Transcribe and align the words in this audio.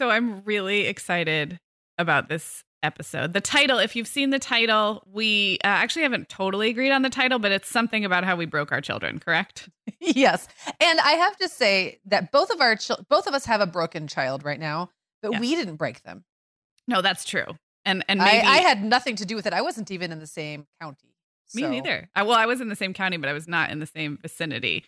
So 0.00 0.08
I'm 0.08 0.40
really 0.46 0.86
excited 0.86 1.60
about 1.98 2.30
this 2.30 2.64
episode. 2.82 3.34
The 3.34 3.40
title, 3.42 3.78
if 3.78 3.94
you've 3.94 4.08
seen 4.08 4.30
the 4.30 4.38
title, 4.38 5.06
we 5.06 5.58
uh, 5.62 5.66
actually 5.66 6.04
haven't 6.04 6.30
totally 6.30 6.70
agreed 6.70 6.90
on 6.90 7.02
the 7.02 7.10
title, 7.10 7.38
but 7.38 7.52
it's 7.52 7.68
something 7.68 8.02
about 8.06 8.24
how 8.24 8.34
we 8.34 8.46
broke 8.46 8.72
our 8.72 8.80
children, 8.80 9.18
correct? 9.18 9.68
yes. 10.00 10.48
And 10.80 11.00
I 11.00 11.10
have 11.10 11.36
to 11.36 11.50
say 11.50 12.00
that 12.06 12.32
both 12.32 12.48
of 12.48 12.62
our 12.62 12.76
chil- 12.76 13.04
both 13.10 13.26
of 13.26 13.34
us 13.34 13.44
have 13.44 13.60
a 13.60 13.66
broken 13.66 14.08
child 14.08 14.42
right 14.42 14.58
now, 14.58 14.88
but 15.20 15.32
yes. 15.32 15.40
we 15.42 15.54
didn't 15.54 15.76
break 15.76 16.02
them. 16.02 16.24
No, 16.88 17.02
that's 17.02 17.26
true. 17.26 17.58
And 17.84 18.02
and 18.08 18.20
maybe 18.20 18.46
I, 18.46 18.52
I, 18.52 18.58
had 18.60 18.82
nothing 18.82 19.16
to 19.16 19.26
do 19.26 19.36
with 19.36 19.46
it. 19.46 19.52
I 19.52 19.60
wasn't 19.60 19.90
even 19.90 20.12
in 20.12 20.18
the 20.18 20.26
same 20.26 20.66
county. 20.80 21.14
So. 21.48 21.60
Me 21.60 21.68
neither. 21.68 22.08
I, 22.14 22.22
well, 22.22 22.38
I 22.38 22.46
was 22.46 22.62
in 22.62 22.70
the 22.70 22.76
same 22.76 22.94
county, 22.94 23.18
but 23.18 23.28
I 23.28 23.34
was 23.34 23.46
not 23.46 23.68
in 23.68 23.80
the 23.80 23.86
same 23.86 24.16
vicinity. 24.22 24.84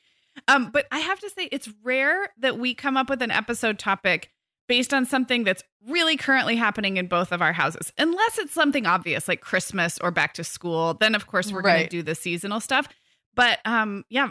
Um, 0.48 0.70
but 0.70 0.86
I 0.90 1.00
have 1.00 1.20
to 1.20 1.28
say, 1.28 1.50
it's 1.52 1.68
rare 1.82 2.30
that 2.38 2.58
we 2.58 2.72
come 2.74 2.96
up 2.96 3.10
with 3.10 3.20
an 3.20 3.30
episode 3.30 3.78
topic 3.78 4.30
based 4.68 4.94
on 4.94 5.04
something 5.04 5.44
that's 5.44 5.62
really 5.88 6.16
currently 6.16 6.56
happening 6.56 6.96
in 6.96 7.06
both 7.06 7.32
of 7.32 7.42
our 7.42 7.52
houses. 7.52 7.92
Unless 7.98 8.38
it's 8.38 8.52
something 8.52 8.86
obvious 8.86 9.28
like 9.28 9.40
Christmas 9.40 9.98
or 10.00 10.10
back 10.10 10.34
to 10.34 10.44
school, 10.44 10.94
then 10.94 11.14
of 11.14 11.26
course 11.26 11.52
we're 11.52 11.60
right. 11.60 11.78
going 11.78 11.84
to 11.84 11.90
do 11.90 12.02
the 12.02 12.14
seasonal 12.14 12.60
stuff. 12.60 12.88
But 13.34 13.58
um 13.64 14.04
yeah, 14.08 14.30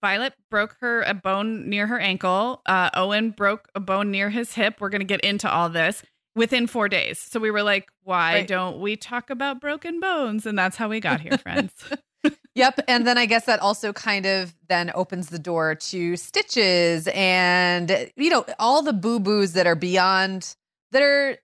Violet 0.00 0.34
broke 0.50 0.76
her 0.80 1.02
a 1.02 1.14
bone 1.14 1.68
near 1.68 1.86
her 1.86 1.98
ankle. 1.98 2.62
Uh, 2.66 2.90
Owen 2.94 3.30
broke 3.30 3.68
a 3.74 3.80
bone 3.80 4.10
near 4.10 4.30
his 4.30 4.54
hip. 4.54 4.76
We're 4.80 4.90
going 4.90 5.00
to 5.00 5.04
get 5.04 5.20
into 5.22 5.50
all 5.50 5.68
this 5.68 6.04
within 6.36 6.68
4 6.68 6.88
days. 6.88 7.18
So 7.18 7.40
we 7.40 7.50
were 7.50 7.64
like, 7.64 7.88
why 8.04 8.34
right. 8.34 8.46
don't 8.46 8.78
we 8.80 8.94
talk 8.94 9.28
about 9.28 9.60
broken 9.60 9.98
bones? 9.98 10.46
And 10.46 10.56
that's 10.56 10.76
how 10.76 10.88
we 10.88 11.00
got 11.00 11.20
here, 11.20 11.36
friends. 11.36 11.72
yep. 12.58 12.80
And 12.88 13.06
then 13.06 13.16
I 13.16 13.26
guess 13.26 13.46
that 13.46 13.60
also 13.60 13.92
kind 13.92 14.26
of 14.26 14.54
then 14.68 14.90
opens 14.94 15.28
the 15.28 15.38
door 15.38 15.74
to 15.76 16.16
stitches 16.16 17.08
and, 17.14 18.10
you 18.16 18.30
know, 18.30 18.44
all 18.58 18.82
the 18.82 18.92
boo 18.92 19.20
boos 19.20 19.52
that 19.52 19.66
are 19.66 19.76
beyond, 19.76 20.54
that 20.92 21.02
are, 21.02 21.36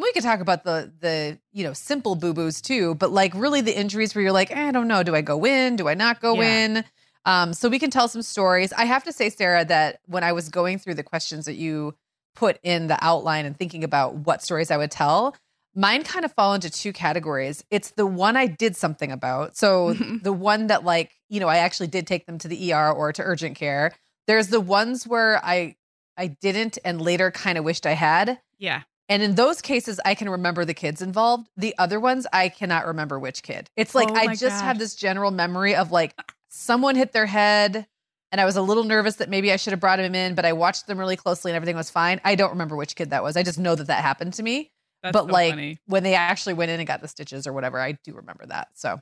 we 0.00 0.12
could 0.12 0.22
talk 0.22 0.40
about 0.40 0.64
the, 0.64 0.92
the, 1.00 1.38
you 1.52 1.64
know, 1.64 1.72
simple 1.72 2.14
boo 2.14 2.32
boos 2.32 2.60
too, 2.60 2.94
but 2.94 3.10
like 3.10 3.34
really 3.34 3.60
the 3.60 3.76
injuries 3.76 4.14
where 4.14 4.22
you're 4.22 4.32
like, 4.32 4.52
I 4.52 4.70
don't 4.70 4.88
know, 4.88 5.02
do 5.02 5.14
I 5.14 5.20
go 5.20 5.44
in? 5.44 5.76
Do 5.76 5.88
I 5.88 5.94
not 5.94 6.20
go 6.20 6.40
yeah. 6.40 6.64
in? 6.64 6.84
Um, 7.26 7.52
so 7.52 7.68
we 7.68 7.78
can 7.78 7.90
tell 7.90 8.08
some 8.08 8.22
stories. 8.22 8.72
I 8.72 8.84
have 8.84 9.04
to 9.04 9.12
say, 9.12 9.28
Sarah, 9.28 9.64
that 9.66 10.00
when 10.06 10.24
I 10.24 10.32
was 10.32 10.48
going 10.48 10.78
through 10.78 10.94
the 10.94 11.02
questions 11.02 11.44
that 11.46 11.56
you 11.56 11.94
put 12.34 12.58
in 12.62 12.86
the 12.86 12.98
outline 13.04 13.44
and 13.44 13.56
thinking 13.56 13.84
about 13.84 14.14
what 14.14 14.42
stories 14.42 14.70
I 14.70 14.76
would 14.76 14.90
tell, 14.90 15.36
Mine 15.74 16.02
kind 16.02 16.24
of 16.24 16.32
fall 16.32 16.54
into 16.54 16.70
two 16.70 16.92
categories. 16.92 17.64
It's 17.70 17.92
the 17.92 18.06
one 18.06 18.36
I 18.36 18.46
did 18.46 18.76
something 18.76 19.12
about. 19.12 19.56
So 19.56 19.94
mm-hmm. 19.94 20.18
the 20.22 20.32
one 20.32 20.66
that 20.66 20.84
like, 20.84 21.12
you 21.28 21.40
know, 21.40 21.48
I 21.48 21.58
actually 21.58 21.86
did 21.86 22.06
take 22.06 22.26
them 22.26 22.38
to 22.38 22.48
the 22.48 22.72
ER 22.72 22.90
or 22.90 23.12
to 23.12 23.22
urgent 23.22 23.56
care. 23.56 23.92
There's 24.26 24.48
the 24.48 24.60
ones 24.60 25.06
where 25.06 25.44
I 25.44 25.76
I 26.16 26.26
didn't 26.26 26.78
and 26.84 27.00
later 27.00 27.30
kind 27.30 27.56
of 27.56 27.64
wished 27.64 27.86
I 27.86 27.92
had. 27.92 28.40
Yeah. 28.58 28.82
And 29.08 29.22
in 29.22 29.34
those 29.34 29.60
cases, 29.60 29.98
I 30.04 30.14
can 30.14 30.28
remember 30.28 30.64
the 30.64 30.74
kids 30.74 31.02
involved. 31.02 31.48
The 31.56 31.74
other 31.78 31.98
ones, 31.98 32.26
I 32.32 32.48
cannot 32.48 32.86
remember 32.86 33.18
which 33.18 33.42
kid. 33.42 33.68
It's 33.76 33.94
like 33.94 34.10
oh 34.10 34.14
I 34.14 34.34
just 34.34 34.62
have 34.62 34.78
this 34.78 34.94
general 34.94 35.30
memory 35.30 35.74
of 35.74 35.90
like 35.90 36.14
someone 36.48 36.94
hit 36.94 37.12
their 37.12 37.26
head 37.26 37.86
and 38.32 38.40
I 38.40 38.44
was 38.44 38.56
a 38.56 38.62
little 38.62 38.84
nervous 38.84 39.16
that 39.16 39.28
maybe 39.28 39.52
I 39.52 39.56
should 39.56 39.72
have 39.72 39.80
brought 39.80 39.98
him 39.98 40.14
in, 40.14 40.34
but 40.34 40.44
I 40.44 40.52
watched 40.52 40.86
them 40.86 40.98
really 40.98 41.16
closely 41.16 41.50
and 41.50 41.56
everything 41.56 41.76
was 41.76 41.90
fine. 41.90 42.20
I 42.24 42.34
don't 42.34 42.50
remember 42.50 42.76
which 42.76 42.94
kid 42.94 43.10
that 43.10 43.22
was. 43.22 43.36
I 43.36 43.42
just 43.42 43.58
know 43.58 43.74
that 43.74 43.88
that 43.88 44.02
happened 44.02 44.34
to 44.34 44.42
me. 44.42 44.70
That's 45.02 45.12
but 45.12 45.26
so 45.26 45.32
like 45.32 45.52
funny. 45.52 45.78
when 45.86 46.02
they 46.02 46.14
actually 46.14 46.54
went 46.54 46.70
in 46.70 46.80
and 46.80 46.86
got 46.86 47.00
the 47.00 47.08
stitches 47.08 47.46
or 47.46 47.52
whatever, 47.52 47.80
I 47.80 47.92
do 48.04 48.14
remember 48.14 48.46
that. 48.46 48.68
So 48.74 49.00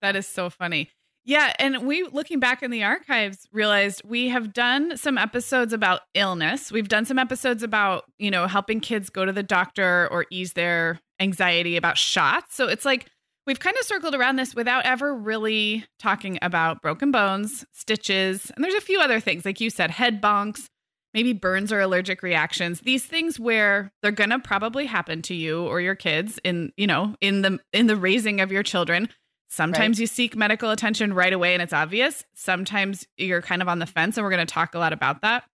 that 0.00 0.16
is 0.16 0.26
so 0.26 0.50
funny. 0.50 0.90
Yeah, 1.24 1.52
and 1.60 1.86
we 1.86 2.02
looking 2.02 2.40
back 2.40 2.64
in 2.64 2.72
the 2.72 2.82
archives 2.82 3.46
realized 3.52 4.02
we 4.04 4.28
have 4.28 4.52
done 4.52 4.96
some 4.96 5.18
episodes 5.18 5.72
about 5.72 6.00
illness. 6.14 6.72
We've 6.72 6.88
done 6.88 7.04
some 7.04 7.18
episodes 7.18 7.62
about, 7.62 8.04
you 8.18 8.30
know, 8.30 8.48
helping 8.48 8.80
kids 8.80 9.08
go 9.08 9.24
to 9.24 9.32
the 9.32 9.44
doctor 9.44 10.08
or 10.10 10.26
ease 10.30 10.54
their 10.54 10.98
anxiety 11.20 11.76
about 11.76 11.96
shots. 11.96 12.56
So 12.56 12.66
it's 12.66 12.84
like 12.84 13.06
we've 13.46 13.60
kind 13.60 13.76
of 13.78 13.86
circled 13.86 14.16
around 14.16 14.34
this 14.36 14.56
without 14.56 14.84
ever 14.84 15.14
really 15.14 15.84
talking 16.00 16.40
about 16.42 16.82
broken 16.82 17.12
bones, 17.12 17.64
stitches, 17.72 18.50
and 18.56 18.64
there's 18.64 18.74
a 18.74 18.80
few 18.80 19.00
other 19.00 19.20
things 19.20 19.44
like 19.44 19.60
you 19.60 19.70
said, 19.70 19.92
head 19.92 20.20
bonks, 20.20 20.66
maybe 21.14 21.32
burns 21.32 21.72
or 21.72 21.80
allergic 21.80 22.22
reactions 22.22 22.80
these 22.80 23.04
things 23.04 23.38
where 23.38 23.92
they're 24.02 24.10
going 24.10 24.30
to 24.30 24.38
probably 24.38 24.86
happen 24.86 25.22
to 25.22 25.34
you 25.34 25.66
or 25.66 25.80
your 25.80 25.94
kids 25.94 26.38
in 26.44 26.72
you 26.76 26.86
know 26.86 27.14
in 27.20 27.42
the 27.42 27.58
in 27.72 27.86
the 27.86 27.96
raising 27.96 28.40
of 28.40 28.52
your 28.52 28.62
children. 28.62 29.08
Sometimes 29.48 29.98
right. 29.98 30.00
you 30.00 30.06
seek 30.06 30.34
medical 30.34 30.70
attention 30.70 31.12
right 31.12 31.32
away 31.32 31.52
and 31.52 31.62
it's 31.62 31.74
obvious. 31.74 32.24
Sometimes 32.34 33.06
you're 33.18 33.42
kind 33.42 33.60
of 33.60 33.68
on 33.68 33.80
the 33.80 33.86
fence 33.86 34.16
and 34.16 34.24
we're 34.24 34.30
going 34.30 34.46
to 34.46 34.50
talk 34.50 34.74
a 34.74 34.78
lot 34.78 34.94
about 34.94 35.20
that. 35.20 35.44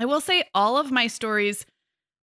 I 0.00 0.06
will 0.06 0.22
say 0.22 0.44
all 0.54 0.78
of 0.78 0.90
my 0.90 1.08
stories 1.08 1.66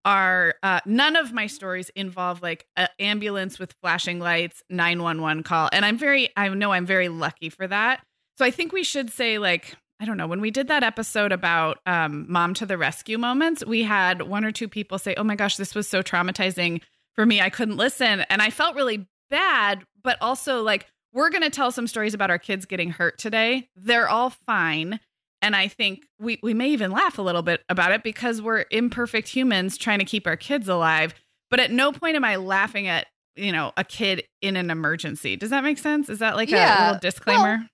are 0.04 0.54
uh, 0.62 0.78
none 0.86 1.16
of 1.16 1.32
my 1.32 1.48
stories 1.48 1.90
involve 1.96 2.40
like 2.40 2.66
an 2.76 2.86
ambulance 3.00 3.58
with 3.58 3.74
flashing 3.80 4.20
lights 4.20 4.62
911 4.70 5.42
call. 5.42 5.68
And 5.72 5.84
i'm 5.84 5.98
very 5.98 6.30
i 6.36 6.48
know 6.48 6.72
i'm 6.72 6.86
very 6.86 7.08
lucky 7.08 7.48
for 7.48 7.66
that. 7.66 8.04
So 8.36 8.44
i 8.44 8.52
think 8.52 8.72
we 8.72 8.84
should 8.84 9.10
say 9.10 9.38
like 9.38 9.74
I 10.00 10.04
don't 10.04 10.16
know, 10.16 10.26
when 10.26 10.40
we 10.40 10.50
did 10.50 10.68
that 10.68 10.84
episode 10.84 11.32
about 11.32 11.78
um, 11.84 12.26
mom 12.28 12.54
to 12.54 12.66
the 12.66 12.78
rescue 12.78 13.18
moments, 13.18 13.64
we 13.66 13.82
had 13.82 14.22
one 14.22 14.44
or 14.44 14.52
two 14.52 14.68
people 14.68 14.98
say, 14.98 15.14
Oh 15.16 15.24
my 15.24 15.34
gosh, 15.34 15.56
this 15.56 15.74
was 15.74 15.88
so 15.88 16.02
traumatizing 16.02 16.82
for 17.14 17.26
me. 17.26 17.40
I 17.40 17.50
couldn't 17.50 17.76
listen. 17.76 18.20
And 18.30 18.40
I 18.40 18.50
felt 18.50 18.76
really 18.76 19.08
bad, 19.28 19.84
but 20.02 20.16
also 20.20 20.62
like, 20.62 20.86
we're 21.12 21.30
going 21.30 21.42
to 21.42 21.50
tell 21.50 21.72
some 21.72 21.86
stories 21.86 22.14
about 22.14 22.30
our 22.30 22.38
kids 22.38 22.64
getting 22.64 22.90
hurt 22.90 23.18
today. 23.18 23.68
They're 23.74 24.08
all 24.08 24.30
fine. 24.30 25.00
And 25.40 25.56
I 25.56 25.68
think 25.68 26.04
we, 26.20 26.38
we 26.42 26.54
may 26.54 26.70
even 26.70 26.90
laugh 26.90 27.18
a 27.18 27.22
little 27.22 27.42
bit 27.42 27.64
about 27.68 27.92
it 27.92 28.02
because 28.02 28.42
we're 28.42 28.66
imperfect 28.70 29.28
humans 29.28 29.76
trying 29.76 30.00
to 30.00 30.04
keep 30.04 30.26
our 30.26 30.36
kids 30.36 30.68
alive. 30.68 31.14
But 31.50 31.60
at 31.60 31.70
no 31.70 31.92
point 31.92 32.16
am 32.16 32.24
I 32.24 32.36
laughing 32.36 32.88
at, 32.88 33.06
you 33.36 33.52
know, 33.52 33.72
a 33.76 33.84
kid 33.84 34.24
in 34.42 34.56
an 34.56 34.70
emergency. 34.70 35.36
Does 35.36 35.50
that 35.50 35.64
make 35.64 35.78
sense? 35.78 36.08
Is 36.08 36.18
that 36.18 36.36
like 36.36 36.50
yeah. 36.50 36.78
a 36.78 36.86
little 36.86 37.00
disclaimer? 37.00 37.58
Well, 37.58 37.66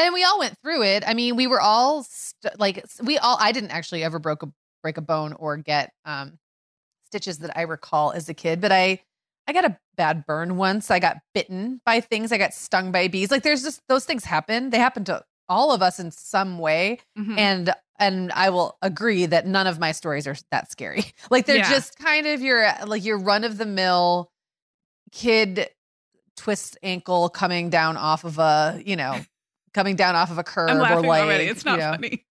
and 0.00 0.14
we 0.14 0.24
all 0.24 0.38
went 0.38 0.54
through 0.62 0.82
it. 0.82 1.04
I 1.06 1.14
mean, 1.14 1.36
we 1.36 1.46
were 1.46 1.60
all 1.60 2.02
st- 2.04 2.58
like 2.58 2.84
we 3.02 3.18
all 3.18 3.36
I 3.40 3.52
didn't 3.52 3.70
actually 3.70 4.02
ever 4.04 4.18
broke 4.18 4.42
a 4.42 4.48
break 4.82 4.96
a 4.96 5.02
bone 5.02 5.34
or 5.34 5.56
get 5.56 5.92
um 6.04 6.38
stitches 7.06 7.38
that 7.38 7.56
I 7.56 7.62
recall 7.62 8.12
as 8.12 8.28
a 8.28 8.34
kid, 8.34 8.60
but 8.60 8.72
I 8.72 9.00
I 9.46 9.52
got 9.52 9.64
a 9.64 9.76
bad 9.96 10.24
burn 10.26 10.56
once. 10.56 10.90
I 10.90 10.98
got 11.00 11.16
bitten 11.34 11.80
by 11.84 12.00
things. 12.00 12.30
I 12.32 12.38
got 12.38 12.54
stung 12.54 12.92
by 12.92 13.08
bees. 13.08 13.30
Like 13.30 13.42
there's 13.42 13.62
just 13.62 13.80
those 13.88 14.04
things 14.04 14.24
happen. 14.24 14.70
They 14.70 14.78
happen 14.78 15.04
to 15.04 15.22
all 15.48 15.72
of 15.72 15.82
us 15.82 15.98
in 15.98 16.10
some 16.12 16.58
way. 16.58 17.00
Mhm. 17.18 17.38
And 17.38 17.74
and 17.98 18.32
I 18.32 18.48
will 18.50 18.78
agree 18.80 19.26
that 19.26 19.46
none 19.46 19.66
of 19.66 19.78
my 19.78 19.92
stories 19.92 20.26
are 20.26 20.36
that 20.50 20.70
scary. 20.70 21.04
Like 21.30 21.46
they're 21.46 21.56
Yeah. 21.56 21.70
just 21.70 21.98
kind 21.98 22.26
of 22.26 22.40
your 22.40 22.70
like 22.86 23.04
your 23.04 23.18
run 23.18 23.44
of 23.44 23.58
the 23.58 23.66
mill 23.66 24.30
kid 25.12 25.68
twist 26.36 26.78
ankle 26.82 27.28
coming 27.28 27.68
down 27.70 27.96
off 27.96 28.24
of 28.24 28.38
a, 28.38 28.80
you 28.84 28.96
know, 28.96 29.20
coming 29.74 29.96
down 29.96 30.16
off 30.16 30.30
of 30.30 30.38
a 30.38 30.44
curb 30.44 30.70
or 30.70 30.74
like, 30.80 31.22
already. 31.22 31.44
It's 31.44 31.64
not 31.64 31.78
you 31.78 31.84
know. 31.84 31.90
funny. 31.92 32.26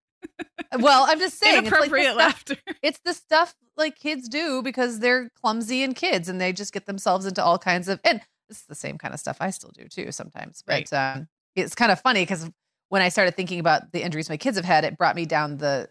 Well, 0.79 1.05
I'm 1.07 1.19
just 1.19 1.39
saying 1.39 1.65
it's 1.65 1.71
like 1.71 1.73
Inappropriate 1.73 2.05
stuff- 2.07 2.17
laughter. 2.17 2.55
it's 2.81 2.99
the 3.05 3.13
stuff 3.13 3.55
like 3.77 3.97
kids 3.97 4.27
do 4.27 4.61
because 4.61 4.99
they're 4.99 5.29
clumsy 5.41 5.83
and 5.83 5.95
kids 5.95 6.27
and 6.29 6.39
they 6.39 6.51
just 6.53 6.73
get 6.73 6.85
themselves 6.85 7.25
into 7.25 7.43
all 7.43 7.57
kinds 7.57 7.87
of 7.87 7.99
and 8.03 8.21
it's 8.49 8.63
the 8.63 8.75
same 8.75 8.97
kind 8.97 9.13
of 9.13 9.19
stuff 9.19 9.37
I 9.39 9.51
still 9.51 9.71
do 9.73 9.87
too 9.87 10.11
sometimes. 10.11 10.63
But 10.65 10.91
um, 10.91 11.27
it's 11.55 11.75
kind 11.75 11.91
of 11.91 12.01
funny 12.01 12.23
because 12.23 12.49
when 12.89 13.01
I 13.01 13.09
started 13.09 13.35
thinking 13.35 13.59
about 13.59 13.91
the 13.91 14.03
injuries 14.03 14.29
my 14.29 14.37
kids 14.37 14.57
have 14.57 14.65
had, 14.65 14.83
it 14.83 14.97
brought 14.97 15.15
me 15.15 15.25
down 15.25 15.57
the 15.57 15.89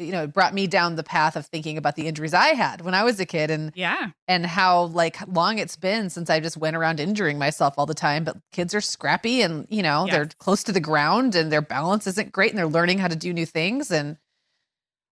you 0.00 0.12
know, 0.12 0.24
it 0.24 0.32
brought 0.32 0.54
me 0.54 0.66
down 0.66 0.96
the 0.96 1.02
path 1.04 1.36
of 1.36 1.46
thinking 1.46 1.76
about 1.78 1.94
the 1.96 2.06
injuries 2.08 2.34
I 2.34 2.48
had 2.48 2.80
when 2.80 2.94
I 2.94 3.04
was 3.04 3.20
a 3.20 3.26
kid 3.26 3.50
and 3.50 3.70
Yeah. 3.74 4.10
and 4.26 4.46
how 4.46 4.84
like 4.84 5.18
long 5.28 5.58
it's 5.58 5.76
been 5.76 6.10
since 6.10 6.30
I 6.30 6.40
just 6.40 6.56
went 6.56 6.74
around 6.76 6.98
injuring 7.00 7.38
myself 7.38 7.74
all 7.76 7.86
the 7.86 7.94
time. 7.94 8.24
But 8.24 8.38
kids 8.52 8.74
are 8.74 8.80
scrappy 8.80 9.42
and 9.42 9.66
you 9.70 9.82
know 9.82 10.06
Yes. 10.06 10.12
they're 10.14 10.26
close 10.38 10.62
to 10.64 10.72
the 10.72 10.80
ground 10.80 11.34
and 11.34 11.52
their 11.52 11.62
balance 11.62 12.06
isn't 12.06 12.32
great 12.32 12.50
and 12.50 12.58
they're 12.58 12.66
learning 12.66 12.98
how 12.98 13.08
to 13.08 13.16
do 13.16 13.32
new 13.32 13.46
things 13.46 13.90
and 13.90 14.16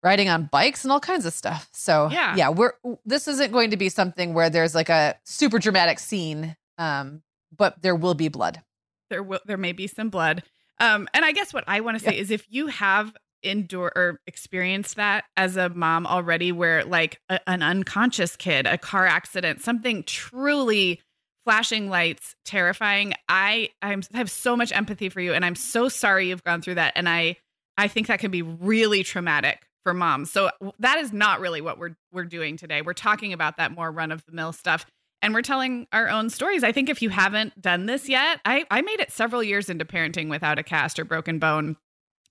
riding 0.03 0.29
on 0.29 0.49
bikes 0.51 0.83
and 0.85 0.91
all 0.93 1.01
kinds 1.01 1.27
of 1.27 1.33
stuff. 1.35 1.69
So 1.73 2.09
Yeah. 2.11 2.35
yeah, 2.37 2.49
we're 2.49 2.73
this 3.05 3.29
isn't 3.29 3.53
going 3.53 3.71
to 3.71 3.77
be 3.77 3.89
something 3.89 4.33
where 4.35 4.49
there's 4.51 4.75
like 4.75 4.89
a 4.89 5.17
super 5.25 5.59
dramatic 5.59 5.99
scene, 5.99 6.57
um, 6.79 7.23
but 7.55 7.83
there 7.83 7.95
will 7.95 8.15
be 8.15 8.29
blood. 8.29 8.63
there 9.11 9.23
will 9.23 9.41
there 9.45 9.57
may 9.59 9.73
be 9.73 9.87
some 9.89 10.09
blood 10.09 10.43
um 10.79 11.09
and 11.13 11.25
i 11.25 11.33
guess 11.33 11.53
what 11.53 11.65
i 11.67 11.81
want 11.81 11.99
to 11.99 12.05
say 12.05 12.17
is 12.17 12.31
if 12.31 12.47
you 12.49 12.69
have 12.69 13.13
endure 13.43 13.93
or 13.97 14.21
experienced 14.27 14.97
that 14.97 15.25
as 15.37 15.57
a 15.57 15.69
mom 15.71 16.07
already 16.07 16.53
where 16.53 16.85
like 16.85 17.21
a, 17.29 17.41
an 17.49 17.63
unconscious 17.63 18.37
kid 18.37 18.67
a 18.67 18.77
car 18.77 19.07
accident 19.07 19.61
something 19.61 20.03
truly 20.05 21.01
flashing 21.45 21.89
lights 21.89 22.35
terrifying 22.45 23.15
i 23.29 23.69
i'm, 23.83 24.03
I 24.15 24.19
have 24.19 24.31
so 24.31 24.57
much 24.57 24.73
empathy 24.73 25.09
for 25.09 25.21
you 25.21 25.33
and 25.33 25.45
i'm 25.45 25.55
so 25.55 25.89
sorry 25.89 26.29
you've 26.29 26.45
gone 26.45 26.63
through 26.63 26.75
that 26.77 26.93
and 26.97 27.09
i 27.09 27.37
i 27.79 27.89
think 27.89 28.09
that 28.09 28.21
can 28.21 28.31
be 28.31 28.43
really 28.43 29.03
traumatic 29.03 29.67
for 29.85 29.95
moms 29.95 30.31
so 30.31 30.51
that 30.79 30.99
is 30.99 31.13
not 31.13 31.41
really 31.41 31.61
what 31.61 31.79
we're 31.79 31.97
we're 32.13 32.25
doing 32.25 32.57
today 32.57 32.83
we're 32.83 32.93
talking 32.93 33.33
about 33.33 33.57
that 33.57 33.73
more 33.73 33.91
run 33.91 34.13
of 34.13 34.25
the 34.27 34.33
mill 34.33 34.53
stuff 34.53 34.85
and 35.23 35.35
we're 35.35 35.43
telling 35.43 35.87
our 35.93 36.09
own 36.09 36.31
stories. 36.31 36.65
I 36.65 36.73
think 36.73 36.89
if 36.89 37.03
you 37.03 37.11
haven't 37.11 37.61
done 37.61 37.87
this 37.87 38.09
yet, 38.09 38.41
I, 38.45 38.65
I 38.71 38.81
made 38.81 39.01
it 39.01 39.13
several 39.13 39.43
years 39.43 39.69
into 39.69 39.85
parenting 39.85 40.31
without 40.31 40.59
a 40.59 40.63
cast 40.63 40.99
or 40.99 41.05
broken 41.05 41.39
bone. 41.39 41.77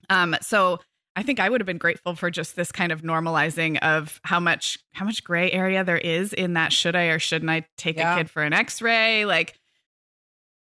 Um, 0.08 0.36
so 0.40 0.80
I 1.20 1.22
think 1.22 1.38
I 1.38 1.50
would 1.50 1.60
have 1.60 1.66
been 1.66 1.76
grateful 1.76 2.14
for 2.14 2.30
just 2.30 2.56
this 2.56 2.72
kind 2.72 2.90
of 2.90 3.02
normalizing 3.02 3.78
of 3.80 4.22
how 4.24 4.40
much 4.40 4.78
how 4.94 5.04
much 5.04 5.22
gray 5.22 5.52
area 5.52 5.84
there 5.84 5.98
is 5.98 6.32
in 6.32 6.54
that 6.54 6.72
should 6.72 6.96
I 6.96 7.08
or 7.08 7.18
shouldn't 7.18 7.50
I 7.50 7.66
take 7.76 7.98
Yeah. 7.98 8.14
a 8.14 8.16
kid 8.16 8.30
for 8.30 8.42
an 8.42 8.54
X-ray? 8.54 9.26
Like 9.26 9.58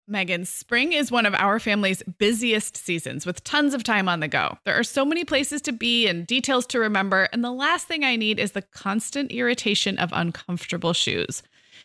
Meagan, 0.06 0.44
spring 0.44 0.92
is 0.92 1.12
one 1.14 1.26
of 1.26 1.34
our 1.36 1.60
family's 1.60 2.04
busiest 2.18 2.76
seasons 2.76 3.26
with 3.26 3.42
tons 3.46 3.74
of 3.74 3.86
time 3.86 4.10
on 4.10 4.20
the 4.20 4.28
go. 4.28 4.58
There 4.66 4.78
are 4.78 4.84
so 4.84 5.06
many 5.06 5.24
places 5.24 5.62
to 5.62 5.72
be 5.72 6.10
and 6.10 6.28
details 6.28 6.66
to 6.68 6.80
remember, 6.80 7.30
and 7.32 7.42
the 7.42 7.54
last 7.54 7.88
thing 7.88 8.04
I 8.04 8.18
need 8.18 8.38
is 8.38 8.52
the 8.52 8.64
constant 8.64 9.32
irritation 9.32 9.98
of 9.98 10.10
uncomfortable 10.12 10.92
shoes. 10.92 11.42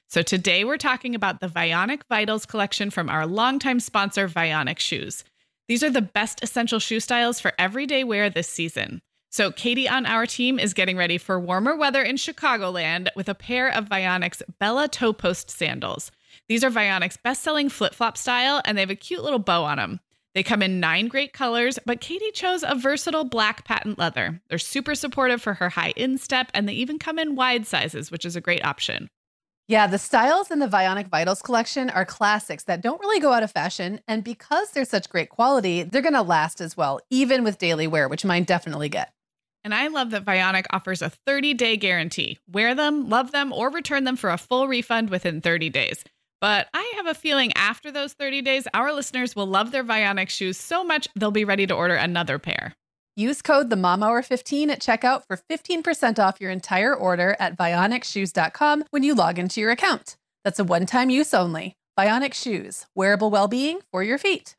So 0.08 0.20
today 0.20 0.64
we're 0.64 0.78
talking 0.78 1.14
about 1.14 1.38
the 1.38 1.46
Vionic 1.48 2.00
Vitals 2.08 2.44
collection 2.44 2.90
from 2.90 3.08
our 3.08 3.24
longtime 3.24 3.78
sponsor, 3.78 4.28
Vionic 4.28 4.80
Shoes. 4.80 5.22
These 5.66 5.82
are 5.82 5.90
the 5.90 6.02
best 6.02 6.43
essential 6.43 6.78
shoe 6.78 7.00
styles 7.00 7.40
for 7.40 7.52
everyday 7.58 8.05
wear 8.05 8.28
this 8.28 8.49
season. 8.49 9.00
So 9.31 9.50
Katie 9.50 9.88
on 9.88 10.05
our 10.05 10.26
team 10.26 10.58
is 10.58 10.75
getting 10.75 10.96
ready 10.96 11.16
for 11.16 11.40
warmer 11.40 11.75
weather 11.75 12.02
in 12.02 12.16
Chicagoland 12.16 13.08
with 13.16 13.31
a 13.31 13.34
pair 13.34 13.69
of 13.69 13.88
Vionic's 13.88 14.43
Bella 14.61 14.88
Toe 14.88 15.14
Post 15.14 15.50
sandals. 15.50 16.12
These 16.49 16.64
are 16.64 16.70
Vionic's 16.70 17.16
best-selling 17.16 17.70
flip-flop 17.70 18.19
style, 18.19 18.61
and 18.64 18.76
they 18.76 18.82
have 18.82 18.90
a 18.90 18.94
cute 18.94 19.25
little 19.25 19.38
bow 19.38 19.64
on 19.64 19.78
them. 19.78 20.00
They 20.34 20.43
come 20.43 20.62
in 20.62 20.81
nine 20.81 21.08
great 21.08 21.32
colors, 21.32 21.78
but 21.87 22.00
Katie 22.00 22.31
chose 22.32 22.62
a 22.62 22.75
versatile 22.75 23.25
black 23.25 23.64
patent 23.64 23.99
leather. 23.99 24.43
They're 24.49 24.58
super 24.58 24.94
supportive 24.94 25.40
for 25.40 25.55
her 25.55 25.70
high 25.70 25.94
instep, 25.96 26.50
and 26.52 26.69
they 26.69 26.75
even 26.75 26.99
come 26.99 27.19
in 27.19 27.37
wide 27.37 27.67
sizes, 27.67 28.10
which 28.10 28.25
is 28.25 28.37
a 28.37 28.40
great 28.40 28.64
option. 28.64 29.08
Yeah, 29.66 29.87
the 29.87 29.99
styles 29.99 30.50
in 30.50 30.58
the 30.58 30.69
Vionic 30.69 31.08
Vitals 31.08 31.40
collection 31.40 31.88
are 31.88 32.05
classics 32.05 32.64
that 32.64 32.82
don't 32.82 33.00
really 33.00 33.19
go 33.19 33.32
out 33.32 33.43
of 33.43 33.50
fashion. 33.50 34.00
And 34.06 34.22
because 34.22 34.70
they're 34.70 34.84
such 34.84 35.08
great 35.08 35.31
quality, 35.31 35.82
they're 35.82 36.02
going 36.02 36.12
to 36.12 36.20
last 36.22 36.61
as 36.61 36.76
well, 36.76 37.00
even 37.08 37.44
with 37.44 37.56
daily 37.56 37.87
wear, 37.87 38.06
which 38.06 38.26
mine 38.26 38.44
definitely 38.44 38.90
get. 38.90 39.14
And 39.64 39.75
I 39.75 39.88
love 39.88 40.11
that 40.11 40.26
Vionic 40.26 40.66
offers 40.70 41.00
a 41.00 41.08
30 41.08 41.55
day 41.55 41.78
guarantee. 41.78 42.38
Wear 42.46 42.75
them, 42.75 43.08
love 43.08 43.32
them, 43.32 43.55
or 43.55 43.70
return 43.70 44.05
them 44.05 44.16
for 44.16 44.28
a 44.28 44.37
full 44.37 44.69
refund 44.69 45.08
within 45.08 45.40
30 45.40 45.70
days. 45.70 46.05
But 46.43 46.69
I 46.75 46.93
have 46.96 47.06
a 47.06 47.14
feeling 47.14 47.50
after 47.55 47.90
those 47.90 48.12
30 48.12 48.43
days, 48.43 48.69
our 48.75 48.93
listeners 48.93 49.34
will 49.34 49.46
love 49.46 49.70
their 49.70 49.82
Vionic 49.82 50.28
shoes 50.28 50.58
so 50.58 50.84
much 50.84 51.08
they'll 51.17 51.31
be 51.31 51.46
ready 51.46 51.67
to 51.67 51.75
order 51.75 51.94
another 51.94 52.38
pair. 52.38 52.75
Use 53.16 53.43
code 53.43 53.70
the 53.70 53.76
Mom 53.76 54.02
Hour 54.02 54.22
15 54.22 54.70
at 54.70 54.81
checkout 54.81 55.22
for 55.25 55.37
15% 55.37 56.19
off 56.19 56.40
your 56.40 56.50
entire 56.50 56.93
order 56.93 57.37
at 57.38 57.56
vionicshoes.com 57.56 58.84
when 58.90 59.05
you 59.05 59.14
log 59.14 59.38
into 59.38 59.61
your 59.61 59.70
account. 59.70 60.16
That's 60.43 60.58
a 60.58 60.64
one-time 60.64 61.11
use 61.11 61.32
only. 61.32 61.76
Vionic 61.96 62.34
Shoes, 62.34 62.87
wearable 62.96 63.31
well-being 63.31 63.82
for 63.93 64.02
your 64.02 64.19
feet. 64.19 64.56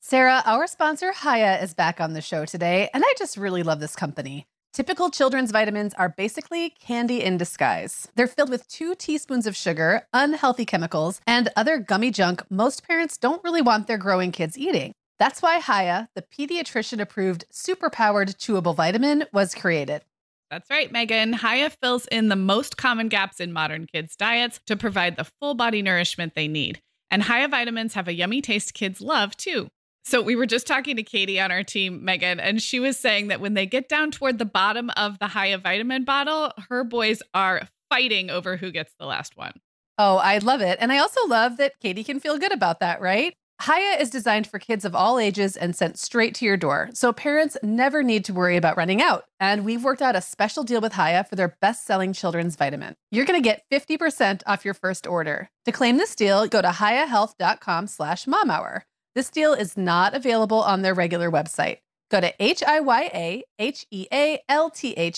Sarah, 0.00 0.42
our 0.44 0.66
sponsor 0.66 1.12
Hiya 1.12 1.62
is 1.62 1.74
back 1.74 2.00
on 2.00 2.12
the 2.12 2.20
show 2.20 2.44
today, 2.44 2.90
and 2.92 3.04
I 3.06 3.14
just 3.16 3.36
really 3.36 3.62
love 3.62 3.78
this 3.78 3.94
company. 3.94 4.46
Typical 4.72 5.08
children's 5.08 5.52
vitamins 5.52 5.94
are 5.94 6.08
basically 6.08 6.70
candy 6.70 7.22
in 7.22 7.36
disguise. 7.36 8.08
They're 8.16 8.26
filled 8.26 8.50
with 8.50 8.66
two 8.66 8.96
teaspoons 8.96 9.46
of 9.46 9.54
sugar, 9.54 10.08
unhealthy 10.12 10.64
chemicals, 10.64 11.20
and 11.24 11.50
other 11.54 11.78
gummy 11.78 12.10
junk 12.10 12.42
most 12.50 12.84
parents 12.84 13.16
don't 13.16 13.44
really 13.44 13.62
want 13.62 13.86
their 13.86 13.98
growing 13.98 14.32
kids 14.32 14.58
eating. 14.58 14.92
That's 15.18 15.40
why 15.40 15.60
Hiya, 15.60 16.08
the 16.14 16.22
pediatrician 16.22 17.00
approved 17.00 17.44
superpowered 17.52 18.36
chewable 18.36 18.74
vitamin, 18.74 19.24
was 19.32 19.54
created. 19.54 20.02
That's 20.50 20.68
right, 20.68 20.92
Meagan. 20.92 21.32
Hiya 21.32 21.70
fills 21.70 22.06
in 22.06 22.28
the 22.28 22.36
most 22.36 22.76
common 22.76 23.08
gaps 23.08 23.40
in 23.40 23.52
modern 23.52 23.86
kids' 23.86 24.16
diets 24.16 24.60
to 24.66 24.76
provide 24.76 25.16
the 25.16 25.30
full 25.40 25.54
body 25.54 25.80
nourishment 25.80 26.34
they 26.34 26.48
need. 26.48 26.82
And 27.10 27.24
Hiya 27.24 27.48
vitamins 27.48 27.94
have 27.94 28.08
a 28.08 28.12
yummy 28.12 28.42
taste 28.42 28.74
kids 28.74 29.00
love 29.00 29.36
too. 29.36 29.68
So 30.04 30.20
we 30.20 30.34
were 30.34 30.46
just 30.46 30.66
talking 30.66 30.96
to 30.96 31.02
Katie 31.02 31.40
on 31.40 31.52
our 31.52 31.62
team, 31.62 32.04
Meagan, 32.04 32.40
and 32.40 32.60
she 32.60 32.80
was 32.80 32.98
saying 32.98 33.28
that 33.28 33.40
when 33.40 33.54
they 33.54 33.66
get 33.66 33.88
down 33.88 34.10
toward 34.10 34.38
the 34.38 34.44
bottom 34.44 34.90
of 34.96 35.18
the 35.20 35.28
Hiya 35.28 35.58
vitamin 35.58 36.04
bottle, 36.04 36.52
her 36.68 36.82
boys 36.82 37.22
are 37.32 37.68
fighting 37.88 38.28
over 38.28 38.56
who 38.56 38.72
gets 38.72 38.94
the 38.98 39.06
last 39.06 39.36
one. 39.36 39.52
Oh, 39.98 40.16
I 40.16 40.38
love 40.38 40.60
it. 40.60 40.78
And 40.80 40.90
I 40.90 40.98
also 40.98 41.26
love 41.28 41.58
that 41.58 41.78
Katie 41.80 42.02
can 42.02 42.18
feel 42.18 42.38
good 42.38 42.52
about 42.52 42.80
that, 42.80 43.00
right? 43.00 43.34
Hiya 43.64 44.00
is 44.00 44.10
designed 44.10 44.48
for 44.48 44.58
kids 44.58 44.84
of 44.84 44.92
all 44.92 45.20
ages 45.20 45.56
and 45.56 45.76
sent 45.76 45.96
straight 45.96 46.34
to 46.34 46.44
your 46.44 46.56
door, 46.56 46.90
so 46.94 47.12
parents 47.12 47.56
never 47.62 48.02
need 48.02 48.24
to 48.24 48.32
worry 48.32 48.56
about 48.56 48.76
running 48.76 49.00
out. 49.00 49.26
And 49.38 49.64
we've 49.64 49.84
worked 49.84 50.02
out 50.02 50.16
a 50.16 50.20
special 50.20 50.64
deal 50.64 50.80
with 50.80 50.94
Hiya 50.94 51.26
for 51.30 51.36
their 51.36 51.56
best-selling 51.60 52.12
children's 52.12 52.56
vitamin. 52.56 52.96
You're 53.12 53.24
going 53.24 53.40
to 53.40 53.48
get 53.48 53.62
50% 53.70 54.42
off 54.48 54.64
your 54.64 54.74
first 54.74 55.06
order. 55.06 55.48
To 55.66 55.70
claim 55.70 55.96
this 55.96 56.16
deal, 56.16 56.48
go 56.48 56.60
to 56.60 56.70
hiyahealth.com 56.70 57.86
slash 57.86 58.24
momhour. 58.24 58.80
This 59.14 59.30
deal 59.30 59.52
is 59.52 59.76
not 59.76 60.12
available 60.12 60.60
on 60.60 60.82
their 60.82 60.94
regular 60.94 61.30
website. 61.30 61.78
Go 62.10 62.20
to 62.20 62.34
H-I-Y-A-H-E-A-L-T-H 62.40 62.84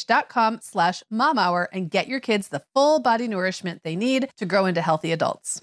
dot 0.06 0.28
com 0.28 0.58
slash 0.60 1.02
momhour 1.10 1.66
and 1.72 1.90
get 1.90 2.08
your 2.08 2.20
kids 2.20 2.48
the 2.48 2.62
full 2.74 3.00
body 3.00 3.26
nourishment 3.26 3.80
they 3.84 3.96
need 3.96 4.28
to 4.36 4.44
grow 4.44 4.66
into 4.66 4.82
healthy 4.82 5.12
adults. 5.12 5.62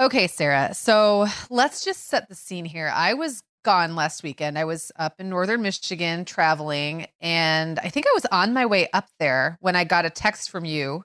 Okay, 0.00 0.26
Sarah. 0.26 0.74
So 0.74 1.26
let's 1.50 1.84
just 1.84 2.08
set 2.08 2.28
the 2.28 2.34
scene 2.34 2.64
here. 2.64 2.90
I 2.92 3.14
was 3.14 3.42
gone 3.64 3.94
last 3.94 4.22
weekend. 4.22 4.58
I 4.58 4.64
was 4.64 4.90
up 4.96 5.14
in 5.20 5.28
northern 5.30 5.62
Michigan 5.62 6.24
traveling, 6.24 7.06
and 7.20 7.78
I 7.78 7.88
think 7.88 8.06
I 8.06 8.10
was 8.14 8.26
on 8.26 8.52
my 8.52 8.66
way 8.66 8.88
up 8.92 9.06
there 9.18 9.56
when 9.60 9.76
I 9.76 9.84
got 9.84 10.04
a 10.04 10.10
text 10.10 10.50
from 10.50 10.64
you 10.64 11.04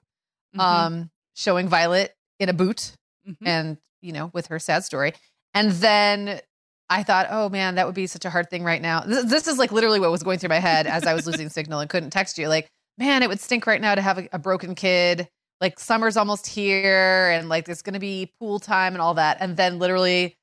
Mhm. 0.56 0.60
um, 0.60 1.10
showing 1.34 1.68
Violet 1.68 2.14
in 2.40 2.48
a 2.48 2.52
boot 2.52 2.92
Mhm. 3.26 3.36
and, 3.46 3.78
you 4.02 4.12
know, 4.12 4.30
with 4.34 4.48
her 4.48 4.58
sad 4.58 4.84
story. 4.84 5.14
And 5.54 5.70
then 5.72 6.40
I 6.88 7.04
thought, 7.04 7.28
oh 7.30 7.48
man, 7.48 7.76
that 7.76 7.86
would 7.86 7.94
be 7.94 8.08
such 8.08 8.24
a 8.24 8.30
hard 8.30 8.50
thing 8.50 8.64
right 8.64 8.82
now. 8.82 9.00
This, 9.00 9.24
this 9.24 9.46
is 9.48 9.56
like 9.58 9.70
literally 9.70 10.00
what 10.00 10.10
was 10.10 10.24
going 10.24 10.38
through 10.40 10.48
my 10.48 10.58
head 10.58 10.86
as 10.88 11.06
I 11.06 11.14
was 11.14 11.26
losing 11.26 11.48
signal 11.50 11.78
and 11.80 11.88
couldn't 11.88 12.10
text 12.10 12.36
you. 12.38 12.48
Like, 12.48 12.68
man, 12.98 13.22
it 13.22 13.28
would 13.28 13.40
stink 13.40 13.66
right 13.66 13.80
now 13.80 13.94
to 13.94 14.02
have 14.02 14.18
a, 14.18 14.28
a 14.32 14.38
broken 14.38 14.74
kid. 14.74 15.28
Like, 15.60 15.78
summer's 15.78 16.16
almost 16.16 16.46
here 16.46 17.30
and 17.30 17.48
like 17.48 17.66
there's 17.66 17.82
going 17.82 17.94
to 17.94 18.00
be 18.00 18.32
pool 18.38 18.58
time 18.58 18.94
and 18.94 19.02
all 19.02 19.14
that. 19.14 19.36
And 19.40 19.56
then 19.56 19.78
literally 19.78 20.36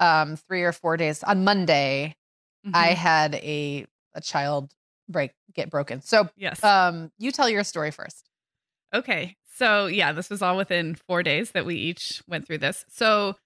um, 0.00 0.36
three 0.36 0.62
or 0.62 0.72
four 0.72 0.96
days 0.96 1.22
on 1.24 1.44
Monday, 1.44 2.14
I 2.74 2.90
Mhm. 2.90 2.94
had 2.94 3.34
a, 3.36 3.86
a 4.14 4.20
child 4.20 4.72
break, 5.08 5.32
get 5.54 5.70
broken. 5.70 6.02
So 6.02 6.28
yes. 6.36 6.62
um, 6.62 7.10
you 7.18 7.32
tell 7.32 7.48
your 7.48 7.64
story 7.64 7.90
first. 7.90 8.28
Okay. 8.94 9.36
So, 9.56 9.86
yeah, 9.86 10.12
this 10.12 10.30
was 10.30 10.40
all 10.42 10.56
within 10.56 10.94
four 10.94 11.22
days 11.24 11.50
that 11.52 11.66
we 11.66 11.74
each 11.74 12.22
went 12.28 12.46
through 12.46 12.58
this. 12.58 12.84
So, 12.88 13.36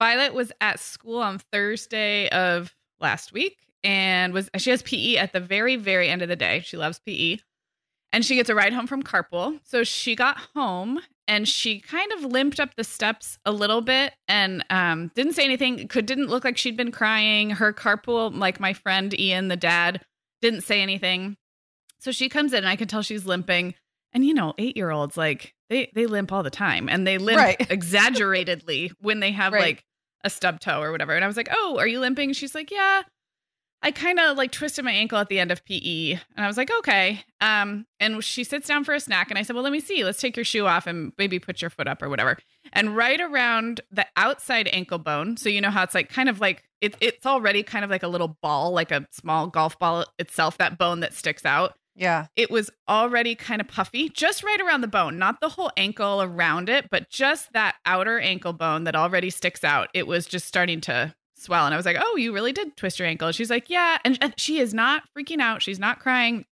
Violet 0.00 0.32
was 0.34 0.50
at 0.60 0.80
school 0.80 1.18
on 1.20 1.38
Thursday 1.52 2.28
of 2.30 2.74
last 3.00 3.32
week 3.32 3.58
and 3.84 4.32
was 4.32 4.48
she 4.56 4.70
has 4.70 4.82
PE 4.82 5.16
at 5.16 5.32
the 5.32 5.40
very, 5.40 5.76
very 5.76 6.08
end 6.08 6.22
of 6.22 6.28
the 6.28 6.36
day. 6.36 6.60
She 6.64 6.76
loves 6.76 6.98
PE. 7.06 7.36
And 8.12 8.24
she 8.24 8.34
gets 8.34 8.50
a 8.50 8.54
ride 8.54 8.72
home 8.72 8.86
from 8.88 9.02
carpool. 9.04 9.60
So 9.64 9.84
she 9.84 10.16
got 10.16 10.36
home 10.56 10.98
and 11.28 11.46
she 11.46 11.78
kind 11.78 12.10
of 12.12 12.24
limped 12.24 12.58
up 12.58 12.74
the 12.74 12.82
steps 12.82 13.38
a 13.44 13.52
little 13.52 13.82
bit 13.82 14.14
and 14.26 14.64
um, 14.68 15.12
didn't 15.14 15.34
say 15.34 15.44
anything. 15.44 15.86
Could 15.86 16.06
didn't 16.06 16.26
look 16.28 16.44
like 16.44 16.58
she'd 16.58 16.76
been 16.76 16.90
crying. 16.90 17.50
Her 17.50 17.72
carpool, 17.72 18.36
like 18.36 18.58
my 18.58 18.72
friend 18.72 19.18
Ian, 19.18 19.46
the 19.46 19.56
dad, 19.56 20.00
didn't 20.42 20.62
say 20.62 20.82
anything. 20.82 21.36
So 22.00 22.10
she 22.10 22.28
comes 22.28 22.52
in 22.52 22.58
and 22.58 22.68
I 22.68 22.74
can 22.76 22.88
tell 22.88 23.02
she's 23.02 23.26
limping. 23.26 23.74
And 24.12 24.26
you 24.26 24.34
know, 24.34 24.54
eight 24.58 24.76
year 24.76 24.90
olds 24.90 25.16
like 25.16 25.54
they 25.68 25.92
they 25.94 26.06
limp 26.06 26.32
all 26.32 26.42
the 26.42 26.50
time 26.50 26.88
and 26.88 27.06
they 27.06 27.16
limp 27.18 27.38
Right. 27.38 27.64
exaggeratedly 27.70 28.90
when 29.00 29.20
they 29.20 29.30
have 29.32 29.52
Right. 29.52 29.62
like 29.62 29.84
a 30.24 30.30
stub 30.30 30.58
toe 30.60 30.82
or 30.82 30.90
whatever. 30.90 31.14
And 31.14 31.24
I 31.24 31.28
was 31.28 31.36
like, 31.36 31.48
"Oh, 31.52 31.78
are 31.78 31.86
you 31.86 32.00
limping?" 32.00 32.32
She's 32.32 32.54
like, 32.56 32.70
"Yeah." 32.72 33.02
I 33.82 33.90
kind 33.90 34.20
of 34.20 34.36
like 34.36 34.52
twisted 34.52 34.84
my 34.84 34.92
ankle 34.92 35.18
at 35.18 35.28
the 35.28 35.38
end 35.40 35.50
of 35.50 35.64
PE, 35.64 36.12
and 36.12 36.44
I 36.44 36.46
was 36.46 36.56
like, 36.56 36.70
"Okay." 36.80 37.24
Um, 37.40 37.86
and 37.98 38.22
she 38.22 38.44
sits 38.44 38.68
down 38.68 38.84
for 38.84 38.92
a 38.94 39.00
snack, 39.00 39.30
and 39.30 39.38
I 39.38 39.42
said, 39.42 39.54
"Well, 39.54 39.62
let 39.62 39.72
me 39.72 39.80
see. 39.80 40.04
Let's 40.04 40.20
take 40.20 40.36
your 40.36 40.44
shoe 40.44 40.66
off 40.66 40.86
and 40.86 41.12
maybe 41.16 41.38
put 41.38 41.62
your 41.62 41.70
foot 41.70 41.88
up 41.88 42.02
or 42.02 42.08
whatever." 42.10 42.36
And 42.72 42.94
right 42.96 43.20
around 43.20 43.80
the 43.90 44.06
outside 44.16 44.68
ankle 44.72 44.98
bone, 44.98 45.36
so 45.36 45.48
you 45.48 45.60
know 45.60 45.70
how 45.70 45.82
it's 45.82 45.94
like 45.94 46.10
kind 46.10 46.28
of 46.28 46.40
like 46.40 46.64
it, 46.80 46.94
it's 47.00 47.24
already 47.26 47.62
kind 47.62 47.84
of 47.84 47.90
like 47.90 48.02
a 48.02 48.08
little 48.08 48.36
ball, 48.42 48.72
like 48.72 48.90
a 48.90 49.06
small 49.12 49.46
golf 49.46 49.78
ball 49.78 50.04
itself. 50.18 50.58
That 50.58 50.76
bone 50.78 51.00
that 51.00 51.12
sticks 51.14 51.44
out 51.46 51.74
Yeah. 51.96 52.26
it 52.36 52.50
was 52.50 52.70
already 52.88 53.34
kind 53.34 53.60
of 53.60 53.68
puffy, 53.68 54.08
just 54.10 54.42
right 54.42 54.60
around 54.60 54.80
the 54.82 54.88
bone, 54.88 55.18
not 55.18 55.40
the 55.40 55.48
whole 55.50 55.70
ankle 55.76 56.22
around 56.22 56.68
it, 56.68 56.88
but 56.90 57.10
just 57.10 57.52
that 57.54 57.76
outer 57.86 58.18
ankle 58.20 58.52
bone 58.52 58.84
that 58.84 58.94
already 58.96 59.30
sticks 59.30 59.64
out. 59.64 59.88
It 59.94 60.06
was 60.06 60.26
just 60.26 60.46
starting 60.46 60.80
to 60.82 61.14
swell. 61.40 61.64
And 61.66 61.74
I 61.74 61.76
was 61.76 61.86
like, 61.86 61.96
Oh, 62.00 62.16
you 62.16 62.32
really 62.32 62.52
did 62.52 62.76
twist 62.76 62.98
your 62.98 63.08
ankle. 63.08 63.28
And 63.28 63.34
she's 63.34 63.50
like, 63.50 63.68
Yeah. 63.70 63.98
And, 64.04 64.18
and 64.20 64.34
she 64.36 64.58
is 64.58 64.72
not 64.74 65.02
freaking 65.16 65.40
out. 65.40 65.62
She's 65.62 65.78
not 65.78 65.98
crying. 66.00 66.44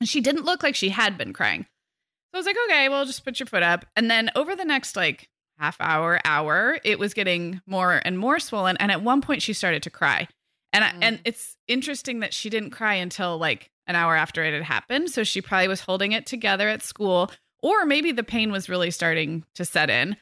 And 0.00 0.08
she 0.08 0.20
didn't 0.20 0.44
look 0.44 0.62
like 0.62 0.74
she 0.74 0.88
had 0.90 1.16
been 1.16 1.32
crying. 1.32 1.62
So 1.62 2.34
I 2.34 2.38
was 2.38 2.46
like, 2.46 2.56
Okay, 2.68 2.88
well, 2.88 3.04
just 3.04 3.24
put 3.24 3.38
your 3.40 3.46
foot 3.46 3.62
up. 3.62 3.84
And 3.96 4.10
then 4.10 4.30
over 4.34 4.54
the 4.56 4.64
next 4.64 4.96
like 4.96 5.28
half 5.58 5.76
hour, 5.80 6.20
hour, 6.24 6.78
it 6.84 6.98
was 6.98 7.14
getting 7.14 7.60
more 7.66 8.00
and 8.04 8.18
more 8.18 8.38
swollen. 8.40 8.76
And 8.78 8.90
at 8.90 9.02
one 9.02 9.20
point, 9.22 9.42
she 9.42 9.52
started 9.52 9.82
to 9.84 9.90
cry. 9.90 10.26
And 10.72 10.84
I, 10.84 10.88
Mm. 10.90 10.98
and 11.02 11.20
it's 11.24 11.56
interesting 11.68 12.20
that 12.20 12.32
she 12.34 12.48
didn't 12.50 12.70
cry 12.70 12.94
until 12.94 13.38
like 13.38 13.70
an 13.86 13.94
hour 13.94 14.16
after 14.16 14.42
it 14.42 14.54
had 14.54 14.62
happened. 14.62 15.10
So 15.10 15.22
she 15.24 15.40
probably 15.42 15.68
was 15.68 15.80
holding 15.82 16.12
it 16.12 16.24
together 16.26 16.68
at 16.68 16.82
school, 16.82 17.30
or 17.62 17.84
maybe 17.84 18.10
the 18.12 18.22
pain 18.22 18.50
was 18.50 18.68
really 18.68 18.90
starting 18.90 19.44
to 19.54 19.64
set 19.64 19.90
in. 19.90 20.16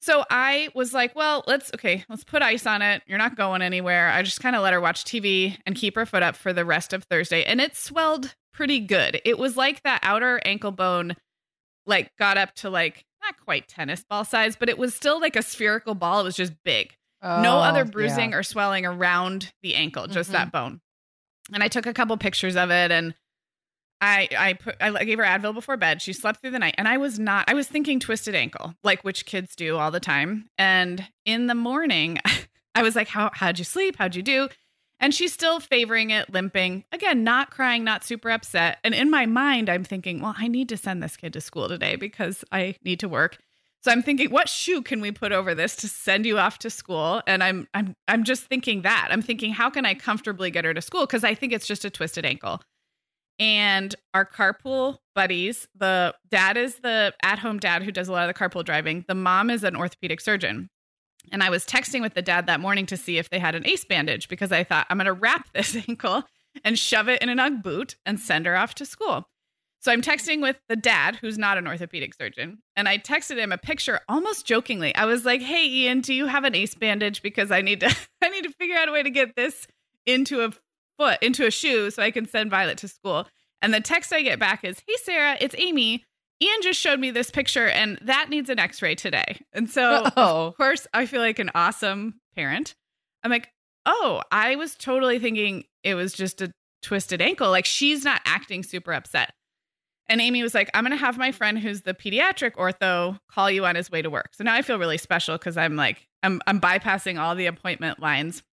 So 0.00 0.24
I 0.30 0.68
was 0.74 0.92
like, 0.92 1.14
well, 1.16 1.42
let's 1.46 1.72
okay, 1.74 2.04
let's 2.08 2.22
put 2.24 2.42
ice 2.42 2.66
on 2.66 2.82
it. 2.82 3.02
You're 3.06 3.18
not 3.18 3.36
going 3.36 3.62
anywhere. 3.62 4.10
I 4.10 4.22
just 4.22 4.40
kind 4.40 4.54
of 4.54 4.62
let 4.62 4.72
her 4.72 4.80
watch 4.80 5.04
TV 5.04 5.56
and 5.66 5.74
keep 5.74 5.94
her 5.96 6.06
foot 6.06 6.22
up 6.22 6.36
for 6.36 6.52
the 6.52 6.64
rest 6.64 6.92
of 6.92 7.04
Thursday. 7.04 7.42
And 7.44 7.60
it 7.60 7.74
swelled 7.76 8.34
pretty 8.52 8.80
good. 8.80 9.20
It 9.24 9.38
was 9.38 9.56
like 9.56 9.82
that 9.82 10.00
outer 10.02 10.40
ankle 10.44 10.70
bone 10.72 11.16
like 11.86 12.10
got 12.18 12.36
up 12.38 12.54
to 12.56 12.70
like 12.70 13.04
not 13.22 13.34
quite 13.44 13.68
tennis 13.68 14.04
ball 14.08 14.24
size, 14.24 14.54
but 14.56 14.68
it 14.68 14.78
was 14.78 14.94
still 14.94 15.20
like 15.20 15.34
a 15.36 15.42
spherical 15.42 15.94
ball. 15.94 16.20
It 16.20 16.24
was 16.24 16.36
just 16.36 16.52
big 16.64 16.94
no 17.22 17.56
Oh, 17.56 17.60
other 17.60 17.80
yeah. 17.84 17.90
bruising 17.90 18.34
or 18.34 18.42
swelling 18.44 18.86
around 18.86 19.52
the 19.62 19.74
ankle, 19.74 20.06
just 20.06 20.30
Mhm. 20.30 20.34
that 20.34 20.52
bone. 20.52 20.80
And 21.52 21.62
I 21.62 21.68
took 21.68 21.86
a 21.86 21.94
couple 21.94 22.16
pictures 22.18 22.54
of 22.56 22.70
it 22.70 22.92
and 22.92 23.14
I 24.00 24.28
I 24.36 24.52
put 24.54 24.76
I 24.80 25.04
gave 25.04 25.18
her 25.18 25.24
Advil 25.24 25.54
before 25.54 25.76
bed. 25.76 26.02
She 26.02 26.12
slept 26.12 26.40
through 26.40 26.50
the 26.50 26.58
night 26.58 26.74
and 26.78 26.88
I 26.88 26.98
was 26.98 27.18
not 27.18 27.48
I 27.48 27.54
was 27.54 27.66
thinking 27.68 28.00
twisted 28.00 28.34
ankle, 28.34 28.74
like 28.84 29.02
which 29.02 29.26
kids 29.26 29.56
do 29.56 29.76
all 29.76 29.90
the 29.90 30.00
time. 30.00 30.48
And 30.58 31.06
in 31.24 31.46
the 31.46 31.54
morning, 31.54 32.18
I 32.74 32.82
was 32.82 32.94
like, 32.94 33.08
How 33.08 33.30
how'd 33.32 33.58
you 33.58 33.64
sleep? 33.64 33.96
How'd 33.96 34.14
you 34.14 34.22
do? 34.22 34.48
And 34.98 35.14
she's 35.14 35.32
still 35.32 35.60
favoring 35.60 36.10
it, 36.10 36.32
limping. 36.32 36.84
Again, 36.90 37.22
not 37.22 37.50
crying, 37.50 37.84
not 37.84 38.04
super 38.04 38.30
upset. 38.30 38.78
And 38.82 38.94
in 38.94 39.10
my 39.10 39.26
mind, 39.26 39.68
I'm 39.68 39.84
thinking, 39.84 40.22
well, 40.22 40.34
I 40.38 40.48
need 40.48 40.70
to 40.70 40.78
send 40.78 41.02
this 41.02 41.18
kid 41.18 41.34
to 41.34 41.40
school 41.42 41.68
today 41.68 41.96
because 41.96 42.44
I 42.50 42.76
need 42.82 43.00
to 43.00 43.08
work. 43.08 43.36
So 43.82 43.92
I'm 43.92 44.02
thinking, 44.02 44.30
what 44.30 44.48
shoe 44.48 44.82
can 44.82 45.02
we 45.02 45.12
put 45.12 45.32
over 45.32 45.54
this 45.54 45.76
to 45.76 45.88
send 45.88 46.24
you 46.24 46.38
off 46.38 46.58
to 46.60 46.70
school? 46.70 47.22
And 47.26 47.44
I'm 47.44 47.68
I'm 47.74 47.94
I'm 48.08 48.24
just 48.24 48.44
thinking 48.44 48.82
that. 48.82 49.08
I'm 49.10 49.22
thinking, 49.22 49.52
how 49.52 49.70
can 49.70 49.86
I 49.86 49.94
comfortably 49.94 50.50
get 50.50 50.64
her 50.64 50.74
to 50.74 50.82
school? 50.82 51.02
Because 51.06 51.24
I 51.24 51.34
think 51.34 51.52
it's 51.52 51.66
just 51.66 51.84
a 51.84 51.90
twisted 51.90 52.24
ankle. 52.24 52.62
And 53.38 53.94
our 54.14 54.24
carpool 54.24 54.98
buddies, 55.14 55.68
the 55.74 56.14
dad 56.30 56.56
is 56.56 56.76
the 56.76 57.12
at-home 57.22 57.58
dad 57.58 57.82
who 57.82 57.92
does 57.92 58.08
a 58.08 58.12
lot 58.12 58.28
of 58.28 58.34
the 58.34 58.38
carpool 58.38 58.64
driving. 58.64 59.04
The 59.08 59.14
mom 59.14 59.50
is 59.50 59.62
an 59.62 59.76
orthopedic 59.76 60.20
surgeon. 60.20 60.70
And 61.32 61.42
I 61.42 61.50
was 61.50 61.66
texting 61.66 62.00
with 62.00 62.14
the 62.14 62.22
dad 62.22 62.46
that 62.46 62.60
morning 62.60 62.86
to 62.86 62.96
see 62.96 63.18
if 63.18 63.30
they 63.30 63.38
had 63.38 63.54
an 63.54 63.66
ace 63.66 63.84
bandage 63.84 64.28
because 64.28 64.52
I 64.52 64.64
thought 64.64 64.86
I'm 64.88 64.96
going 64.96 65.06
to 65.06 65.12
wrap 65.12 65.48
this 65.54 65.76
ankle 65.88 66.24
and 66.64 66.78
shove 66.78 67.08
it 67.08 67.20
in 67.20 67.28
an 67.28 67.40
Ugg 67.40 67.62
boot 67.62 67.96
and 68.06 68.18
send 68.18 68.46
her 68.46 68.56
off 68.56 68.74
to 68.76 68.86
school. 68.86 69.28
So 69.80 69.92
I'm 69.92 70.02
texting 70.02 70.40
with 70.40 70.56
the 70.68 70.74
dad, 70.74 71.16
who's 71.16 71.38
not 71.38 71.58
an 71.58 71.68
orthopedic 71.68 72.14
surgeon, 72.14 72.58
and 72.74 72.88
I 72.88 72.98
texted 72.98 73.36
him 73.36 73.52
a 73.52 73.58
picture 73.58 74.00
almost 74.08 74.44
jokingly. 74.44 74.92
I 74.96 75.04
was 75.04 75.24
like, 75.24 75.40
"Hey 75.40 75.64
Ian, 75.64 76.00
do 76.00 76.12
you 76.12 76.26
have 76.26 76.42
an 76.42 76.56
ace 76.56 76.74
bandage 76.74 77.22
because 77.22 77.52
I 77.52 77.60
need 77.60 77.80
to 77.80 77.96
I 78.22 78.28
need 78.30 78.42
to 78.44 78.50
figure 78.50 78.76
out 78.76 78.88
a 78.88 78.92
way 78.92 79.04
to 79.04 79.10
get 79.10 79.36
this 79.36 79.68
into 80.04 80.40
a 80.40 80.50
foot, 80.98 81.18
into 81.22 81.46
a 81.46 81.50
shoe 81.50 81.90
so 81.90 82.02
I 82.02 82.10
can 82.10 82.26
send 82.26 82.50
Violet 82.50 82.78
to 82.78 82.88
school." 82.88 83.28
And 83.62 83.72
the 83.72 83.80
text 83.80 84.12
I 84.12 84.22
get 84.22 84.38
back 84.38 84.64
is, 84.64 84.80
"Hey 84.86 84.96
Sarah, 85.02 85.36
it's 85.40 85.54
Amy. 85.58 86.04
Ian 86.42 86.62
just 86.62 86.78
showed 86.80 87.00
me 87.00 87.10
this 87.10 87.30
picture 87.30 87.66
and 87.68 87.98
that 88.02 88.28
needs 88.28 88.50
an 88.50 88.58
x-ray 88.58 88.94
today." 88.94 89.40
And 89.52 89.68
so 89.70 90.10
Oh. 90.16 90.46
of 90.48 90.56
course, 90.56 90.86
I 90.92 91.06
feel 91.06 91.20
like 91.20 91.38
an 91.38 91.50
awesome 91.54 92.20
parent. 92.34 92.74
I'm 93.22 93.30
like, 93.30 93.50
"Oh, 93.86 94.22
I 94.30 94.56
was 94.56 94.74
totally 94.74 95.18
thinking 95.18 95.64
it 95.82 95.94
was 95.94 96.12
just 96.12 96.42
a 96.42 96.52
twisted 96.82 97.20
ankle. 97.22 97.50
Like 97.50 97.64
she's 97.64 98.04
not 98.04 98.20
acting 98.26 98.62
super 98.62 98.92
upset." 98.92 99.32
And 100.08 100.20
Amy 100.20 100.40
was 100.44 100.54
like, 100.54 100.70
I'm 100.72 100.84
going 100.84 100.96
to 100.96 101.04
have 101.04 101.18
my 101.18 101.32
friend 101.32 101.58
who's 101.58 101.82
the 101.82 101.92
pediatric 101.92 102.52
ortho 102.52 103.18
call 103.28 103.50
you 103.50 103.66
on 103.66 103.74
his 103.74 103.90
way 103.90 104.02
to 104.02 104.08
work. 104.08 104.36
So 104.36 104.44
now 104.44 104.54
I 104.54 104.62
feel 104.62 104.78
really 104.78 104.98
special 104.98 105.36
because 105.36 105.56
I'm 105.56 105.74
like, 105.74 106.06
I'm, 106.22 106.40
I'm 106.46 106.60
bypassing 106.60 107.18
all 107.18 107.34
the 107.34 107.46
appointment 107.46 107.98
lines. 107.98 108.44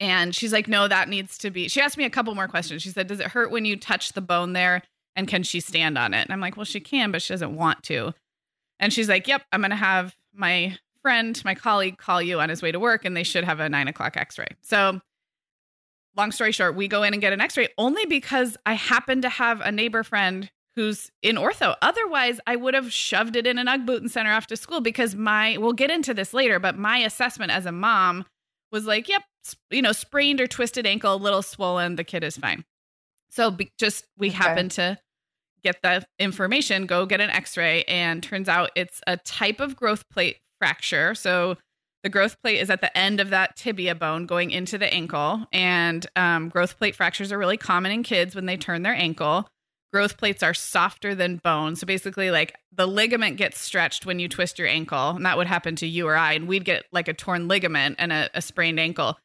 And 0.00 0.34
she's 0.34 0.52
like, 0.52 0.66
no, 0.66 0.88
that 0.88 1.08
needs 1.08 1.36
to 1.38 1.50
be. 1.50 1.68
She 1.68 1.80
asked 1.80 1.98
me 1.98 2.04
a 2.04 2.10
couple 2.10 2.34
more 2.34 2.48
questions. 2.48 2.82
She 2.82 2.88
said, 2.88 3.06
Does 3.06 3.20
it 3.20 3.28
hurt 3.28 3.50
when 3.50 3.66
you 3.66 3.76
touch 3.76 4.14
the 4.14 4.22
bone 4.22 4.54
there? 4.54 4.82
And 5.14 5.28
can 5.28 5.42
she 5.42 5.60
stand 5.60 5.98
on 5.98 6.14
it? 6.14 6.22
And 6.22 6.32
I'm 6.32 6.40
like, 6.40 6.56
Well, 6.56 6.64
she 6.64 6.80
can, 6.80 7.12
but 7.12 7.20
she 7.22 7.34
doesn't 7.34 7.54
want 7.54 7.82
to. 7.84 8.14
And 8.78 8.92
she's 8.92 9.08
like, 9.08 9.28
Yep, 9.28 9.42
I'm 9.52 9.60
going 9.60 9.70
to 9.70 9.76
have 9.76 10.16
my 10.32 10.78
friend, 11.02 11.40
my 11.44 11.54
colleague, 11.54 11.98
call 11.98 12.22
you 12.22 12.40
on 12.40 12.48
his 12.48 12.62
way 12.62 12.72
to 12.72 12.80
work, 12.80 13.04
and 13.04 13.16
they 13.16 13.22
should 13.22 13.44
have 13.44 13.60
a 13.60 13.68
nine 13.68 13.88
o'clock 13.88 14.16
x 14.16 14.38
ray. 14.38 14.48
So 14.62 15.00
long 16.16 16.32
story 16.32 16.52
short, 16.52 16.74
we 16.74 16.88
go 16.88 17.02
in 17.02 17.12
and 17.12 17.20
get 17.20 17.32
an 17.32 17.40
x-ray 17.40 17.68
only 17.78 18.06
because 18.06 18.56
I 18.66 18.74
happen 18.74 19.22
to 19.22 19.28
have 19.28 19.60
a 19.60 19.72
neighbor 19.72 20.02
friend 20.02 20.50
who's 20.76 21.10
in 21.22 21.36
ortho. 21.36 21.74
Otherwise, 21.82 22.40
I 22.46 22.56
would 22.56 22.74
have 22.74 22.92
shoved 22.92 23.36
it 23.36 23.46
in 23.46 23.58
an 23.58 23.68
Ugg 23.68 23.86
boot 23.86 24.02
and 24.02 24.10
sent 24.10 24.28
her 24.28 24.34
off 24.34 24.46
to 24.48 24.56
school 24.56 24.80
because 24.80 25.14
my 25.14 25.56
we'll 25.58 25.72
get 25.72 25.90
into 25.90 26.14
this 26.14 26.32
later, 26.32 26.58
but 26.58 26.76
my 26.76 26.98
assessment 26.98 27.52
as 27.52 27.66
a 27.66 27.72
mom 27.72 28.24
was 28.70 28.86
like, 28.86 29.08
yep, 29.08 29.22
you 29.70 29.82
know, 29.82 29.92
sprained 29.92 30.40
or 30.40 30.46
twisted 30.46 30.86
ankle, 30.86 31.14
a 31.14 31.16
little 31.16 31.42
swollen, 31.42 31.96
the 31.96 32.04
kid 32.04 32.24
is 32.24 32.36
fine. 32.36 32.64
So 33.30 33.50
be, 33.50 33.70
just 33.78 34.04
we 34.18 34.28
Okay. 34.28 34.36
happened 34.36 34.72
to 34.72 34.98
get 35.62 35.82
the 35.82 36.04
information, 36.18 36.86
go 36.86 37.06
get 37.06 37.20
an 37.20 37.30
x-ray 37.30 37.84
and 37.84 38.22
turns 38.22 38.48
out 38.48 38.70
it's 38.74 39.00
a 39.06 39.16
type 39.18 39.60
of 39.60 39.76
growth 39.76 40.08
plate 40.10 40.38
fracture. 40.58 41.14
So 41.14 41.56
the 42.02 42.08
growth 42.08 42.40
plate 42.42 42.60
is 42.60 42.70
at 42.70 42.80
the 42.80 42.96
end 42.96 43.20
of 43.20 43.30
that 43.30 43.56
tibia 43.56 43.94
bone 43.94 44.24
going 44.26 44.50
into 44.50 44.78
the 44.78 44.92
ankle. 44.92 45.46
And 45.52 46.06
um, 46.16 46.48
growth 46.48 46.78
plate 46.78 46.96
fractures 46.96 47.30
are 47.30 47.38
really 47.38 47.58
common 47.58 47.92
in 47.92 48.02
kids 48.02 48.34
when 48.34 48.46
they 48.46 48.56
turn 48.56 48.82
their 48.82 48.94
ankle. 48.94 49.46
Growth 49.92 50.16
plates 50.16 50.42
are 50.42 50.54
softer 50.54 51.14
than 51.14 51.36
bone. 51.36 51.76
So 51.76 51.86
basically, 51.86 52.30
like 52.30 52.54
the 52.72 52.86
ligament 52.86 53.36
gets 53.36 53.60
stretched 53.60 54.06
when 54.06 54.18
you 54.18 54.28
twist 54.28 54.58
your 54.58 54.68
ankle. 54.68 55.10
And 55.10 55.26
that 55.26 55.36
would 55.36 55.48
happen 55.48 55.76
to 55.76 55.86
you 55.86 56.06
or 56.08 56.16
I. 56.16 56.34
And 56.34 56.48
we'd 56.48 56.64
get 56.64 56.84
like 56.90 57.08
a 57.08 57.12
torn 57.12 57.48
ligament 57.48 57.96
and 57.98 58.12
a, 58.12 58.30
a 58.32 58.40
sprained 58.40 58.80
ankle. 58.80 59.18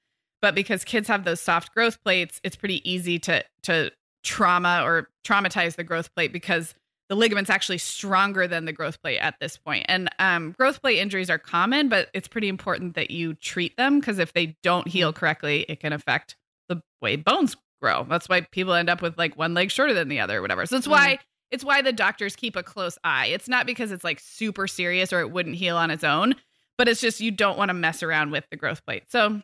But 0.45 0.53
because 0.53 0.83
kids 0.83 1.07
have 1.07 1.23
those 1.23 1.41
soft 1.41 1.73
growth 1.73 1.99
plates, 2.03 2.39
it's 2.43 2.55
pretty 2.55 2.87
easy 2.87 3.17
to, 3.17 3.43
to 3.63 3.89
trauma 4.23 4.83
or 4.83 5.09
traumatize 5.25 5.75
the 5.75 5.83
growth 5.83 6.13
plate 6.13 6.31
because 6.31 6.75
the 7.09 7.15
ligament's 7.15 7.49
actually 7.49 7.79
stronger 7.79 8.45
than 8.45 8.65
the 8.65 8.71
growth 8.71 9.01
plate 9.01 9.17
at 9.17 9.39
this 9.39 9.57
point. 9.57 9.87
And 9.89 10.07
um, 10.19 10.51
growth 10.51 10.83
plate 10.83 10.99
injuries 10.99 11.31
are 11.31 11.39
common, 11.39 11.89
but 11.89 12.09
it's 12.13 12.27
pretty 12.27 12.47
important 12.47 12.93
that 12.93 13.09
you 13.09 13.33
treat 13.33 13.75
them 13.75 13.99
because 13.99 14.19
if 14.19 14.33
they 14.33 14.55
don't 14.61 14.87
heal 14.87 15.11
correctly, 15.11 15.65
it 15.67 15.79
can 15.79 15.93
affect 15.93 16.35
the 16.69 16.79
way 17.01 17.15
bones 17.15 17.57
grow. 17.81 18.05
That's 18.07 18.29
why 18.29 18.41
people 18.41 18.75
end 18.75 18.87
up 18.87 19.01
with 19.01 19.17
like 19.17 19.35
one 19.39 19.55
leg 19.55 19.71
shorter 19.71 19.95
than 19.95 20.09
the 20.09 20.19
other 20.19 20.37
or 20.37 20.41
whatever. 20.43 20.67
So 20.67 20.77
it's 20.77 20.87
why 20.87 21.17
it's 21.49 21.63
why 21.63 21.81
the 21.81 21.91
doctors 21.91 22.35
keep 22.35 22.55
a 22.55 22.61
close 22.61 22.99
eye. 23.03 23.29
It's 23.29 23.49
not 23.49 23.65
because 23.65 23.91
it's 23.91 24.03
like 24.03 24.19
super 24.19 24.67
serious 24.67 25.11
or 25.11 25.21
it 25.21 25.31
wouldn't 25.31 25.55
heal 25.55 25.75
on 25.75 25.89
its 25.89 26.03
own, 26.03 26.35
but 26.77 26.87
it's 26.87 27.01
just 27.01 27.19
you 27.19 27.31
don't 27.31 27.57
want 27.57 27.69
to 27.69 27.73
mess 27.73 28.03
around 28.03 28.29
with 28.29 28.45
the 28.51 28.57
growth 28.57 28.85
plate. 28.85 29.05
So 29.09 29.41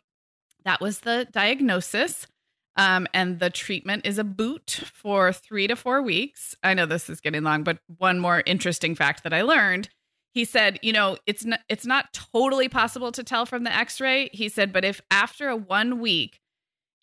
that 0.66 0.82
was 0.82 1.00
the 1.00 1.28
diagnosis. 1.32 2.28
Um, 2.78 3.08
and 3.14 3.40
the 3.40 3.50
treatment 3.50 4.06
is 4.06 4.18
a 4.18 4.24
boot 4.24 4.82
for 4.94 5.34
three 5.34 5.68
to 5.68 5.76
four 5.76 6.02
weeks. 6.02 6.56
I 6.64 6.74
know 6.74 6.86
this 6.86 7.10
is 7.10 7.20
getting 7.20 7.44
long, 7.44 7.64
but 7.64 7.80
one 7.98 8.20
more 8.20 8.44
interesting 8.46 8.96
fact 8.96 9.24
that 9.24 9.34
I 9.34 9.42
learned. 9.42 9.90
He 10.34 10.46
said, 10.46 10.80
you 10.82 10.94
know, 10.94 11.18
it's 11.26 11.46
it's 11.68 11.86
not 11.86 12.14
totally 12.14 12.70
possible 12.70 13.12
to 13.12 13.24
tell 13.24 13.46
from 13.46 13.66
the 13.66 13.76
x-ray. 13.76 14.30
He 14.32 14.48
said, 14.48 14.72
but 14.72 14.86
if 14.86 15.02
after 15.12 15.50
a 15.50 15.58
one 15.58 16.00
week 16.00 16.40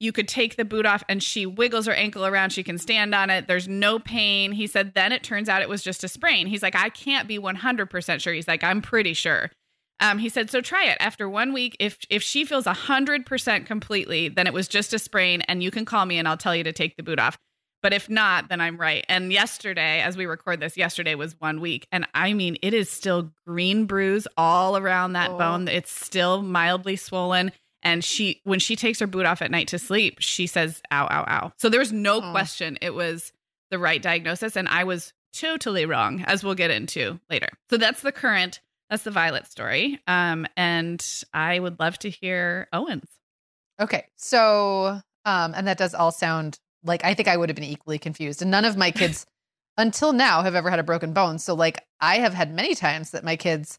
you 0.00 0.12
could 0.12 0.28
take 0.28 0.56
the 0.56 0.64
boot 0.64 0.86
off 0.86 1.02
and 1.08 1.22
she 1.22 1.44
wiggles 1.44 1.86
her 1.86 1.92
ankle 1.92 2.24
around, 2.24 2.50
she 2.50 2.62
can 2.62 2.78
stand 2.78 3.14
on 3.14 3.28
it. 3.28 3.46
There's 3.46 3.68
no 3.68 3.98
pain. 3.98 4.52
He 4.52 4.66
said, 4.66 4.94
then 4.94 5.12
it 5.12 5.22
turns 5.22 5.48
out 5.48 5.60
it 5.60 5.68
was 5.68 5.82
just 5.82 6.04
a 6.04 6.08
sprain. 6.08 6.46
He's 6.46 6.62
like, 6.62 6.76
I 6.76 6.88
can't 6.88 7.28
be 7.28 7.38
100% 7.38 8.20
sure. 8.20 8.32
He's 8.32 8.48
like, 8.48 8.64
I'm 8.64 8.80
pretty 8.80 9.12
sure. 9.12 9.50
Um, 10.00 10.18
he 10.18 10.28
said, 10.28 10.50
so 10.50 10.60
try 10.60 10.86
it 10.86 10.96
after 11.00 11.28
one 11.28 11.52
week. 11.52 11.76
If 11.80 11.98
if 12.08 12.22
she 12.22 12.44
feels 12.44 12.66
hundred 12.66 13.26
percent 13.26 13.66
completely, 13.66 14.28
then 14.28 14.46
it 14.46 14.52
was 14.52 14.68
just 14.68 14.94
a 14.94 14.98
sprain, 14.98 15.42
and 15.42 15.62
you 15.62 15.70
can 15.70 15.84
call 15.84 16.04
me 16.06 16.18
and 16.18 16.28
I'll 16.28 16.36
tell 16.36 16.54
you 16.54 16.64
to 16.64 16.72
take 16.72 16.96
the 16.96 17.02
boot 17.02 17.18
off. 17.18 17.38
But 17.82 17.92
if 17.92 18.10
not, 18.10 18.48
then 18.48 18.60
I'm 18.60 18.76
right. 18.76 19.04
And 19.08 19.32
yesterday, 19.32 20.00
as 20.00 20.16
we 20.16 20.26
record 20.26 20.58
this, 20.60 20.76
yesterday 20.76 21.14
was 21.14 21.40
one 21.40 21.60
week, 21.60 21.86
and 21.92 22.06
I 22.14 22.32
mean, 22.32 22.58
it 22.62 22.74
is 22.74 22.90
still 22.90 23.32
green 23.46 23.86
bruise 23.86 24.26
all 24.36 24.76
around 24.76 25.12
that 25.12 25.30
oh. 25.30 25.38
bone. 25.38 25.68
It's 25.68 25.90
still 25.90 26.42
mildly 26.42 26.96
swollen. 26.96 27.52
And 27.80 28.02
she, 28.02 28.40
when 28.42 28.58
she 28.58 28.74
takes 28.74 28.98
her 28.98 29.06
boot 29.06 29.24
off 29.24 29.40
at 29.40 29.52
night 29.52 29.68
to 29.68 29.78
sleep, 29.78 30.16
she 30.18 30.48
says, 30.48 30.82
"Ow, 30.90 31.06
ow, 31.08 31.24
ow." 31.28 31.52
So 31.58 31.68
there 31.68 31.78
was 31.78 31.92
no 31.92 32.20
oh. 32.20 32.30
question 32.32 32.76
it 32.82 32.94
was 32.94 33.32
the 33.70 33.78
right 33.78 34.02
diagnosis, 34.02 34.56
and 34.56 34.68
I 34.68 34.82
was 34.82 35.12
totally 35.32 35.86
wrong, 35.86 36.24
as 36.26 36.42
we'll 36.42 36.54
get 36.54 36.72
into 36.72 37.20
later. 37.30 37.48
So 37.70 37.76
that's 37.76 38.02
the 38.02 38.12
current 38.12 38.60
that's 38.90 39.02
the 39.02 39.10
Violet 39.10 39.46
story. 39.46 40.00
Um, 40.06 40.46
and 40.56 41.04
I 41.32 41.58
would 41.58 41.78
love 41.78 41.98
to 42.00 42.10
hear 42.10 42.68
Owen's. 42.72 43.08
Okay. 43.80 44.06
So, 44.16 45.00
um, 45.24 45.54
and 45.54 45.66
that 45.66 45.78
does 45.78 45.94
all 45.94 46.10
sound 46.10 46.58
like 46.84 47.04
I 47.04 47.14
think 47.14 47.28
I 47.28 47.36
would 47.36 47.48
have 47.48 47.56
been 47.56 47.64
equally 47.64 47.98
confused. 47.98 48.42
And 48.42 48.50
none 48.50 48.64
of 48.64 48.76
my 48.76 48.90
kids 48.90 49.26
until 49.76 50.12
now 50.12 50.42
have 50.42 50.54
ever 50.54 50.70
had 50.70 50.78
a 50.78 50.84
broken 50.84 51.12
bone. 51.12 51.38
So, 51.38 51.54
like, 51.54 51.84
I 52.00 52.18
have 52.18 52.34
had 52.34 52.52
many 52.52 52.74
times 52.74 53.10
that 53.10 53.24
my 53.24 53.36
kids 53.36 53.78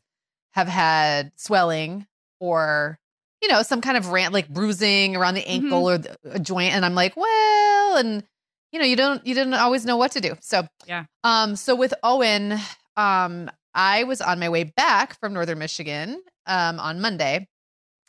have 0.54 0.68
had 0.68 1.32
swelling 1.36 2.08
or, 2.40 3.00
you 3.42 3.50
know, 3.50 3.64
some 3.64 3.82
kind 3.82 3.98
of 3.98 4.10
rant, 4.10 4.34
like 4.34 4.50
bruising 4.50 5.16
around 5.16 5.34
the 5.34 5.48
ankle 5.48 5.86
mm-hmm. 5.86 6.30
or 6.30 6.34
a 6.34 6.40
joint. 6.40 6.74
And 6.74 6.86
I'm 6.86 6.96
like, 6.96 7.16
well, 7.18 7.98
and, 7.98 8.24
you 8.72 8.80
know, 8.80 8.86
you 8.86 8.96
don't, 8.96 9.26
you 9.26 9.34
didn't 9.34 9.54
always 9.56 9.86
know 9.86 9.98
what 9.98 10.12
to 10.12 10.22
do. 10.22 10.36
So, 10.42 10.68
yeah. 10.88 11.06
Um, 11.24 11.56
so 11.56 11.76
with 11.76 11.94
Owen, 12.04 12.58
um, 12.96 13.50
I 13.74 14.04
was 14.04 14.22
on 14.22 14.40
my 14.40 14.50
way 14.50 14.64
back 14.64 15.20
from 15.20 15.34
Northern 15.34 15.60
Michigan 15.60 16.22
um, 16.46 16.80
on 16.80 17.02
Monday. 17.02 17.48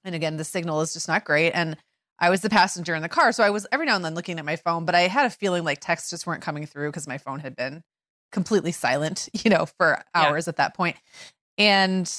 And 0.05 0.15
again, 0.15 0.37
the 0.37 0.45
signal 0.45 0.81
is 0.81 0.93
just 0.93 1.09
not 1.09 1.25
great. 1.25 1.53
And 1.53 1.77
I 2.19 2.31
was 2.31 2.41
the 2.41 2.51
passenger 2.51 2.95
in 2.95 3.03
the 3.03 3.09
car. 3.09 3.33
So 3.33 3.43
I 3.43 3.51
was 3.51 3.67
every 3.73 3.87
now 3.87 3.97
and 3.97 4.05
then 4.05 4.15
looking 4.15 4.39
at 4.39 4.45
my 4.45 4.57
phone, 4.57 4.85
but 4.85 4.95
I 4.95 5.03
had 5.03 5.27
a 5.27 5.31
feeling 5.31 5.65
like 5.65 5.81
texts 5.81 6.11
just 6.11 6.27
weren't 6.27 6.43
coming 6.43 6.67
through 6.67 6.89
because 6.89 7.09
my 7.09 7.19
phone 7.19 7.41
had 7.41 7.57
been 7.57 7.83
completely 8.33 8.73
silent, 8.73 9.29
you 9.45 9.51
know, 9.51 9.67
for 9.79 10.03
hours 10.15 10.47
yeah. 10.47 10.51
at 10.51 10.57
that 10.57 10.75
point. 10.75 10.97
And 11.59 12.13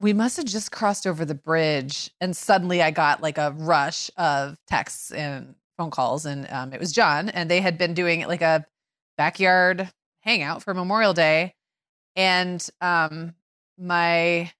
we 0.00 0.12
must 0.12 0.36
have 0.36 0.46
just 0.46 0.70
crossed 0.70 1.06
over 1.06 1.24
the 1.24 1.34
bridge. 1.34 2.10
And 2.20 2.36
suddenly 2.36 2.82
I 2.82 2.90
got 2.90 3.22
like 3.22 3.38
a 3.38 3.54
rush 3.56 4.10
of 4.16 4.56
texts 4.66 5.10
and 5.10 5.54
phone 5.76 5.90
calls. 5.90 6.24
And 6.24 6.46
um, 6.50 6.72
it 6.72 6.80
was 6.80 6.92
John. 6.92 7.28
And 7.28 7.50
they 7.50 7.60
had 7.60 7.78
been 7.78 7.94
doing 7.94 8.26
like 8.26 8.42
a 8.42 8.64
backyard 9.16 9.90
hangout 10.20 10.62
for 10.62 10.74
Memorial 10.74 11.14
Day 11.14 11.54
and 12.18 12.68
um 12.82 13.34
my 13.78 14.52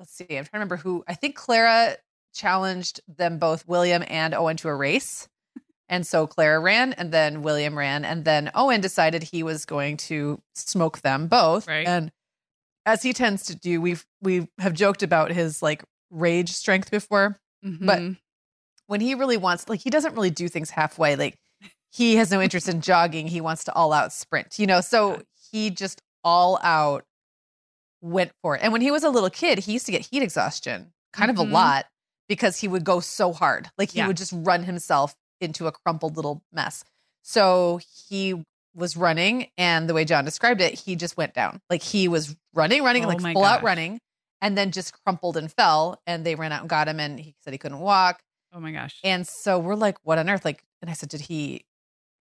let's 0.00 0.12
see, 0.12 0.24
I'm 0.30 0.44
trying 0.44 0.44
to 0.44 0.50
remember 0.54 0.76
who 0.76 1.04
I 1.06 1.14
think 1.14 1.36
Clara 1.36 1.96
challenged 2.34 3.00
them 3.06 3.38
both, 3.38 3.68
William 3.68 4.02
and 4.08 4.34
Owen, 4.34 4.56
to 4.58 4.68
a 4.68 4.74
race. 4.74 5.28
And 5.88 6.06
so 6.06 6.26
Clara 6.26 6.58
ran 6.58 6.92
and 6.94 7.12
then 7.12 7.42
William 7.42 7.76
ran. 7.76 8.04
And 8.04 8.24
then 8.24 8.50
Owen 8.54 8.80
decided 8.80 9.24
he 9.24 9.42
was 9.42 9.64
going 9.64 9.96
to 9.98 10.40
smoke 10.54 11.00
them 11.00 11.26
both. 11.26 11.66
Right. 11.68 11.86
And 11.86 12.12
as 12.86 13.02
he 13.02 13.12
tends 13.12 13.44
to 13.46 13.54
do, 13.54 13.80
we've 13.80 14.06
we 14.22 14.48
have 14.58 14.72
joked 14.72 15.02
about 15.02 15.32
his 15.32 15.62
like 15.62 15.84
rage 16.10 16.50
strength 16.50 16.90
before. 16.90 17.38
Mm-hmm. 17.64 17.86
But 17.86 18.02
when 18.86 19.00
he 19.00 19.14
really 19.14 19.36
wants 19.36 19.68
like 19.68 19.80
he 19.80 19.90
doesn't 19.90 20.14
really 20.14 20.30
do 20.30 20.48
things 20.48 20.70
halfway. 20.70 21.16
Like 21.16 21.36
he 21.90 22.16
has 22.16 22.30
no 22.30 22.40
interest 22.40 22.68
in 22.68 22.80
jogging. 22.80 23.26
He 23.26 23.40
wants 23.40 23.64
to 23.64 23.74
all 23.74 23.92
out 23.92 24.12
sprint, 24.12 24.58
you 24.58 24.66
know. 24.66 24.80
So 24.80 25.20
he 25.50 25.70
just 25.70 26.00
all 26.24 26.58
out 26.62 27.04
went 28.00 28.32
for 28.42 28.56
it. 28.56 28.62
And 28.62 28.72
when 28.72 28.80
he 28.80 28.90
was 28.90 29.04
a 29.04 29.10
little 29.10 29.30
kid, 29.30 29.60
he 29.60 29.72
used 29.72 29.86
to 29.86 29.92
get 29.92 30.06
heat 30.06 30.22
exhaustion 30.22 30.92
kind 31.12 31.30
mm-hmm. 31.30 31.40
of 31.40 31.48
a 31.48 31.50
lot 31.50 31.86
because 32.28 32.58
he 32.58 32.68
would 32.68 32.84
go 32.84 33.00
so 33.00 33.32
hard. 33.32 33.68
Like 33.76 33.90
he 33.90 33.98
yeah. 33.98 34.06
would 34.06 34.16
just 34.16 34.32
run 34.34 34.64
himself 34.64 35.14
into 35.40 35.66
a 35.66 35.72
crumpled 35.72 36.16
little 36.16 36.42
mess. 36.52 36.84
So 37.22 37.80
he 38.06 38.42
was 38.74 38.96
running 38.96 39.48
and 39.58 39.88
the 39.88 39.94
way 39.94 40.04
John 40.04 40.24
described 40.24 40.60
it, 40.60 40.74
he 40.74 40.96
just 40.96 41.16
went 41.16 41.34
down. 41.34 41.60
Like 41.68 41.82
he 41.82 42.08
was 42.08 42.36
running, 42.54 42.82
running, 42.82 43.04
oh 43.04 43.08
like 43.08 43.20
full 43.20 43.42
gosh. 43.42 43.58
out 43.58 43.62
running, 43.62 44.00
and 44.40 44.56
then 44.56 44.70
just 44.70 44.94
crumpled 45.04 45.36
and 45.36 45.52
fell. 45.52 46.00
And 46.06 46.24
they 46.24 46.34
ran 46.34 46.52
out 46.52 46.60
and 46.60 46.70
got 46.70 46.88
him 46.88 47.00
and 47.00 47.18
he 47.18 47.34
said 47.42 47.52
he 47.52 47.58
couldn't 47.58 47.80
walk. 47.80 48.20
Oh 48.52 48.60
my 48.60 48.72
gosh. 48.72 48.98
And 49.04 49.26
so 49.26 49.58
we're 49.58 49.74
like, 49.74 49.98
what 50.02 50.18
on 50.18 50.30
earth? 50.30 50.44
Like, 50.44 50.64
and 50.82 50.90
I 50.90 50.94
said, 50.94 51.08
did 51.08 51.22
he 51.22 51.64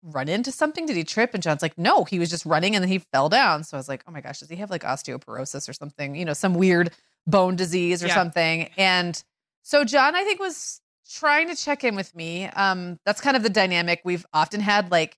run 0.03 0.29
into 0.29 0.51
something? 0.51 0.85
Did 0.85 0.95
he 0.95 1.03
trip? 1.03 1.33
And 1.33 1.43
John's 1.43 1.61
like, 1.61 1.77
no, 1.77 2.03
he 2.03 2.19
was 2.19 2.29
just 2.29 2.45
running 2.45 2.75
and 2.75 2.83
then 2.83 2.89
he 2.89 2.99
fell 2.99 3.29
down. 3.29 3.63
So 3.63 3.77
I 3.77 3.79
was 3.79 3.89
like, 3.89 4.03
oh 4.07 4.11
my 4.11 4.21
gosh, 4.21 4.39
does 4.39 4.49
he 4.49 4.55
have 4.57 4.69
like 4.69 4.83
osteoporosis 4.83 5.67
or 5.67 5.73
something? 5.73 6.15
You 6.15 6.25
know, 6.25 6.33
some 6.33 6.53
weird 6.53 6.91
bone 7.27 7.55
disease 7.55 8.03
or 8.03 8.07
yeah. 8.07 8.15
something. 8.15 8.69
And 8.77 9.21
so 9.61 9.83
John, 9.83 10.15
I 10.15 10.23
think, 10.23 10.39
was 10.39 10.81
trying 11.09 11.47
to 11.49 11.55
check 11.55 11.83
in 11.83 11.95
with 11.95 12.15
me. 12.15 12.45
Um, 12.45 12.99
that's 13.05 13.21
kind 13.21 13.35
of 13.35 13.43
the 13.43 13.49
dynamic 13.49 14.01
we've 14.03 14.25
often 14.33 14.61
had. 14.61 14.91
Like 14.91 15.17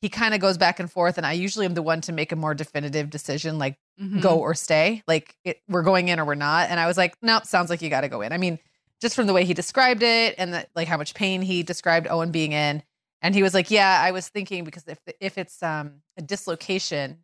he 0.00 0.08
kind 0.08 0.34
of 0.34 0.40
goes 0.40 0.58
back 0.58 0.78
and 0.78 0.90
forth, 0.90 1.16
and 1.16 1.26
I 1.26 1.32
usually 1.32 1.66
am 1.66 1.74
the 1.74 1.82
one 1.82 2.00
to 2.02 2.12
make 2.12 2.32
a 2.32 2.36
more 2.36 2.54
definitive 2.54 3.10
decision, 3.10 3.58
like 3.58 3.76
mm-hmm. 4.00 4.20
go 4.20 4.38
or 4.38 4.54
stay. 4.54 5.02
Like 5.06 5.36
it, 5.44 5.60
we're 5.68 5.82
going 5.82 6.08
in 6.08 6.20
or 6.20 6.24
we're 6.24 6.34
not. 6.34 6.70
And 6.70 6.78
I 6.78 6.86
was 6.86 6.96
like, 6.96 7.16
nope, 7.22 7.46
sounds 7.46 7.70
like 7.70 7.82
you 7.82 7.90
got 7.90 8.02
to 8.02 8.08
go 8.08 8.20
in. 8.20 8.32
I 8.32 8.38
mean, 8.38 8.58
just 9.00 9.14
from 9.16 9.26
the 9.26 9.32
way 9.32 9.44
he 9.44 9.54
described 9.54 10.02
it 10.02 10.34
and 10.38 10.52
the, 10.52 10.66
like 10.74 10.88
how 10.88 10.96
much 10.96 11.14
pain 11.14 11.42
he 11.42 11.62
described 11.62 12.06
Owen 12.08 12.30
being 12.30 12.52
in 12.52 12.82
and 13.22 13.34
he 13.34 13.42
was 13.42 13.54
like, 13.54 13.70
"Yeah, 13.70 14.00
I 14.00 14.12
was 14.12 14.28
thinking 14.28 14.64
because 14.64 14.84
if 14.86 14.98
if 15.20 15.38
it's 15.38 15.62
um 15.62 16.02
a 16.16 16.22
dislocation, 16.22 17.18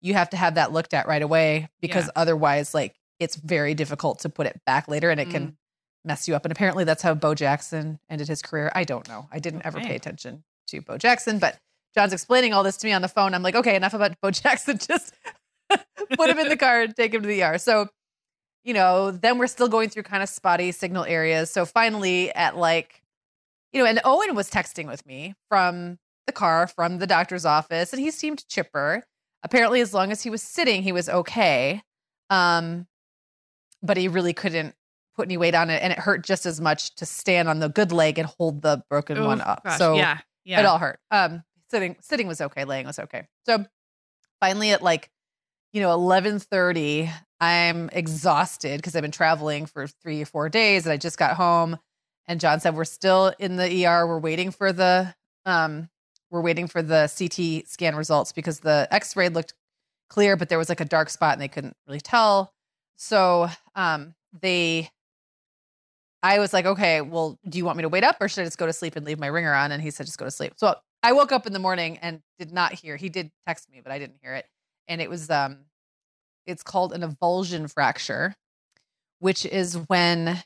you 0.00 0.14
have 0.14 0.30
to 0.30 0.36
have 0.36 0.54
that 0.56 0.72
looked 0.72 0.94
at 0.94 1.06
right 1.06 1.22
away 1.22 1.68
because 1.80 2.06
yeah. 2.06 2.12
otherwise 2.16 2.74
like 2.74 2.94
it's 3.18 3.36
very 3.36 3.74
difficult 3.74 4.20
to 4.20 4.28
put 4.28 4.46
it 4.46 4.60
back 4.66 4.88
later 4.88 5.10
and 5.10 5.20
it 5.20 5.28
mm. 5.28 5.32
can 5.32 5.56
mess 6.04 6.28
you 6.28 6.34
up. 6.34 6.44
And 6.44 6.52
apparently 6.52 6.84
that's 6.84 7.02
how 7.02 7.14
Bo 7.14 7.34
Jackson 7.34 7.98
ended 8.10 8.28
his 8.28 8.42
career. 8.42 8.70
I 8.74 8.84
don't 8.84 9.08
know. 9.08 9.28
I 9.32 9.38
didn't 9.38 9.60
okay. 9.60 9.68
ever 9.68 9.80
pay 9.80 9.96
attention 9.96 10.44
to 10.68 10.80
Bo 10.82 10.98
Jackson, 10.98 11.38
but 11.38 11.58
John's 11.94 12.12
explaining 12.12 12.52
all 12.52 12.62
this 12.62 12.76
to 12.78 12.86
me 12.86 12.92
on 12.92 13.02
the 13.02 13.08
phone. 13.08 13.34
I'm 13.34 13.42
like, 13.42 13.54
"Okay, 13.54 13.76
enough 13.76 13.94
about 13.94 14.20
Bo 14.20 14.30
Jackson. 14.32 14.78
Just 14.78 15.14
put 15.70 16.30
him 16.30 16.38
in 16.38 16.48
the 16.48 16.56
car 16.56 16.82
and 16.82 16.94
take 16.94 17.14
him 17.14 17.22
to 17.22 17.28
the 17.28 17.42
ER." 17.42 17.58
So, 17.58 17.88
you 18.64 18.74
know, 18.74 19.10
then 19.10 19.38
we're 19.38 19.46
still 19.46 19.68
going 19.68 19.90
through 19.90 20.02
kind 20.02 20.22
of 20.22 20.28
spotty 20.28 20.72
signal 20.72 21.04
areas. 21.04 21.50
So 21.50 21.64
finally 21.64 22.32
at 22.32 22.56
like 22.56 23.03
you 23.74 23.80
know, 23.82 23.86
and 23.86 24.00
Owen 24.04 24.34
was 24.36 24.48
texting 24.48 24.86
with 24.86 25.04
me 25.04 25.34
from 25.48 25.98
the 26.26 26.32
car 26.32 26.68
from 26.68 26.98
the 26.98 27.06
doctor's 27.06 27.44
office, 27.44 27.92
and 27.92 28.00
he 28.00 28.10
seemed 28.10 28.46
chipper. 28.48 29.04
Apparently, 29.42 29.80
as 29.80 29.92
long 29.92 30.10
as 30.12 30.22
he 30.22 30.30
was 30.30 30.42
sitting, 30.42 30.82
he 30.82 30.92
was 30.92 31.08
okay. 31.08 31.82
Um, 32.30 32.86
but 33.82 33.96
he 33.96 34.08
really 34.08 34.32
couldn't 34.32 34.74
put 35.16 35.26
any 35.26 35.36
weight 35.36 35.56
on 35.56 35.70
it, 35.70 35.82
and 35.82 35.92
it 35.92 35.98
hurt 35.98 36.24
just 36.24 36.46
as 36.46 36.60
much 36.60 36.94
to 36.96 37.04
stand 37.04 37.48
on 37.48 37.58
the 37.58 37.68
good 37.68 37.90
leg 37.90 38.18
and 38.18 38.28
hold 38.38 38.62
the 38.62 38.82
broken 38.88 39.18
Ooh, 39.18 39.26
one 39.26 39.40
up. 39.40 39.64
Gosh, 39.64 39.78
so 39.78 39.96
yeah, 39.96 40.18
yeah, 40.44 40.60
it 40.60 40.66
all 40.66 40.78
hurt. 40.78 41.00
Um, 41.10 41.42
sitting 41.68 41.96
sitting 42.00 42.28
was 42.28 42.40
okay, 42.40 42.64
laying 42.64 42.86
was 42.86 43.00
okay. 43.00 43.26
So 43.44 43.66
finally, 44.40 44.70
at 44.70 44.82
like 44.82 45.10
you 45.72 45.80
know 45.80 45.92
eleven 45.92 46.38
thirty, 46.38 47.10
I'm 47.40 47.90
exhausted 47.92 48.78
because 48.78 48.94
I've 48.94 49.02
been 49.02 49.10
traveling 49.10 49.66
for 49.66 49.88
three 49.88 50.22
or 50.22 50.26
four 50.26 50.48
days, 50.48 50.86
and 50.86 50.92
I 50.92 50.96
just 50.96 51.18
got 51.18 51.36
home. 51.36 51.76
And 52.26 52.40
John 52.40 52.60
said, 52.60 52.74
We're 52.74 52.84
still 52.84 53.32
in 53.38 53.56
the 53.56 53.86
ER. 53.86 54.06
We're 54.06 54.18
waiting 54.18 54.50
for 54.50 54.72
the 54.72 55.14
um, 55.46 55.88
we're 56.30 56.40
waiting 56.40 56.66
for 56.66 56.82
the 56.82 57.12
CT 57.16 57.68
scan 57.68 57.94
results 57.94 58.32
because 58.32 58.60
the 58.60 58.88
X-ray 58.90 59.28
looked 59.28 59.54
clear, 60.08 60.36
but 60.36 60.48
there 60.48 60.58
was 60.58 60.68
like 60.68 60.80
a 60.80 60.84
dark 60.84 61.10
spot 61.10 61.34
and 61.34 61.40
they 61.42 61.48
couldn't 61.48 61.76
really 61.86 62.00
tell. 62.00 62.52
So 62.96 63.48
um, 63.74 64.14
they 64.40 64.90
I 66.22 66.38
was 66.38 66.54
like, 66.54 66.64
okay, 66.64 67.02
well, 67.02 67.38
do 67.46 67.58
you 67.58 67.66
want 67.66 67.76
me 67.76 67.82
to 67.82 67.88
wait 67.90 68.02
up 68.02 68.16
or 68.18 68.28
should 68.28 68.40
I 68.40 68.44
just 68.44 68.56
go 68.56 68.66
to 68.66 68.72
sleep 68.72 68.96
and 68.96 69.04
leave 69.04 69.18
my 69.18 69.26
ringer 69.26 69.52
on? 69.52 69.72
And 69.72 69.82
he 69.82 69.90
said, 69.90 70.06
just 70.06 70.18
go 70.18 70.24
to 70.24 70.30
sleep. 70.30 70.54
So 70.56 70.74
I 71.02 71.12
woke 71.12 71.32
up 71.32 71.46
in 71.46 71.52
the 71.52 71.58
morning 71.58 71.98
and 71.98 72.22
did 72.38 72.50
not 72.50 72.72
hear. 72.72 72.96
He 72.96 73.10
did 73.10 73.30
text 73.46 73.70
me, 73.70 73.82
but 73.82 73.92
I 73.92 73.98
didn't 73.98 74.16
hear 74.22 74.34
it. 74.34 74.46
And 74.88 75.02
it 75.02 75.10
was 75.10 75.30
um 75.30 75.66
it's 76.46 76.62
called 76.62 76.92
an 76.92 77.02
avulsion 77.02 77.70
fracture, 77.70 78.34
which 79.18 79.44
is 79.44 79.76
when 79.88 80.42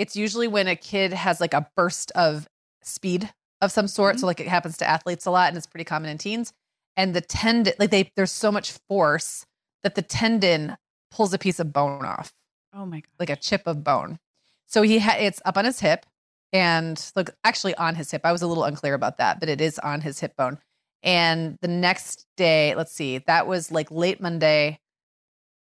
it's 0.00 0.16
usually 0.16 0.48
when 0.48 0.66
a 0.66 0.74
kid 0.74 1.12
has 1.12 1.40
like 1.40 1.52
a 1.52 1.68
burst 1.76 2.10
of 2.12 2.48
speed 2.82 3.30
of 3.60 3.70
some 3.70 3.86
sort. 3.86 4.14
Mm-hmm. 4.14 4.20
So 4.20 4.26
like 4.26 4.40
it 4.40 4.48
happens 4.48 4.78
to 4.78 4.88
athletes 4.88 5.26
a 5.26 5.30
lot 5.30 5.48
and 5.48 5.56
it's 5.58 5.66
pretty 5.66 5.84
common 5.84 6.08
in 6.08 6.16
teens. 6.16 6.54
And 6.96 7.14
the 7.14 7.20
tendon, 7.20 7.74
like 7.78 7.90
they, 7.90 8.10
there's 8.16 8.32
so 8.32 8.50
much 8.50 8.72
force 8.88 9.44
that 9.82 9.94
the 9.94 10.02
tendon 10.02 10.76
pulls 11.10 11.34
a 11.34 11.38
piece 11.38 11.60
of 11.60 11.72
bone 11.72 12.04
off. 12.04 12.32
Oh 12.72 12.86
my 12.86 13.00
god! 13.00 13.10
Like 13.18 13.30
a 13.30 13.36
chip 13.36 13.66
of 13.66 13.84
bone. 13.84 14.18
So 14.66 14.82
he 14.82 15.00
had 15.00 15.20
it's 15.20 15.40
up 15.44 15.58
on 15.58 15.64
his 15.64 15.80
hip, 15.80 16.06
and 16.52 17.10
look, 17.16 17.30
actually 17.44 17.74
on 17.74 17.94
his 17.94 18.10
hip. 18.10 18.22
I 18.24 18.32
was 18.32 18.42
a 18.42 18.46
little 18.46 18.64
unclear 18.64 18.94
about 18.94 19.18
that, 19.18 19.40
but 19.40 19.48
it 19.48 19.60
is 19.60 19.78
on 19.80 20.00
his 20.00 20.20
hip 20.20 20.36
bone. 20.36 20.58
And 21.02 21.58
the 21.62 21.68
next 21.68 22.26
day, 22.36 22.74
let's 22.74 22.92
see, 22.92 23.18
that 23.18 23.46
was 23.46 23.70
like 23.70 23.90
late 23.90 24.20
Monday. 24.20 24.78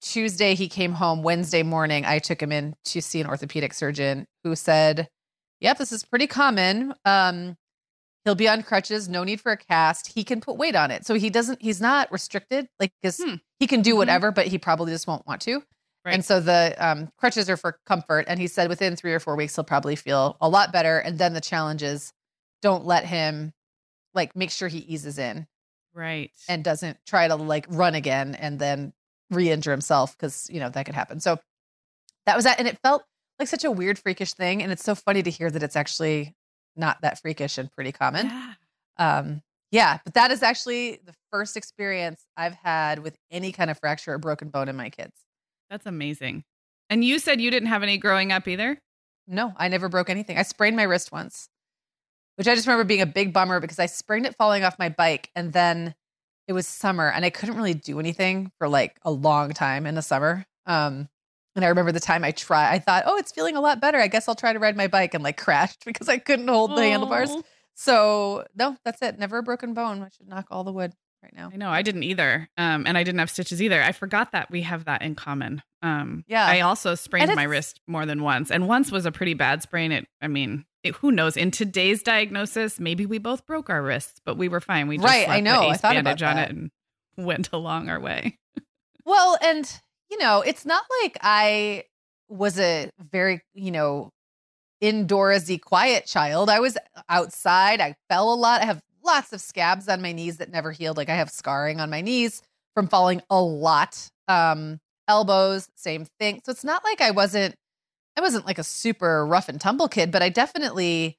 Tuesday, 0.01 0.55
he 0.55 0.69
came 0.69 0.93
home. 0.93 1.23
Wednesday 1.23 1.63
morning, 1.63 2.05
I 2.05 2.19
took 2.19 2.41
him 2.43 2.53
in 2.53 2.75
to 2.87 3.03
see 3.03 3.21
an 3.21 3.27
orthopedic 3.27 3.75
surgeon 3.75 4.27
who 4.45 4.55
said, 4.55 5.09
Yep, 5.61 5.79
this 5.79 5.93
is 5.93 6.05
pretty 6.05 6.29
common. 6.29 6.95
Um, 7.05 7.57
he'll 8.25 8.37
be 8.37 8.49
on 8.49 8.63
crutches, 8.63 9.09
no 9.09 9.25
need 9.25 9.41
for 9.41 9.51
a 9.53 9.57
cast. 9.57 10.13
He 10.13 10.23
can 10.23 10.41
put 10.41 10.57
weight 10.57 10.77
on 10.77 10.91
it. 10.93 11.05
So 11.05 11.15
he 11.15 11.31
doesn't, 11.31 11.61
he's 11.61 11.81
not 11.81 12.13
restricted. 12.13 12.69
Like, 12.79 12.93
because 13.03 13.19
Hmm. 13.21 13.35
he 13.59 13.67
can 13.67 13.83
do 13.83 13.95
Mhm. 13.95 13.99
whatever, 13.99 14.31
but 14.31 14.47
he 14.47 14.59
probably 14.59 14.93
just 14.93 15.07
won't 15.09 15.27
want 15.27 15.41
to. 15.43 15.63
Right. 16.05 16.15
And 16.15 16.25
so 16.25 16.39
the 16.39 16.77
um, 16.79 17.11
crutches 17.19 17.51
are 17.51 17.57
for 17.57 17.81
comfort. 17.87 18.27
And 18.29 18.39
he 18.39 18.47
said 18.47 18.69
within 18.69 18.95
three 18.95 19.13
or 19.13 19.19
four 19.19 19.35
weeks, 19.35 19.57
he'll 19.57 19.65
probably 19.65 19.97
feel 19.97 20.37
a 20.41 20.49
lot 20.49 20.73
better. 20.73 20.99
And 20.99 21.19
then 21.19 21.33
the 21.35 21.41
challenge 21.41 21.83
is 21.83 22.13
don't 22.63 22.85
let 22.85 23.05
him, 23.05 23.53
like, 24.15 24.37
make 24.37 24.51
sure 24.53 24.69
he 24.69 24.79
eases 24.79 25.19
in 25.19 25.49
Right. 25.93 26.31
and 26.49 26.63
doesn't 26.63 26.99
try 27.05 27.27
to 27.27 27.35
like 27.35 27.67
run 27.69 27.95
again 27.97 28.35
and 28.37 28.59
then 28.61 28.93
re-injure 29.31 29.71
himself 29.71 30.17
because 30.17 30.49
you 30.51 30.61
know 30.61 30.69
that 30.69 30.87
could 30.87 30.95
happen 30.95 31.21
so 31.21 31.39
that 32.27 32.37
was 32.37 32.45
that 32.45 32.59
and 32.59 32.69
it 32.69 32.79
felt 32.83 33.03
like 33.39 33.49
such 33.49 33.65
a 33.65 33.71
weird 33.71 33.99
freakish 33.99 34.33
thing 34.33 34.63
and 34.63 34.73
it's 34.73 34.85
so 34.85 34.95
funny 34.95 35.23
to 35.23 35.31
hear 35.31 35.51
that 35.51 35.63
it's 35.63 35.77
actually 35.77 36.35
not 36.77 37.01
that 37.03 37.21
freakish 37.21 37.59
and 37.59 37.71
pretty 37.73 37.93
common 37.93 38.27
yeah. 38.27 38.55
um 38.99 39.43
yeah 39.71 39.99
but 40.05 40.15
that 40.15 40.31
is 40.31 40.43
actually 40.43 41.01
the 41.05 41.15
first 41.31 41.57
experience 41.57 42.25
i've 42.37 42.55
had 42.55 43.01
with 43.01 43.17
any 43.31 43.53
kind 43.53 43.71
of 43.71 43.79
fracture 43.79 44.15
or 44.15 44.19
broken 44.19 44.49
bone 44.49 44.69
in 44.69 44.77
my 44.77 44.91
kids 44.91 45.17
That's 45.71 45.87
amazing. 45.87 46.45
And 46.91 47.05
you 47.05 47.19
said 47.19 47.39
you 47.39 47.51
didn't 47.51 47.69
have 47.69 47.83
any 47.83 47.99
growing 47.99 48.33
up 48.33 48.49
either? 48.49 48.79
no 49.27 49.53
i 49.59 49.69
never 49.69 49.89
broke 49.89 50.09
anything 50.09 50.39
i 50.39 50.43
sprained 50.43 50.77
my 50.77 50.85
wrist 50.85 51.13
once 51.13 51.49
which 52.37 52.49
i 52.49 52.55
just 52.55 52.67
remember 52.67 52.85
being 52.85 53.03
a 53.03 53.07
big 53.07 53.33
bummer 53.33 53.61
because 53.61 53.79
i 53.79 53.85
sprained 53.85 54.25
it 54.25 54.35
falling 54.37 54.65
off 54.65 54.79
my 54.79 54.89
bike 54.89 55.31
and 55.37 55.53
then 55.53 55.95
it 56.49 56.53
was 56.55 56.67
summer 56.67 57.11
and 57.11 57.25
I 57.25 57.31
couldn't 57.31 57.57
really 57.57 57.75
do 57.75 58.01
anything 58.01 58.51
for 58.59 58.69
like 58.69 58.99
a 59.03 59.11
long 59.11 59.53
time 59.53 59.87
in 59.87 59.95
the 59.95 60.03
summer. 60.03 60.45
Um, 60.67 61.09
and 61.55 61.65
I 61.65 61.69
remember 61.69 61.93
the 61.93 62.01
time 62.01 62.25
I 62.25 62.31
tried, 62.31 62.73
I 62.73 62.79
thought, 62.79 63.05
oh, 63.07 63.17
it's 63.19 63.33
feeling 63.33 63.57
a 63.57 63.61
lot 63.61 63.81
better. 63.81 63.99
I 63.99 64.07
guess 64.09 64.29
I'll 64.29 64.35
try 64.35 64.53
to 64.53 64.59
ride 64.59 64.77
my 64.77 64.87
bike 64.87 65.15
and 65.15 65.23
like 65.23 65.37
crashed 65.37 65.85
because 65.87 66.09
I 66.09 66.19
couldn't 66.19 66.49
hold 66.49 66.77
the 66.77 66.83
handlebars. 66.83 67.31
So 67.75 68.45
no, 68.57 68.77
that's 68.85 69.01
it. 69.03 69.19
Never 69.19 69.39
a 69.39 69.43
broken 69.43 69.75
bone. 69.75 70.03
I 70.03 70.09
should 70.17 70.29
knock 70.29 70.47
all 70.51 70.65
the 70.65 70.73
wood 70.73 70.93
right 71.23 71.35
now. 71.35 71.51
I 71.53 71.57
know 71.57 71.71
I 71.71 71.83
didn't 71.83 72.03
either. 72.05 72.49
Um, 72.57 72.87
and 72.87 72.97
I 72.97 73.03
didn't 73.05 73.19
have 73.21 73.31
stitches 73.31 73.61
either. 73.63 73.83
I 73.83 73.93
forgot 73.93 74.33
that 74.33 74.51
we 74.51 74.63
have 74.63 74.87
that 74.87 75.03
in 75.03 75.15
common. 75.15 75.63
Um, 75.83 76.25
Yeah. 76.27 76.47
I 76.47 76.61
also 76.61 76.95
sprained 76.95 77.35
my 77.35 77.45
wrist 77.45 77.81
more 77.87 78.07
than 78.07 78.23
once, 78.23 78.51
and 78.51 78.67
once 78.67 78.91
was 78.91 79.07
a 79.07 79.13
pretty 79.13 79.35
bad 79.35 79.63
sprain. 79.63 79.93
It, 79.93 80.07
I 80.21 80.29
mean, 80.29 80.65
who 80.91 81.11
knows? 81.13 81.37
In 81.37 81.51
today's 81.51 82.03
diagnosis, 82.03 82.79
maybe 82.81 83.07
we 83.07 83.19
both 83.19 83.47
broke 83.47 83.71
our 83.71 83.83
wrists, 83.83 84.21
but 84.25 84.37
we 84.37 84.49
were 84.49 84.61
fine. 84.61 84.89
We 84.89 84.97
just 84.99 85.07
Right, 85.07 85.29
I 85.29 85.41
know. 85.41 85.69
I 85.69 85.77
thought 85.77 85.97
about 85.97 86.23
on 86.23 86.37
that. 86.37 86.51
it 86.51 86.57
and 86.57 86.71
went 87.17 87.51
along 87.53 87.89
our 87.89 88.01
way. 88.01 88.39
Well, 89.05 89.39
and 89.43 89.71
you 90.11 90.19
know, 90.19 90.43
it's 90.43 90.65
not 90.65 90.85
like 91.03 91.19
I 91.23 91.85
was 92.29 92.59
a 92.59 92.91
very, 92.99 93.43
you 93.55 93.71
know, 93.71 94.11
indoorsy 94.83 95.61
quiet 95.61 96.07
child. 96.07 96.51
I 96.51 96.61
was 96.61 96.77
outside. 97.09 97.81
I 97.81 97.97
fell 98.09 98.33
a 98.33 98.37
lot. 98.37 98.63
I 98.63 98.67
have 98.67 98.83
lots 99.05 99.33
of 99.33 99.41
scabs 99.41 99.89
on 99.89 100.03
my 100.03 100.13
knees 100.13 100.37
that 100.39 100.51
never 100.51 100.73
healed. 100.73 100.97
Like 100.97 101.09
I 101.09 101.15
have 101.15 101.31
scarring 101.31 101.81
on 101.81 101.91
my 101.91 102.01
knees 102.01 102.43
from 102.75 102.89
falling 102.89 103.23
a 103.31 103.41
lot. 103.41 104.11
Um, 104.29 104.79
elbows, 105.09 105.69
same 105.75 106.07
thing. 106.19 106.41
So 106.45 106.53
it's 106.53 106.65
not 106.65 106.85
like 106.85 107.01
I 107.01 107.11
wasn't 107.11 107.55
I 108.19 108.21
wasn't 108.21 108.47
like 108.47 108.59
a 108.59 108.65
super 108.65 109.25
rough 109.25 109.49
and 109.49 109.61
tumble 109.61 109.87
kid, 109.89 110.11
but 110.11 110.23
I 110.23 110.29
definitely 110.29 111.17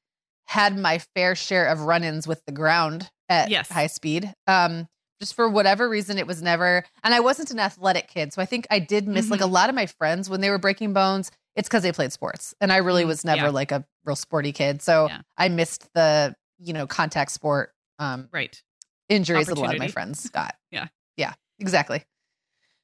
had 0.48 0.78
my 0.78 0.98
fair 1.16 1.34
share 1.34 1.68
of 1.68 1.80
run-ins 1.82 2.28
with 2.28 2.44
the 2.46 2.52
ground 2.52 3.10
at 3.30 3.50
Yes. 3.50 3.70
high 3.72 3.88
speed. 3.88 4.34
Um, 4.48 4.90
just 5.22 5.34
for 5.34 5.48
whatever 5.48 5.88
reason, 5.88 6.18
it 6.18 6.28
was 6.28 6.42
never, 6.42 6.84
and 7.04 7.14
I 7.14 7.22
wasn't 7.22 7.52
an 7.52 7.60
athletic 7.60 8.10
kid. 8.10 8.34
So 8.34 8.42
I 8.42 8.46
think 8.46 8.68
I 8.70 8.80
did 8.80 9.08
miss 9.08 9.32
like 9.32 9.40
a 9.42 9.46
Mhm. 9.46 9.52
lot 9.52 9.70
of 9.70 9.76
my 9.76 9.86
friends 9.86 10.30
when 10.30 10.42
they 10.42 10.50
were 10.50 10.58
breaking 10.58 10.92
bones. 10.94 11.32
It's 11.56 11.70
because 11.70 11.84
they 11.84 11.92
played 11.94 12.12
sports, 12.12 12.54
and 12.60 12.72
I 12.72 12.78
really 12.78 13.04
Mm, 13.04 13.08
was 13.08 13.24
never 13.26 13.46
yeah. 13.46 13.50
like 13.52 13.72
a 13.72 13.86
real 14.04 14.16
sporty 14.18 14.52
kid. 14.52 14.82
So 14.82 15.08
Yeah. 15.08 15.22
I 15.38 15.48
missed 15.50 15.88
the 15.94 16.36
you 16.58 16.74
know 16.74 16.86
contact 16.88 17.32
sport 17.32 17.74
um, 18.00 18.28
Right. 18.34 18.62
injuries 19.08 19.48
that 19.48 19.58
a 19.58 19.62
lot 19.62 19.74
of 19.74 19.80
my 19.80 19.88
friends 19.88 20.30
got. 20.34 20.56
Yeah. 20.72 20.88
yeah, 21.16 21.34
exactly. 21.60 22.04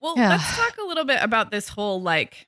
Well, 0.01 0.13
Yeah. 0.17 0.29
let's 0.29 0.55
talk 0.55 0.77
a 0.77 0.83
little 0.87 1.05
bit 1.05 1.21
about 1.21 1.51
this 1.51 1.69
whole 1.69 2.01
like 2.01 2.47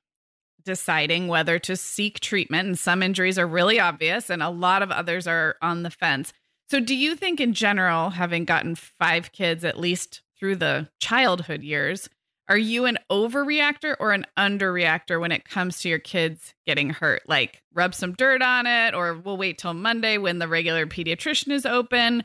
deciding 0.67 1.27
whether 1.27 1.57
to 1.57 1.75
seek 1.75 2.19
treatment. 2.19 2.67
And 2.67 2.77
some 2.77 3.01
injuries 3.01 3.39
are 3.39 3.47
really 3.47 3.79
obvious, 3.79 4.29
and 4.29 4.43
a 4.43 4.49
lot 4.49 4.83
of 4.83 4.91
others 4.91 5.25
are 5.25 5.55
on 5.63 5.81
the 5.81 5.89
fence. 5.89 6.33
So, 6.69 6.79
do 6.79 6.93
you 6.93 7.15
think, 7.15 7.39
in 7.39 7.53
general, 7.53 8.11
having 8.11 8.45
gotten 8.45 8.75
five 8.75 9.31
kids 9.31 9.63
at 9.63 9.79
least 9.79 10.21
through 10.37 10.57
the 10.57 10.89
childhood 10.99 11.63
years, 11.63 12.09
are 12.49 12.57
you 12.57 12.85
an 12.85 12.97
overreactor 13.11 13.95
or 13.99 14.11
an 14.11 14.25
underreactor 14.37 15.19
when 15.19 15.31
it 15.31 15.47
comes 15.47 15.81
to 15.81 15.89
your 15.89 15.99
kids 15.99 16.53
getting 16.65 16.89
hurt? 16.91 17.23
Like, 17.27 17.61
rub 17.73 17.95
some 17.95 18.13
dirt 18.13 18.41
on 18.41 18.67
it, 18.67 18.93
or 18.93 19.15
we'll 19.15 19.37
wait 19.37 19.57
till 19.57 19.73
Monday 19.73 20.17
when 20.17 20.39
the 20.39 20.47
regular 20.47 20.85
pediatrician 20.85 21.51
is 21.51 21.65
open? 21.65 22.23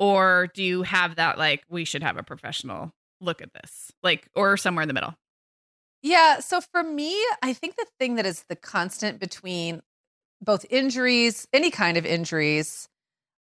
Or 0.00 0.48
do 0.54 0.62
you 0.62 0.82
have 0.82 1.16
that, 1.16 1.38
like, 1.38 1.62
we 1.68 1.84
should 1.84 2.02
have 2.02 2.16
a 2.16 2.22
professional 2.24 2.92
look 3.20 3.40
at 3.40 3.52
this, 3.54 3.92
like, 4.02 4.28
or 4.34 4.56
somewhere 4.56 4.82
in 4.82 4.88
the 4.88 4.94
middle? 4.94 5.14
Yeah. 6.04 6.40
So 6.40 6.60
for 6.60 6.84
me, 6.84 7.16
I 7.42 7.54
think 7.54 7.76
the 7.76 7.86
thing 7.98 8.16
that 8.16 8.26
is 8.26 8.44
the 8.48 8.56
constant 8.56 9.18
between 9.18 9.82
both 10.42 10.66
injuries, 10.70 11.48
any 11.52 11.70
kind 11.72 11.96
of 11.96 12.06
injuries, 12.06 12.88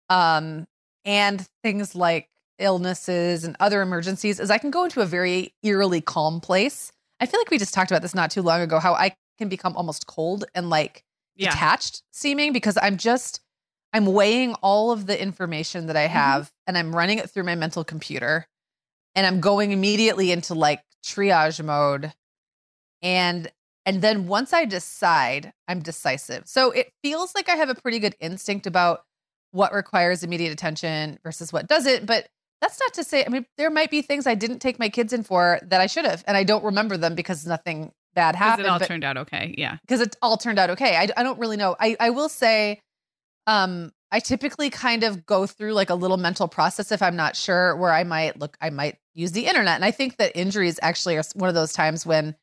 um, 0.09 0.67
and 1.05 1.47
things 1.63 1.95
like 1.95 2.29
illnesses 2.59 3.43
and 3.43 3.57
other 3.59 3.81
emergencies 3.81 4.39
is 4.39 4.51
I 4.51 4.59
can 4.59 4.71
go 4.71 4.83
into 4.85 5.01
a 5.01 5.05
very 5.05 5.55
eerily 5.63 6.01
calm 6.01 6.39
place. 6.39 6.91
I 7.19 7.25
feel 7.25 7.39
like 7.39 7.49
we 7.51 7.57
just 7.57 7.73
talked 7.73 7.91
about 7.91 8.03
this 8.03 8.15
not 8.15 8.31
too 8.31 8.43
long 8.43 8.61
ago, 8.61 8.79
how 8.79 8.93
I 8.93 9.15
can 9.39 9.49
become 9.49 9.75
almost 9.75 10.07
cold 10.07 10.45
and 10.55 10.69
like 10.69 11.03
Yeah. 11.35 11.53
detached 11.53 12.03
seeming 12.11 12.53
because 12.53 12.77
I'm 12.81 12.97
just 12.97 13.41
I'm 13.93 14.05
weighing 14.05 14.53
all 14.61 14.91
of 14.91 15.07
the 15.07 15.21
information 15.21 15.87
that 15.87 15.97
I 15.97 16.07
Mm-hmm. 16.07 16.13
have 16.13 16.51
and 16.67 16.77
I'm 16.77 16.95
running 16.95 17.17
it 17.17 17.29
through 17.29 17.43
my 17.43 17.55
mental 17.55 17.83
computer 17.83 18.47
and 19.15 19.25
I'm 19.25 19.39
going 19.41 19.71
immediately 19.71 20.31
into 20.31 20.53
like 20.53 20.83
triage 21.03 21.63
mode 21.63 22.13
and 23.01 23.51
and 23.85 24.01
then 24.01 24.27
once 24.27 24.53
I 24.53 24.65
decide, 24.65 25.53
I'm 25.67 25.79
decisive. 25.79 26.43
So 26.47 26.69
it 26.71 26.91
feels 27.01 27.33
like 27.33 27.49
I 27.49 27.55
have 27.55 27.69
a 27.69 27.75
pretty 27.75 27.97
good 27.97 28.15
instinct 28.19 28.67
about 28.67 29.03
what 29.51 29.73
requires 29.73 30.23
immediate 30.23 30.51
attention 30.51 31.17
versus 31.23 31.51
what 31.51 31.67
doesn't, 31.67 32.05
but 32.05 32.29
that's 32.61 32.79
not 32.79 32.93
to 32.93 33.03
say 33.03 33.25
I 33.25 33.29
mean 33.29 33.45
there 33.57 33.71
might 33.71 33.89
be 33.89 34.01
things 34.01 34.27
I 34.27 34.35
didn't 34.35 34.59
take 34.59 34.77
my 34.79 34.87
kids 34.89 35.13
in 35.13 35.23
for 35.23 35.59
that 35.63 35.81
I 35.81 35.87
should 35.87 36.05
have 36.05 36.23
and 36.27 36.37
I 36.37 36.43
don't 36.43 36.63
remember 36.63 36.95
them 36.95 37.15
because 37.15 37.45
nothing 37.45 37.91
bad 38.13 38.35
happened 38.35 38.67
it 38.67 38.69
all 38.69 38.79
but- 38.79 38.87
turned 38.87 39.03
out 39.03 39.17
okay. 39.17 39.55
Yeah. 39.57 39.77
because 39.81 40.01
it 40.01 40.15
all 40.21 40.37
turned 40.37 40.59
out 40.59 40.69
okay. 40.71 40.95
I, 40.95 41.07
I 41.17 41.23
don't 41.23 41.39
really 41.39 41.57
know. 41.57 41.75
I, 41.79 41.97
I 41.99 42.11
will 42.11 42.29
say, 42.29 42.79
um, 43.47 43.91
I 44.11 44.19
typically 44.19 44.69
kind 44.69 45.03
of 45.03 45.25
go 45.25 45.47
through 45.47 45.73
like 45.73 45.89
a 45.89 45.95
little 45.95 46.17
mental 46.17 46.47
process 46.47 46.91
if 46.91 47.01
I'm 47.01 47.15
not 47.15 47.35
sure 47.35 47.75
where 47.77 47.93
I 47.93 48.03
might 48.03 48.37
look, 48.37 48.57
I 48.61 48.69
might 48.69 48.97
use 49.13 49.31
the 49.31 49.47
internet. 49.47 49.75
And 49.75 49.85
I 49.85 49.91
think 49.91 50.17
that 50.17 50.35
injuries 50.35 50.79
actually 50.81 51.17
are 51.17 51.23
one 51.33 51.49
of 51.49 51.55
those 51.55 51.73
times 51.73 52.05
when 52.05 52.35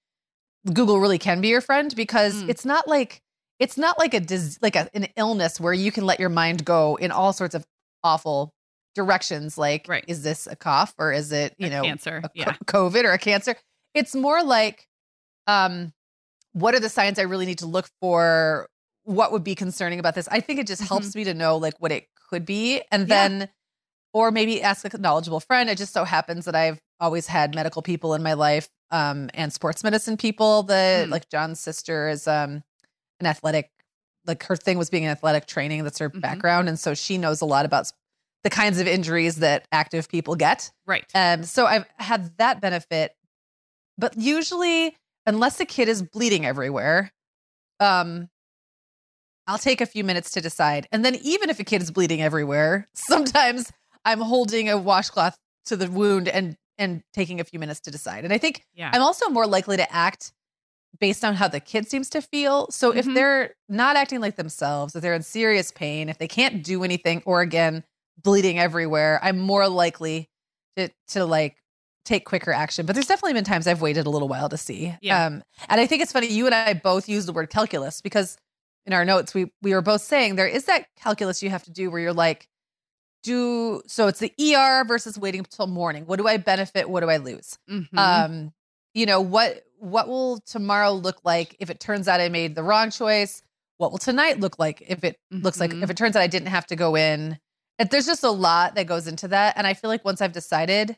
Google 0.72 1.00
really 1.00 1.18
can 1.18 1.40
be 1.40 1.48
your 1.48 1.60
friend 1.60 1.94
because 1.96 2.42
Mm. 2.42 2.48
it's 2.50 2.64
not 2.64 2.86
like 2.88 3.20
it's 3.58 3.76
not 3.76 3.98
like 3.98 4.14
a 4.14 4.20
dis- 4.20 4.58
like 4.62 4.76
a, 4.76 4.88
an 4.94 5.08
illness 5.16 5.58
where 5.58 5.72
you 5.72 5.90
can 5.90 6.06
let 6.06 6.20
your 6.20 6.28
mind 6.28 6.64
go 6.64 6.94
in 6.96 7.10
all 7.10 7.32
sorts 7.32 7.54
of 7.56 7.66
awful 8.04 8.52
directions. 8.94 9.58
Like, 9.58 9.86
Right. 9.88 10.04
is 10.06 10.22
this 10.22 10.46
a 10.46 10.54
cough 10.56 10.94
or 10.98 11.12
is 11.12 11.32
it 11.32 11.54
you 11.58 11.66
A 11.66 11.70
know 11.70 11.82
cancer. 11.82 12.18
a 12.18 12.22
co- 12.22 12.28
Yeah. 12.34 12.52
COVID 12.66 13.04
or 13.04 13.12
a 13.12 13.18
cancer. 13.18 13.56
It's 13.94 14.14
more 14.14 14.42
like, 14.44 14.86
um, 15.46 15.92
what 16.52 16.74
are 16.74 16.80
the 16.80 16.88
signs 16.88 17.18
I 17.18 17.22
really 17.22 17.46
need 17.46 17.58
to 17.58 17.66
look 17.66 17.88
for? 18.00 18.68
What 19.04 19.32
would 19.32 19.42
be 19.44 19.54
concerning 19.54 19.98
about 19.98 20.14
this? 20.14 20.28
I 20.30 20.40
think 20.40 20.60
it 20.60 20.66
just 20.66 20.82
helps 20.82 21.14
me 21.14 21.24
to 21.24 21.34
know 21.34 21.56
like 21.56 21.74
what 21.78 21.90
it 21.92 22.06
could 22.30 22.44
be, 22.44 22.82
and 22.92 23.08
Yeah. 23.08 23.28
then, 23.28 23.48
or 24.12 24.30
maybe 24.30 24.62
ask 24.62 24.84
a 24.92 24.98
knowledgeable 24.98 25.40
friend. 25.40 25.68
It 25.70 25.78
just 25.78 25.92
so 25.92 26.04
happens 26.04 26.44
that 26.44 26.54
I've 26.54 26.78
always 27.00 27.26
had 27.26 27.54
medical 27.54 27.82
people 27.82 28.14
in 28.14 28.22
my 28.22 28.34
life, 28.34 28.68
um, 28.90 29.30
and 29.34 29.52
sports 29.52 29.84
medicine 29.84 30.16
people. 30.16 30.62
The 30.62 31.04
Hmm. 31.06 31.10
like 31.12 31.28
John's 31.28 31.60
sister 31.60 32.08
is 32.08 32.26
um 32.28 32.62
an 33.20 33.26
athletic, 33.26 33.70
like 34.26 34.44
her 34.44 34.56
thing 34.56 34.78
was 34.78 34.90
being 34.90 35.04
an 35.04 35.10
athletic 35.10 35.46
training. 35.46 35.84
That's 35.84 35.98
her 35.98 36.10
Mhm. 36.10 36.20
background, 36.20 36.68
and 36.68 36.78
so 36.78 36.94
she 36.94 37.18
knows 37.18 37.40
a 37.40 37.46
lot 37.46 37.64
about 37.66 37.90
the 38.44 38.50
kinds 38.50 38.78
of 38.78 38.86
injuries 38.86 39.36
that 39.36 39.66
active 39.72 40.08
people 40.08 40.36
get. 40.36 40.70
Right. 40.86 41.04
Um, 41.14 41.42
so 41.44 41.66
I've 41.66 41.86
had 41.96 42.36
that 42.38 42.60
benefit, 42.60 43.16
but 43.98 44.16
usually, 44.16 44.96
unless 45.26 45.56
the 45.56 45.66
kid 45.66 45.88
is 45.88 46.02
bleeding 46.02 46.46
everywhere, 46.46 47.12
um, 47.80 48.28
I'll 49.46 49.58
take 49.58 49.80
a 49.80 49.86
few 49.86 50.04
minutes 50.04 50.30
to 50.32 50.40
decide. 50.40 50.86
And 50.92 51.04
then, 51.04 51.14
even 51.16 51.50
if 51.50 51.58
a 51.58 51.64
kid 51.64 51.82
is 51.82 51.90
bleeding 51.90 52.22
everywhere, 52.22 52.88
sometimes 52.94 53.72
I'm 54.04 54.20
holding 54.20 54.68
a 54.68 54.76
washcloth 54.78 55.36
to 55.66 55.76
the 55.76 55.90
wound 55.90 56.28
and 56.28 56.56
and 56.78 57.02
taking 57.12 57.40
a 57.40 57.44
few 57.44 57.58
minutes 57.58 57.80
to 57.80 57.90
decide. 57.90 58.24
And 58.24 58.32
I 58.32 58.38
think 58.38 58.64
Yeah. 58.74 58.90
I'm 58.92 59.02
also 59.02 59.28
more 59.28 59.46
likely 59.46 59.76
to 59.76 59.92
act 59.92 60.32
based 61.00 61.24
on 61.24 61.34
how 61.34 61.48
the 61.48 61.60
kid 61.60 61.88
seems 61.88 62.08
to 62.10 62.22
feel. 62.22 62.68
So 62.70 62.92
if 62.94 63.04
Mhm. 63.06 63.14
they're 63.14 63.54
not 63.68 63.96
acting 63.96 64.20
like 64.20 64.36
themselves, 64.36 64.96
if 64.96 65.02
they're 65.02 65.14
in 65.14 65.22
serious 65.22 65.70
pain, 65.70 66.08
if 66.08 66.18
they 66.18 66.28
can't 66.28 66.64
do 66.64 66.82
anything, 66.84 67.22
or 67.26 67.40
again, 67.42 67.84
bleeding 68.22 68.58
everywhere, 68.58 69.20
I'm 69.22 69.38
more 69.38 69.68
likely 69.68 70.28
to 70.76 70.88
to 71.08 71.24
like 71.26 71.56
take 72.04 72.24
quicker 72.24 72.52
action. 72.52 72.86
But 72.86 72.94
there's 72.94 73.06
definitely 73.06 73.34
been 73.34 73.44
times 73.44 73.66
I've 73.66 73.82
waited 73.82 74.06
a 74.06 74.10
little 74.10 74.28
while 74.28 74.48
to 74.48 74.56
see. 74.56 74.94
Yeah. 75.02 75.26
Um, 75.26 75.42
and 75.68 75.80
I 75.80 75.86
think 75.86 76.00
it's 76.02 76.12
funny, 76.12 76.28
you 76.28 76.46
and 76.46 76.54
I 76.54 76.72
both 76.72 77.08
use 77.08 77.26
the 77.26 77.32
word 77.34 77.50
calculus 77.50 78.00
because 78.00 78.38
in 78.86 78.92
our 78.94 79.04
notes 79.04 79.34
we 79.34 79.52
we 79.60 79.74
were 79.74 79.82
both 79.82 80.00
saying 80.02 80.36
there 80.36 80.46
is 80.48 80.64
that 80.64 80.86
calculus 80.96 81.42
you 81.42 81.50
have 81.50 81.64
to 81.64 81.70
do 81.70 81.90
where 81.90 82.00
you're 82.00 82.14
like, 82.14 82.48
do 83.22 83.82
so 83.86 84.06
it's 84.08 84.20
the 84.20 84.32
ER 84.54 84.84
versus 84.84 85.18
waiting 85.18 85.44
till 85.44 85.66
morning. 85.66 86.04
What 86.06 86.18
do 86.18 86.26
I 86.28 86.36
benefit? 86.36 86.88
What 86.88 87.00
do 87.00 87.10
I 87.10 87.16
lose? 87.18 87.58
Mhm. 87.70 87.98
um 87.98 88.52
you 88.94 89.06
know 89.06 89.20
what 89.20 89.64
what 89.78 90.08
will 90.08 90.38
tomorrow 90.40 90.92
look 90.92 91.18
like 91.24 91.54
if 91.60 91.70
it 91.70 91.78
turns 91.78 92.08
out 92.08 92.20
i 92.20 92.28
made 92.28 92.54
the 92.56 92.62
wrong 92.64 92.90
choice 92.90 93.42
what 93.76 93.92
will 93.92 93.98
tonight 93.98 94.40
look 94.40 94.58
like 94.58 94.82
if 94.88 95.04
it 95.04 95.16
looks 95.30 95.60
like 95.60 95.72
if 95.72 95.88
it 95.90 95.96
turns 95.96 96.16
out 96.16 96.22
i 96.22 96.26
didn't 96.26 96.48
have 96.48 96.66
to 96.66 96.74
go 96.74 96.96
in 96.96 97.38
If 97.78 97.90
there's 97.90 98.06
just 98.06 98.24
a 98.24 98.30
lot 98.30 98.74
that 98.74 98.86
goes 98.88 99.06
into 99.06 99.28
that 99.28 99.56
and 99.56 99.66
i 99.68 99.74
feel 99.74 99.88
like 99.88 100.04
once 100.04 100.20
i've 100.20 100.32
decided 100.32 100.96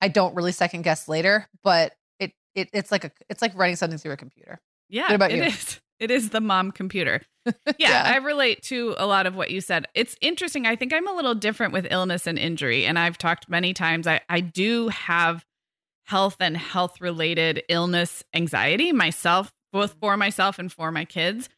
i 0.00 0.08
don't 0.08 0.34
really 0.34 0.50
second 0.50 0.82
guess 0.82 1.06
later 1.08 1.46
but 1.62 1.94
it, 2.18 2.32
it 2.56 2.68
it's 2.72 2.90
like 2.90 3.04
a 3.04 3.12
it's 3.28 3.42
like 3.42 3.52
running 3.54 3.76
something 3.76 3.98
through 3.98 4.12
a 4.12 4.16
computer 4.16 4.58
Yeah, 4.88 5.02
What 5.02 5.14
about 5.14 5.30
it 5.30 5.36
you? 5.36 5.42
is. 5.44 5.78
It 5.98 6.10
is 6.10 6.30
the 6.30 6.40
mom 6.40 6.72
computer. 6.72 7.22
Yeah, 7.78 7.90
Yeah. 7.90 8.02
I 8.12 8.16
relate 8.16 8.62
to 8.64 8.96
a 8.98 9.06
lot 9.06 9.26
of 9.26 9.36
what 9.36 9.50
you 9.52 9.60
said. 9.60 9.86
It's 9.94 10.16
interesting. 10.20 10.66
I 10.66 10.74
think 10.74 10.92
I'm 10.92 11.06
a 11.06 11.14
little 11.14 11.34
different 11.34 11.72
with 11.72 11.86
illness 11.90 12.26
and 12.26 12.38
injury. 12.38 12.84
And 12.84 12.98
I've 12.98 13.18
talked 13.18 13.48
many 13.48 13.72
times. 13.72 14.08
I, 14.08 14.20
I 14.28 14.40
do 14.40 14.88
have 14.88 15.44
health 16.06 16.36
and 16.40 16.56
health 16.56 17.00
related 17.00 17.62
illness 17.68 18.24
anxiety 18.34 18.90
myself, 18.90 19.52
both 19.72 19.94
for 20.00 20.16
myself 20.16 20.58
and 20.58 20.72
for 20.72 20.90
my 20.90 21.04
kids. 21.04 21.48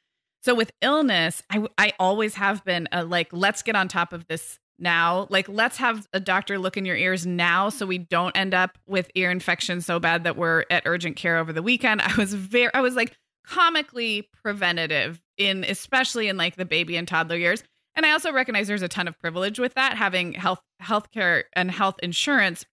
So 0.42 0.55
with 0.55 0.72
illness, 0.83 1.42
I, 1.51 1.66
I 1.79 1.92
always 1.98 2.35
have 2.35 2.64
been 2.64 2.87
a, 2.92 3.05
like, 3.05 3.29
let's 3.33 3.62
get 3.62 3.74
on 3.74 3.88
top 3.88 4.12
of 4.12 4.27
this 4.27 4.59
now. 4.79 5.27
Like, 5.31 5.48
let's 5.48 5.79
have 5.79 6.07
a 6.12 6.20
doctor 6.20 6.59
look 6.59 6.77
in 6.77 6.85
your 6.85 6.96
ears 6.96 7.27
now 7.27 7.70
so 7.70 7.87
we 7.87 7.98
don't 7.98 8.37
end 8.37 8.55
up 8.55 8.79
with 8.87 9.11
ear 9.14 9.31
infection 9.31 9.81
so 9.81 9.98
bad 9.98 10.24
that 10.24 10.37
we're 10.37 10.64
at 10.70 10.83
urgent 10.87 11.16
care 11.16 11.38
over 11.38 11.53
the 11.53 11.62
weekend. 11.62 12.01
I 12.03 12.14
was 12.16 12.35
very, 12.35 12.72
I 12.74 12.81
was 12.81 12.94
like 12.94 13.16
comically 13.49 14.29
preventative 14.43 15.21
in, 15.37 15.65
especially 15.65 16.29
in 16.29 16.37
like 16.37 16.57
the 16.57 16.65
baby 16.65 16.97
and 16.97 17.09
toddler 17.09 17.37
years. 17.37 17.63
And 17.97 18.05
I 18.05 18.13
also 18.13 18.33
recognize 18.33 18.69
there's 18.69 18.83
a 18.83 18.89
ton 18.89 19.09
of 19.09 19.19
privilege 19.19 19.59
with 19.59 19.75
that, 19.75 19.97
having 19.97 20.33
health, 20.35 20.61
healthcare 20.83 21.45
and 21.55 21.71
health 21.71 21.97
insurance 22.03 22.65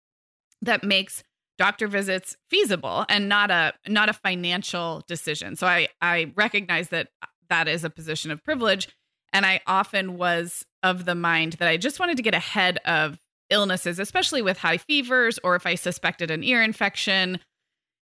that 0.62 0.84
makes 0.84 1.24
doctor 1.58 1.88
visits 1.88 2.36
feasible 2.50 3.06
and 3.08 3.30
not 3.30 3.50
a 3.50 3.74
not 3.88 4.10
a 4.10 4.14
financial 4.14 5.04
decision. 5.08 5.56
So 5.56 5.68
I 5.68 5.88
I 6.02 6.34
recognize 6.36 6.90
that 6.90 7.08
uh, 7.24 7.28
that 7.50 7.68
is 7.68 7.84
a 7.84 7.90
position 7.90 8.30
of 8.30 8.44
privilege 8.44 8.90
and 9.32 9.46
I 9.46 9.62
often 9.66 10.18
was 10.18 10.66
of 10.84 11.06
the 11.06 11.16
mind 11.16 11.54
that 11.54 11.68
I 11.68 11.78
just 11.78 12.00
wanted 12.00 12.18
to 12.18 12.24
get 12.24 12.34
ahead 12.34 12.80
of 12.86 13.20
illnesses, 13.50 14.00
especially 14.00 14.42
with 14.42 14.58
high 14.58 14.78
fevers 14.78 15.40
or 15.44 15.56
if 15.56 15.66
I 15.66 15.76
suspected 15.76 16.32
an 16.32 16.44
ear 16.44 16.62
infection, 16.62 17.40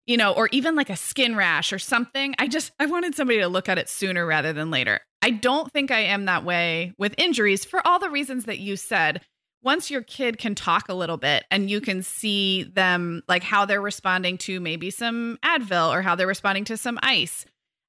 you 0.05 0.17
know, 0.17 0.33
or 0.33 0.49
even 0.51 0.75
like 0.75 0.89
a 0.89 0.95
skin 0.95 1.35
rash 1.35 1.71
or 1.71 1.79
something. 1.79 2.35
I 2.39 2.47
just 2.47 2.71
I 2.79 2.85
wanted 2.85 3.15
somebody 3.15 3.39
to 3.39 3.47
look 3.47 3.69
at 3.69 3.77
it 3.77 3.89
sooner 3.89 4.25
rather 4.25 4.53
than 4.53 4.71
later. 4.71 4.99
I 5.21 5.29
don't 5.29 5.71
think 5.71 5.91
I 5.91 6.01
am 6.01 6.25
that 6.25 6.43
way 6.43 6.93
with 6.97 7.15
injuries 7.17 7.63
for 7.63 7.85
all 7.87 7.99
the 7.99 8.09
reasons 8.09 8.45
that 8.45 8.59
you 8.59 8.75
said 8.75 9.21
once 9.63 9.89
your 9.89 10.01
kid 10.01 10.37
can 10.37 10.55
talk 10.55 10.89
a 10.89 10.93
little 10.93 11.15
bit 11.15 11.45
and 11.49 11.69
you 11.69 11.79
can 11.79 12.03
see 12.03 12.63
them 12.63 13.23
like 13.29 13.43
how 13.43 13.65
they're 13.65 13.81
responding 13.81 14.37
to 14.37 14.59
maybe 14.59 14.89
some 14.89 15.39
Advil 15.43 15.89
or 15.89 16.01
how 16.01 16.15
they're 16.15 16.27
responding 16.27 16.65
to 16.65 16.75
some 16.75 16.99
ice. 17.01 17.45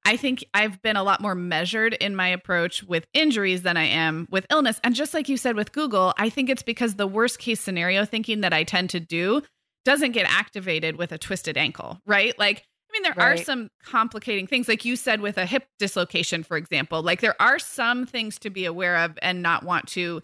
I 0.07 0.17
think 0.17 0.45
I've 0.53 0.81
been 0.83 0.97
a 0.97 1.03
lot 1.03 1.21
more 1.21 1.35
measured 1.35 1.95
in 1.95 2.15
my 2.15 2.29
approach 2.29 2.85
with 2.85 3.07
injuries 3.15 3.63
than 3.63 3.77
I 3.77 3.85
am 3.85 4.29
with 4.31 4.47
illness. 4.51 4.79
And 4.85 4.95
just 4.95 5.15
like 5.15 5.29
you 5.29 5.37
said 5.37 5.57
with 5.57 5.73
Google, 5.73 6.13
I 6.19 6.29
think 6.29 6.51
it's 6.51 6.63
because 6.63 6.95
the 6.95 7.07
worst 7.07 7.39
case 7.39 7.61
scenario 7.61 8.05
thinking 8.05 8.43
that 8.43 8.53
I 8.53 8.65
tend 8.65 8.91
to 8.91 9.01
do 9.01 9.43
doesn't 9.85 10.13
get 10.13 10.27
activated 10.29 10.97
with 10.97 11.13
a 11.13 11.19
twisted 11.19 11.57
ankle, 11.57 12.01
right? 12.07 12.39
Like, 12.39 12.65
I 12.91 12.93
mean, 12.93 13.03
there 13.03 13.19
are 13.19 13.37
some 13.37 13.71
complicating 13.85 14.47
things, 14.47 14.69
like 14.69 14.85
you 14.85 14.97
said 14.97 15.21
with 15.21 15.37
a 15.37 15.47
hip 15.47 15.67
dislocation, 15.79 16.43
for 16.43 16.57
example. 16.57 17.03
Like, 17.03 17.21
there 17.21 17.41
are 17.41 17.59
some 17.59 18.07
things 18.07 18.39
to 18.41 18.51
be 18.51 18.65
aware 18.65 18.97
of 18.99 19.19
and 19.21 19.43
not 19.43 19.65
want 19.65 19.89
to 19.89 20.23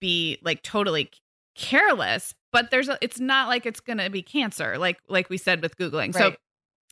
be 0.00 0.38
like 0.42 0.62
totally 0.62 1.10
careless 1.56 2.34
but 2.52 2.70
there's 2.70 2.88
a, 2.88 2.98
it's 3.00 3.18
not 3.18 3.48
like 3.48 3.66
it's 3.66 3.80
going 3.80 3.98
to 3.98 4.10
be 4.10 4.22
cancer 4.22 4.76
like 4.76 4.98
like 5.08 5.30
we 5.30 5.38
said 5.38 5.62
with 5.62 5.76
googling 5.78 6.12
so 6.12 6.34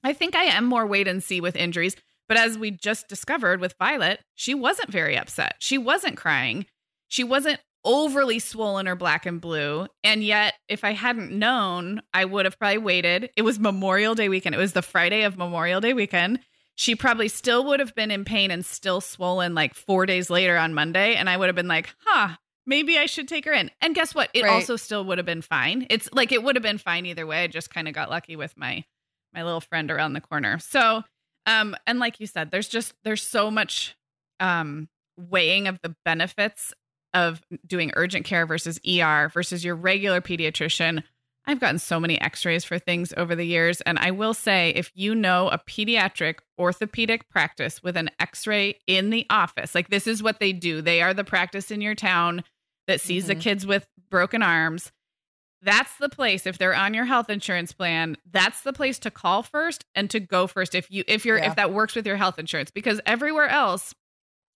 i 0.02 0.12
think 0.12 0.34
i 0.34 0.44
am 0.44 0.64
more 0.64 0.86
wait 0.86 1.06
and 1.06 1.22
see 1.22 1.40
with 1.40 1.54
injuries 1.54 1.94
but 2.28 2.38
as 2.38 2.56
we 2.56 2.70
just 2.70 3.06
discovered 3.06 3.60
with 3.60 3.74
violet 3.78 4.20
she 4.34 4.54
wasn't 4.54 4.90
very 4.90 5.18
upset 5.18 5.56
she 5.58 5.76
wasn't 5.76 6.16
crying 6.16 6.64
she 7.08 7.22
wasn't 7.22 7.60
overly 7.84 8.38
swollen 8.38 8.88
or 8.88 8.94
black 8.94 9.26
and 9.26 9.40
blue 9.40 9.86
and 10.02 10.24
yet 10.24 10.54
if 10.68 10.84
i 10.84 10.92
hadn't 10.92 11.30
known 11.30 12.00
i 12.12 12.24
would 12.24 12.44
have 12.44 12.58
probably 12.58 12.78
waited 12.78 13.30
it 13.36 13.42
was 13.42 13.58
memorial 13.58 14.14
day 14.14 14.28
weekend 14.28 14.54
it 14.54 14.58
was 14.58 14.72
the 14.72 14.82
friday 14.82 15.22
of 15.22 15.36
memorial 15.36 15.80
day 15.80 15.92
weekend 15.92 16.38
she 16.76 16.94
probably 16.96 17.28
still 17.28 17.64
would 17.64 17.80
have 17.80 17.94
been 17.94 18.10
in 18.10 18.24
pain 18.24 18.50
and 18.50 18.64
still 18.64 19.00
swollen 19.00 19.54
like 19.54 19.74
four 19.74 20.06
days 20.06 20.30
later 20.30 20.56
on 20.56 20.72
monday 20.74 21.14
and 21.14 21.28
i 21.28 21.36
would 21.36 21.46
have 21.48 21.56
been 21.56 21.68
like 21.68 21.94
huh 22.04 22.34
maybe 22.66 22.96
I 22.96 23.04
should 23.04 23.28
take 23.28 23.44
her 23.44 23.52
in. 23.52 23.70
And 23.82 23.94
guess 23.94 24.14
what? 24.14 24.30
It 24.32 24.42
Right. 24.42 24.50
also 24.52 24.76
still 24.76 25.04
would 25.04 25.18
have 25.18 25.26
been 25.26 25.42
fine. 25.42 25.86
It's 25.90 26.08
like 26.14 26.32
it 26.32 26.42
would 26.42 26.56
have 26.56 26.62
been 26.62 26.78
fine 26.78 27.04
either 27.04 27.26
way. 27.26 27.44
I 27.44 27.46
just 27.46 27.68
kind 27.68 27.86
of 27.86 27.92
got 27.92 28.08
lucky 28.08 28.36
with 28.36 28.56
my 28.56 28.84
my 29.34 29.42
little 29.42 29.60
friend 29.60 29.90
around 29.90 30.14
the 30.14 30.22
corner. 30.22 30.58
So, 30.60 31.02
um 31.44 31.76
and 31.86 31.98
like 31.98 32.20
you 32.20 32.26
said, 32.26 32.50
there's 32.50 32.68
just 32.68 32.94
there's 33.04 33.22
so 33.22 33.50
much 33.50 33.96
um 34.40 34.88
weighing 35.18 35.68
of 35.68 35.78
the 35.82 35.94
benefits 36.06 36.72
of 37.14 37.42
doing 37.66 37.92
urgent 37.96 38.26
care 38.26 38.44
versus 38.46 38.78
ER 38.86 39.30
versus 39.32 39.64
your 39.64 39.76
regular 39.76 40.20
pediatrician. 40.20 41.02
I've 41.46 41.60
gotten 41.60 41.78
so 41.78 42.00
many 42.00 42.18
x-rays 42.20 42.64
for 42.64 42.78
things 42.78 43.12
over 43.16 43.34
the 43.34 43.44
years 43.46 43.80
and 43.82 43.98
I 43.98 44.10
will 44.12 44.32
say 44.34 44.70
if 44.70 44.90
you 44.94 45.14
know 45.14 45.48
a 45.48 45.58
pediatric 45.58 46.36
orthopedic 46.58 47.28
practice 47.28 47.82
with 47.82 47.96
an 47.96 48.10
x-ray 48.18 48.78
in 48.86 49.10
the 49.10 49.26
office, 49.30 49.74
like 49.74 49.88
this 49.90 50.06
is 50.06 50.22
what 50.22 50.40
they 50.40 50.52
do. 50.52 50.80
They 50.82 51.02
are 51.02 51.12
the 51.14 51.22
practice 51.24 51.70
in 51.70 51.80
your 51.82 51.94
town 51.94 52.44
that 52.86 53.00
sees 53.00 53.26
the 53.26 53.34
Mhm. 53.36 53.40
kids 53.42 53.66
with 53.66 53.86
broken 54.10 54.42
arms. 54.42 54.90
That's 55.62 55.96
the 55.98 56.08
place 56.10 56.46
if 56.46 56.58
they're 56.58 56.74
on 56.74 56.92
your 56.94 57.06
health 57.06 57.30
insurance 57.30 57.72
plan, 57.72 58.16
that's 58.30 58.60
the 58.62 58.72
place 58.72 58.98
to 59.00 59.10
call 59.10 59.42
first 59.42 59.84
and 59.94 60.10
to 60.10 60.20
go 60.20 60.46
first 60.46 60.74
if 60.74 60.90
you 60.90 61.04
if 61.08 61.24
you're 61.24 61.38
Yeah. 61.38 61.48
if 61.50 61.56
that 61.56 61.72
works 61.72 61.94
with 61.94 62.06
your 62.06 62.16
health 62.16 62.38
insurance 62.38 62.70
because 62.70 63.00
everywhere 63.06 63.48
else 63.48 63.94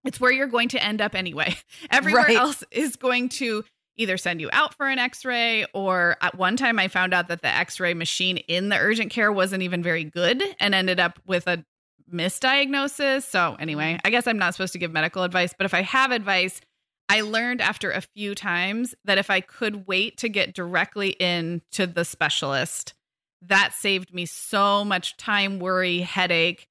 it's 0.08 0.18
where 0.18 0.32
you're 0.32 0.46
going 0.46 0.70
to 0.70 0.82
end 0.82 1.02
up 1.02 1.14
anyway. 1.14 1.54
Everywhere 1.90 2.24
Right. 2.24 2.36
else 2.36 2.64
is 2.70 2.96
going 2.96 3.28
to 3.30 3.62
either 3.98 4.16
send 4.16 4.40
you 4.40 4.48
out 4.52 4.74
for 4.74 4.88
an 4.88 4.98
x-ray 4.98 5.66
or 5.74 6.16
at 6.22 6.34
one 6.38 6.56
time 6.56 6.78
I 6.78 6.88
found 6.88 7.12
out 7.12 7.28
that 7.28 7.42
the 7.42 7.48
x-ray 7.48 7.92
machine 7.94 8.36
in 8.38 8.68
the 8.70 8.76
urgent 8.78 9.10
care 9.10 9.30
wasn't 9.30 9.62
even 9.64 9.82
very 9.82 10.04
good 10.04 10.42
and 10.60 10.74
ended 10.74 10.98
up 11.00 11.18
with 11.26 11.46
a 11.46 11.64
misdiagnosis. 12.10 13.24
So 13.24 13.56
anyway, 13.58 13.98
I 14.04 14.10
guess 14.10 14.26
I'm 14.26 14.38
not 14.38 14.54
supposed 14.54 14.72
to 14.74 14.78
give 14.78 14.92
medical 14.92 15.24
advice, 15.24 15.52
but 15.56 15.64
if 15.64 15.74
I 15.74 15.82
have 15.82 16.12
advice, 16.12 16.60
I 17.08 17.22
learned 17.22 17.60
after 17.60 17.90
a 17.90 18.00
few 18.00 18.34
times 18.34 18.94
that 19.04 19.18
if 19.18 19.30
I 19.30 19.40
could 19.40 19.86
wait 19.86 20.16
to 20.18 20.28
get 20.28 20.54
directly 20.54 21.10
in 21.18 21.62
to 21.72 21.86
the 21.86 22.04
specialist, 22.04 22.94
that 23.42 23.72
saved 23.74 24.14
me 24.14 24.26
so 24.26 24.84
much 24.84 25.16
time, 25.16 25.58
worry, 25.58 26.00
headache, 26.00 26.67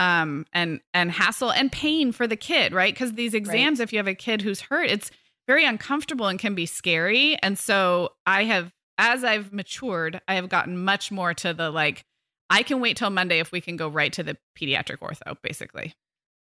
um, 0.00 0.46
and 0.54 0.80
and 0.94 1.12
hassle 1.12 1.52
and 1.52 1.70
pain 1.70 2.10
for 2.10 2.26
the 2.26 2.34
kid, 2.34 2.72
right? 2.72 2.92
Because 2.92 3.12
these 3.12 3.34
exams, 3.34 3.80
if 3.80 3.92
you 3.92 3.98
have 3.98 4.08
a 4.08 4.14
kid 4.14 4.40
who's 4.40 4.62
hurt, 4.62 4.90
it's 4.90 5.10
very 5.46 5.66
uncomfortable 5.66 6.26
and 6.26 6.38
can 6.38 6.54
be 6.54 6.64
scary. 6.64 7.36
And 7.42 7.58
so 7.58 8.12
I 8.24 8.44
have, 8.44 8.72
as 8.96 9.22
I've 9.22 9.52
matured, 9.52 10.22
I 10.26 10.36
have 10.36 10.48
gotten 10.48 10.82
much 10.82 11.12
more 11.12 11.34
to 11.34 11.52
the 11.52 11.70
like, 11.70 12.04
I 12.48 12.62
can 12.62 12.80
wait 12.80 12.96
till 12.96 13.10
Monday 13.10 13.40
if 13.40 13.52
we 13.52 13.60
can 13.60 13.76
go 13.76 13.88
right 13.88 14.12
to 14.14 14.22
the 14.22 14.38
pediatric 14.58 14.98
ortho, 15.00 15.36
basically. 15.42 15.92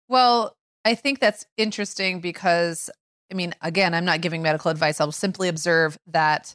Well, 0.09 0.57
I 0.85 0.95
think 0.95 1.19
that's 1.19 1.45
interesting 1.57 2.21
because, 2.21 2.91
I 3.31 3.35
mean, 3.35 3.55
again, 3.61 3.93
I'm 3.93 4.05
not 4.05 4.21
giving 4.21 4.41
medical 4.41 4.71
advice. 4.71 5.01
I'll 5.01 5.11
simply 5.11 5.49
observe 5.49 5.99
that 6.07 6.55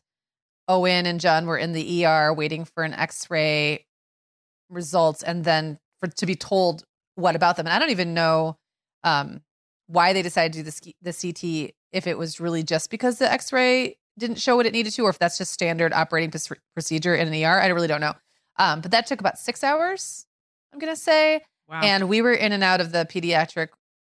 Owen 0.70 1.06
and 1.06 1.20
John 1.20 1.48
were 1.48 1.58
in 1.58 1.74
the 1.74 2.06
ER 2.06 2.34
waiting 2.34 2.64
for 2.64 2.84
an 2.84 2.94
x 2.94 3.30
ray 3.30 3.86
results 4.70 5.22
and 5.22 5.44
then 5.44 5.80
for 6.00 6.08
to 6.08 6.26
be 6.26 6.36
told 6.36 6.86
what 7.16 7.36
about 7.36 7.58
them. 7.58 7.66
And 7.68 7.74
I 7.74 7.80
don't 7.80 7.90
even 7.92 8.14
know 8.14 8.58
um, 9.04 9.42
why 9.88 10.14
they 10.14 10.22
decided 10.22 10.54
to 10.54 10.60
do 10.60 10.64
the, 10.64 10.72
ski- 10.72 10.96
the 11.02 11.14
CT, 11.14 11.74
if 11.92 12.08
it 12.08 12.18
was 12.18 12.40
really 12.40 12.64
just 12.64 12.90
because 12.90 13.20
the 13.20 13.32
x 13.32 13.52
ray 13.54 13.98
didn't 14.18 14.38
show 14.40 14.56
what 14.56 14.66
it 14.66 14.74
needed 14.74 14.92
to, 14.94 15.04
or 15.04 15.10
if 15.10 15.20
that's 15.20 15.38
just 15.38 15.52
standard 15.52 15.92
operating 15.94 16.30
pr- 16.32 16.54
procedure 16.74 17.16
in 17.16 17.28
an 17.28 17.44
ER. 17.44 17.60
I 17.60 17.68
really 17.68 17.88
don't 17.88 18.02
know. 18.02 18.14
Um, 18.58 18.82
but 18.82 18.92
that 18.92 19.08
took 19.08 19.20
about 19.20 19.38
six 19.40 19.64
hours, 19.64 20.26
I'm 20.72 20.80
going 20.80 20.94
to 20.94 21.00
say 21.00 21.42
Wow. 21.70 21.80
and 21.82 22.10
we 22.10 22.22
were 22.22 22.34
in 22.34 22.52
and 22.52 22.62
out 22.64 22.82
of 22.82 22.92
the 22.92 23.06
pediatric 23.10 23.70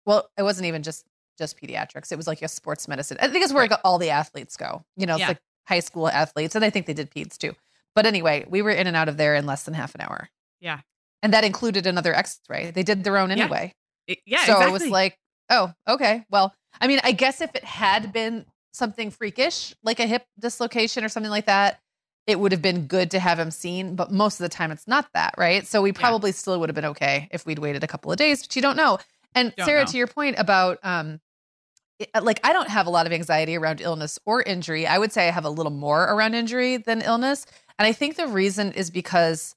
well 0.07 0.31
it 0.39 0.43
wasn't 0.43 0.67
even 0.67 0.83
just 0.83 1.05
just 1.39 1.61
pediatrics 1.61 2.11
it 2.11 2.17
was 2.17 2.27
like 2.27 2.41
a 2.41 2.49
sports 2.49 2.89
medicine 2.89 3.19
i 3.21 3.29
think 3.29 3.45
it's 3.45 3.53
where 3.53 3.67
like 3.69 3.79
all 3.85 3.99
the 3.99 4.09
athletes 4.09 4.57
go 4.57 4.83
you 4.97 5.05
know 5.05 5.13
it's 5.13 5.21
Yeah. 5.21 5.29
like 5.29 5.41
high 5.69 5.81
school 5.81 6.09
athletes 6.09 6.55
and 6.55 6.65
i 6.65 6.71
think 6.71 6.87
they 6.87 6.95
did 6.95 7.11
peds 7.11 7.37
too 7.37 7.53
but 7.95 8.07
anyway 8.07 8.47
we 8.49 8.63
were 8.63 8.71
in 8.71 8.87
and 8.87 8.97
out 8.97 9.11
of 9.11 9.19
there 9.19 9.35
in 9.35 9.45
less 9.45 9.65
than 9.65 9.75
half 9.75 9.95
an 9.95 10.01
hour 10.01 10.31
Yeah. 10.59 10.81
And 11.25 11.33
that 11.33 11.43
included 11.43 11.87
another 11.87 12.15
x-ray. 12.15 12.71
They 12.71 12.83
did 12.85 13.03
their 13.03 13.17
own 13.17 13.31
anyway. 13.31 13.73
It- 14.07 14.19
yeah. 14.27 14.45
so 14.45 14.53
exactly. 14.53 14.69
it 14.69 14.73
was 14.73 14.87
like, 14.89 15.19
oh, 15.51 15.73
okay. 15.89 16.25
Well, 16.31 16.55
I 16.81 16.87
mean, 16.87 17.01
I 17.03 17.13
guess 17.13 17.41
if 17.41 17.55
it 17.55 17.65
had 17.65 18.13
been 18.13 18.45
something 18.73 19.11
freakish, 19.11 19.75
like 19.83 20.01
a 20.01 20.07
hip 20.07 20.25
dislocation 20.39 21.03
or 21.05 21.09
something 21.09 21.31
like 21.31 21.47
that, 21.47 21.81
it 22.27 22.39
would 22.39 22.53
have 22.53 22.61
been 22.63 22.87
good 22.87 23.11
to 23.13 23.19
have 23.19 23.39
him 23.39 23.51
seen. 23.51 23.97
But 23.97 24.13
most 24.13 24.39
of 24.39 24.45
the 24.45 24.49
time, 24.51 24.71
it's 24.71 24.87
not 24.87 25.09
that, 25.15 25.35
right? 25.39 25.67
So 25.67 25.81
we 25.83 25.93
probably 25.93 26.33
still 26.33 26.61
would 26.61 26.69
have 26.69 26.75
been 26.75 26.85
okay 26.87 27.29
if 27.31 27.47
we'd 27.47 27.59
waited 27.59 27.83
a 27.83 27.87
couple 27.87 28.13
of 28.13 28.19
days, 28.19 28.43
but 28.47 28.55
you 28.57 28.63
don't 28.63 28.77
know. 28.77 28.99
And 29.35 29.55
Don't 29.57 29.67
Sarah, 29.67 29.81
know. 29.85 29.91
to 29.91 29.97
your 29.97 30.07
point 30.07 30.37
about, 30.39 30.79
um, 30.83 31.21
it- 31.99 32.11
like 32.23 32.41
I 32.45 32.53
don't 32.53 32.69
have 32.69 32.87
a 32.87 32.91
lot 32.91 33.07
of 33.07 33.13
anxiety 33.13 33.57
around 33.57 33.81
illness 33.81 34.19
or 34.27 34.43
injury. 34.43 34.87
I 34.87 34.99
would 34.99 35.13
say 35.13 35.27
I 35.29 35.31
have 35.31 35.45
a 35.45 35.51
little 35.51 35.73
more 35.73 36.03
around 36.05 36.35
injury 36.35 36.77
than 36.77 37.01
illness. 37.01 37.47
And 37.79 37.87
I 37.87 37.93
think 37.93 38.17
the 38.17 38.27
reason 38.29 38.73
is 38.73 38.91
because 38.91 39.55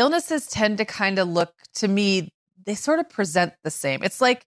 illnesses 0.00 0.46
tend 0.46 0.78
to 0.78 0.84
kind 0.84 1.18
of 1.18 1.28
look 1.28 1.54
to 1.74 1.88
me, 1.88 2.32
they 2.66 2.74
sort 2.74 2.98
of 2.98 3.08
present 3.08 3.52
the 3.62 3.70
same. 3.70 4.02
It's 4.02 4.20
like, 4.20 4.46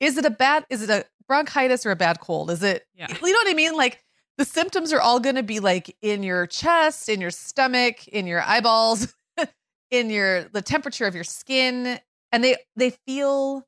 is 0.00 0.16
it 0.16 0.24
a 0.24 0.30
bad, 0.30 0.64
is 0.70 0.82
it 0.82 0.90
a 0.90 1.04
bronchitis 1.26 1.84
or 1.84 1.90
a 1.90 1.96
bad 1.96 2.20
cold? 2.20 2.50
Is 2.50 2.62
it, 2.62 2.84
Yeah. 2.94 3.08
you 3.10 3.32
know 3.32 3.38
what 3.38 3.50
I 3.50 3.54
mean? 3.54 3.76
Like 3.76 4.02
the 4.38 4.44
symptoms 4.44 4.92
are 4.92 5.00
all 5.00 5.20
going 5.20 5.36
to 5.36 5.42
be 5.42 5.60
like 5.60 5.94
in 6.00 6.22
your 6.22 6.46
chest, 6.46 7.08
in 7.08 7.20
your 7.20 7.30
stomach, 7.30 8.06
in 8.08 8.26
your 8.26 8.42
eyeballs, 8.42 9.14
in 9.90 10.10
your, 10.10 10.44
the 10.44 10.62
temperature 10.62 11.06
of 11.06 11.14
your 11.14 11.24
skin. 11.24 11.98
And 12.32 12.42
they, 12.42 12.56
they 12.76 12.90
feel 13.06 13.64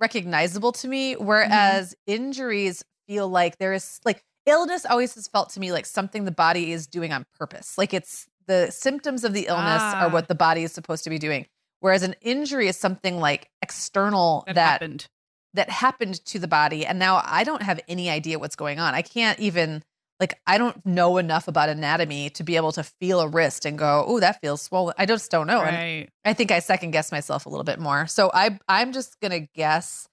recognizable 0.00 0.72
to 0.72 0.88
me. 0.88 1.14
Mm-hmm. 1.14 1.24
Whereas 1.24 1.94
injuries 2.06 2.84
feel 3.06 3.28
like 3.28 3.58
there 3.58 3.72
is 3.72 4.00
like 4.04 4.22
illness 4.46 4.84
always 4.84 5.14
has 5.14 5.28
felt 5.28 5.50
to 5.50 5.60
me 5.60 5.72
like 5.72 5.86
something 5.86 6.24
the 6.24 6.30
body 6.30 6.72
is 6.72 6.86
doing 6.86 7.12
on 7.12 7.24
purpose. 7.38 7.78
Like 7.78 7.94
it's 7.94 8.26
the 8.46 8.70
symptoms 8.70 9.24
of 9.24 9.32
the 9.32 9.46
illness 9.46 9.82
Ah. 9.82 10.04
are 10.06 10.08
what 10.10 10.28
the 10.28 10.34
body 10.34 10.62
is 10.62 10.72
supposed 10.72 11.04
to 11.04 11.10
be 11.10 11.18
doing. 11.18 11.46
Whereas 11.80 12.02
an 12.02 12.14
injury 12.22 12.68
is 12.68 12.76
something 12.76 13.20
like 13.20 13.50
external 13.62 14.44
that, 14.46 14.54
that 14.54 14.70
happened. 14.70 15.06
that 15.54 15.70
happened 15.70 16.24
to 16.26 16.38
the 16.38 16.48
body 16.48 16.84
and 16.86 16.98
now 16.98 17.20
i 17.24 17.44
don't 17.44 17.62
have 17.62 17.80
any 17.88 18.08
idea 18.10 18.38
what's 18.38 18.56
going 18.56 18.78
on 18.78 18.94
i 18.94 19.02
can't 19.02 19.38
even 19.40 19.82
like 20.20 20.38
i 20.46 20.56
don't 20.58 20.84
know 20.86 21.18
enough 21.18 21.48
about 21.48 21.68
anatomy 21.68 22.30
to 22.30 22.42
be 22.44 22.56
able 22.56 22.72
to 22.72 22.82
feel 22.82 23.20
a 23.20 23.28
wrist 23.28 23.64
and 23.66 23.78
go 23.78 24.04
oh 24.06 24.20
that 24.20 24.40
feels 24.40 24.62
swollen 24.62 24.94
i 24.98 25.04
just 25.06 25.30
don't 25.30 25.46
know 25.46 25.60
and 25.62 25.76
i 26.24 26.32
think 26.32 26.50
i 26.50 26.58
second 26.58 26.90
guess 26.92 27.12
myself 27.12 27.46
a 27.46 27.48
little 27.48 27.64
bit 27.64 27.78
more 27.78 28.06
so 28.06 28.30
i 28.34 28.58
i'm 28.68 28.92
just 28.92 29.18
gonna 29.20 29.40
guess 29.54 30.08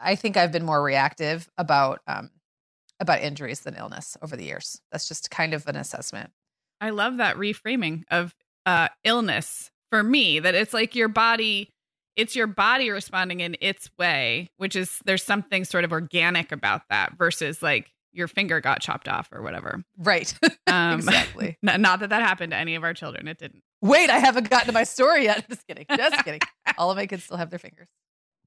i 0.00 0.14
think 0.14 0.36
i've 0.36 0.52
been 0.52 0.64
more 0.64 0.82
reactive 0.82 1.48
about 1.56 2.00
um 2.06 2.30
about 3.00 3.20
injuries 3.22 3.60
than 3.60 3.74
illness 3.76 4.16
over 4.22 4.36
the 4.36 4.44
years 4.44 4.80
that's 4.92 5.08
just 5.08 5.30
kind 5.30 5.54
of 5.54 5.66
an 5.68 5.76
assessment 5.76 6.30
I 6.84 6.90
love 6.90 7.16
that 7.16 7.36
reframing 7.36 8.02
of 8.10 8.34
uh, 8.66 8.88
illness 9.04 9.70
for 9.90 10.02
me. 10.02 10.38
That 10.38 10.54
it's 10.54 10.74
like 10.74 10.94
your 10.94 11.08
body, 11.08 11.70
it's 12.14 12.36
your 12.36 12.46
body 12.46 12.90
responding 12.90 13.40
in 13.40 13.56
its 13.60 13.88
way, 13.98 14.50
which 14.58 14.76
is 14.76 14.98
there's 15.06 15.22
something 15.22 15.64
sort 15.64 15.84
of 15.84 15.92
organic 15.92 16.52
about 16.52 16.82
that 16.90 17.16
versus 17.16 17.62
like 17.62 17.90
your 18.12 18.28
finger 18.28 18.60
got 18.60 18.80
chopped 18.80 19.08
off 19.08 19.28
or 19.32 19.42
whatever. 19.42 19.82
right 19.98 20.32
Um, 20.66 20.94
exactly 20.96 21.56
not 21.62 22.00
that 22.00 22.10
that 22.10 22.22
happened 22.22 22.52
to 22.52 22.56
any 22.56 22.74
of 22.74 22.84
our 22.84 22.94
children. 22.94 23.28
It 23.28 23.38
didn't. 23.38 23.62
wait 23.82 24.08
i 24.10 24.18
haven't 24.18 24.50
gotten 24.50 24.66
to 24.66 24.72
my 24.72 24.84
story 24.84 25.24
yet 25.24 25.46
just 25.50 25.66
kidding 25.66 25.84
just 25.96 26.24
kidding 26.24 26.40
all 26.78 26.90
of 26.90 26.96
my 26.96 27.06
kids 27.06 27.24
still 27.24 27.36
have 27.36 27.50
their 27.50 27.58
fingers 27.58 27.88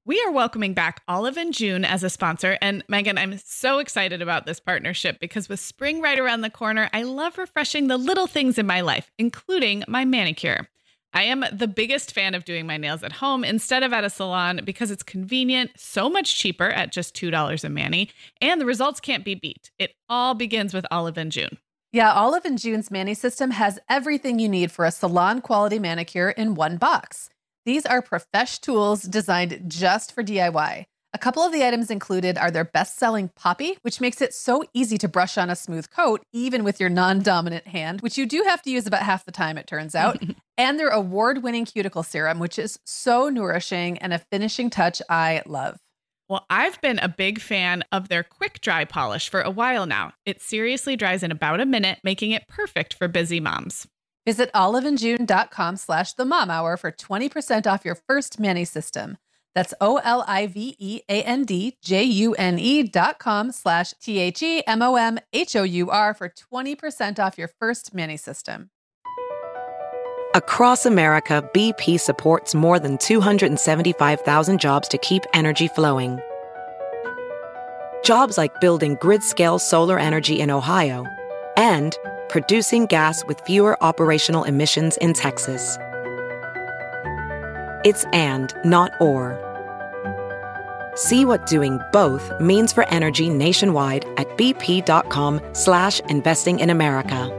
We 0.08 0.24
are 0.26 0.32
welcoming 0.32 0.72
back 0.72 1.02
Olive 1.06 1.36
and 1.36 1.52
June 1.52 1.84
as 1.84 2.02
a 2.02 2.08
sponsor. 2.08 2.56
And 2.62 2.82
Meagan, 2.88 3.18
I'm 3.18 3.36
so 3.36 3.78
excited 3.78 4.22
about 4.22 4.46
this 4.46 4.58
partnership 4.58 5.20
because 5.20 5.50
with 5.50 5.60
spring 5.60 6.00
right 6.00 6.18
around 6.18 6.40
the 6.40 6.48
corner, 6.48 6.88
I 6.94 7.02
love 7.02 7.36
refreshing 7.36 7.88
the 7.88 7.98
little 7.98 8.26
things 8.26 8.56
in 8.56 8.66
my 8.66 8.80
life, 8.80 9.10
including 9.18 9.84
my 9.86 10.06
manicure. 10.06 10.66
I 11.12 11.24
am 11.24 11.44
the 11.52 11.68
biggest 11.68 12.14
fan 12.14 12.34
of 12.34 12.46
doing 12.46 12.66
my 12.66 12.78
nails 12.78 13.02
at 13.02 13.12
home 13.12 13.44
instead 13.44 13.82
of 13.82 13.92
at 13.92 14.02
a 14.02 14.08
salon 14.08 14.62
because 14.64 14.90
it's 14.90 15.02
convenient, 15.02 15.72
so 15.76 16.08
much 16.08 16.38
cheaper 16.38 16.70
at 16.70 16.90
just 16.90 17.14
$2 17.14 17.62
a 17.62 17.68
mani, 17.68 18.08
and 18.40 18.62
the 18.62 18.64
results 18.64 19.00
can't 19.00 19.26
be 19.26 19.34
beat. 19.34 19.70
It 19.78 19.90
all 20.08 20.32
begins 20.32 20.72
with 20.72 20.86
Olive 20.90 21.18
and 21.18 21.30
June. 21.30 21.58
Yeah, 21.92 22.14
Olive 22.14 22.46
and 22.46 22.58
June's 22.58 22.90
Mani 22.90 23.12
system 23.12 23.50
has 23.50 23.78
everything 23.90 24.38
you 24.38 24.48
need 24.48 24.72
for 24.72 24.86
a 24.86 24.90
salon 24.90 25.42
quality 25.42 25.78
manicure 25.78 26.30
in 26.30 26.54
one 26.54 26.78
box. 26.78 27.28
These 27.68 27.84
are 27.84 28.00
profesh 28.00 28.60
tools 28.60 29.02
designed 29.02 29.64
just 29.66 30.14
for 30.14 30.24
DIY. 30.24 30.86
A 31.12 31.18
couple 31.18 31.42
of 31.42 31.52
the 31.52 31.66
items 31.66 31.90
included 31.90 32.38
are 32.38 32.50
their 32.50 32.64
best 32.64 32.96
selling 32.96 33.28
Poppy, 33.36 33.76
which 33.82 34.00
makes 34.00 34.22
it 34.22 34.32
so 34.32 34.64
easy 34.72 34.96
to 34.96 35.06
brush 35.06 35.36
on 35.36 35.50
a 35.50 35.54
smooth 35.54 35.90
coat, 35.90 36.22
even 36.32 36.64
with 36.64 36.80
your 36.80 36.88
non 36.88 37.20
dominant 37.20 37.66
hand, 37.66 38.00
which 38.00 38.16
you 38.16 38.24
do 38.24 38.42
have 38.46 38.62
to 38.62 38.70
use 38.70 38.86
about 38.86 39.02
half 39.02 39.26
the 39.26 39.32
time, 39.32 39.58
it 39.58 39.66
turns 39.66 39.94
out. 39.94 40.18
and 40.56 40.80
their 40.80 40.88
award 40.88 41.42
winning 41.42 41.66
cuticle 41.66 42.02
serum, 42.02 42.38
which 42.38 42.58
is 42.58 42.78
so 42.86 43.28
nourishing 43.28 43.98
and 43.98 44.14
a 44.14 44.18
finishing 44.18 44.70
touch 44.70 45.02
I 45.10 45.42
love. 45.44 45.76
Well, 46.26 46.46
I've 46.48 46.80
been 46.80 46.98
a 46.98 47.08
big 47.08 47.38
fan 47.38 47.84
of 47.92 48.08
their 48.08 48.22
quick 48.22 48.62
dry 48.62 48.86
polish 48.86 49.28
for 49.28 49.42
a 49.42 49.50
while 49.50 49.84
now. 49.84 50.14
It 50.24 50.40
seriously 50.40 50.96
dries 50.96 51.22
in 51.22 51.30
about 51.30 51.60
a 51.60 51.66
minute, 51.66 51.98
making 52.02 52.30
it 52.30 52.48
perfect 52.48 52.94
for 52.94 53.08
busy 53.08 53.40
moms. 53.40 53.86
Visit 54.28 54.52
oliveandjune.com 54.52 55.76
slash 55.76 56.12
the 56.12 56.26
mom 56.26 56.50
hour 56.50 56.76
for 56.76 56.92
20% 56.92 57.66
off 57.66 57.82
your 57.82 57.94
first 57.94 58.38
Mani 58.38 58.66
system. 58.66 59.16
That's 59.54 59.72
O 59.80 59.96
L 60.04 60.22
I 60.28 60.46
V 60.46 60.76
E 60.78 61.00
A 61.08 61.22
N 61.22 61.44
D 61.44 61.78
J 61.80 62.02
U 62.02 62.34
N 62.34 62.58
E 62.58 62.82
dot 62.82 63.18
com 63.18 63.52
slash 63.52 63.94
T 64.02 64.18
H 64.18 64.42
E 64.42 64.62
M 64.66 64.82
O 64.82 64.96
M 64.96 65.18
H 65.32 65.56
O 65.56 65.62
U 65.62 65.88
R 65.88 66.12
for 66.12 66.28
20% 66.28 67.18
off 67.18 67.38
your 67.38 67.48
first 67.58 67.94
Mani 67.94 68.18
system. 68.18 68.68
Across 70.34 70.84
America, 70.84 71.42
BP 71.54 71.98
supports 71.98 72.54
more 72.54 72.78
than 72.78 72.98
275,000 72.98 74.60
jobs 74.60 74.88
to 74.88 74.98
keep 74.98 75.22
energy 75.32 75.68
flowing. 75.68 76.20
Jobs 78.04 78.36
like 78.36 78.60
building 78.60 78.98
grid 79.00 79.22
scale 79.22 79.58
solar 79.58 79.98
energy 79.98 80.38
in 80.38 80.50
Ohio 80.50 81.06
and 81.56 81.96
producing 82.28 82.86
gas 82.86 83.24
with 83.26 83.40
fewer 83.42 83.82
operational 83.82 84.44
emissions 84.44 84.96
in 84.98 85.12
Texas. 85.12 85.78
It's 87.84 88.04
and, 88.12 88.54
not 88.64 88.92
or. 89.00 89.38
See 90.94 91.24
what 91.24 91.46
doing 91.46 91.78
both 91.92 92.32
means 92.40 92.72
for 92.72 92.88
energy 92.88 93.30
nationwide 93.30 94.04
at 94.16 94.26
bp.com 94.36 95.40
slash 95.52 96.00
investing 96.08 96.58
in 96.58 96.70
America. 96.70 97.34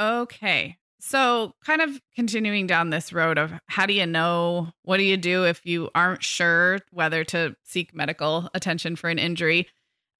Okay. 0.00 0.76
So, 1.00 1.52
kind 1.64 1.80
of 1.80 2.00
continuing 2.14 2.66
down 2.66 2.90
this 2.90 3.12
road 3.12 3.38
of 3.38 3.52
how 3.66 3.86
do 3.86 3.92
you 3.92 4.06
know? 4.06 4.68
What 4.82 4.96
do 4.96 5.04
you 5.04 5.16
do 5.16 5.44
if 5.44 5.64
you 5.64 5.90
aren't 5.94 6.24
sure 6.24 6.80
whether 6.90 7.24
to 7.24 7.54
seek 7.64 7.94
medical 7.94 8.50
attention 8.52 8.96
for 8.96 9.08
an 9.08 9.18
injury? 9.18 9.68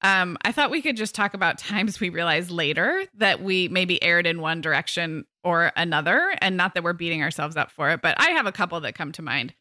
Um, 0.01 0.37
I 0.43 0.51
thought 0.51 0.71
we 0.71 0.81
could 0.81 0.97
just 0.97 1.15
talk 1.15 1.33
about 1.33 1.57
times 1.59 1.99
we 1.99 2.09
realized 2.09 2.51
later 2.51 3.05
that 3.15 3.41
we 3.41 3.67
maybe 3.67 4.01
erred 4.03 4.27
in 4.27 4.41
one 4.41 4.61
direction 4.61 5.25
or 5.43 5.71
another, 5.75 6.33
and 6.41 6.57
not 6.57 6.73
that 6.73 6.83
we're 6.83 6.93
beating 6.93 7.21
ourselves 7.21 7.55
up 7.55 7.71
for 7.71 7.89
it. 7.91 8.01
But 8.01 8.19
I 8.19 8.31
have 8.31 8.45
a 8.45 8.51
couple 8.51 8.79
that 8.81 8.95
come 8.95 9.11
to 9.13 9.21
mind. 9.21 9.53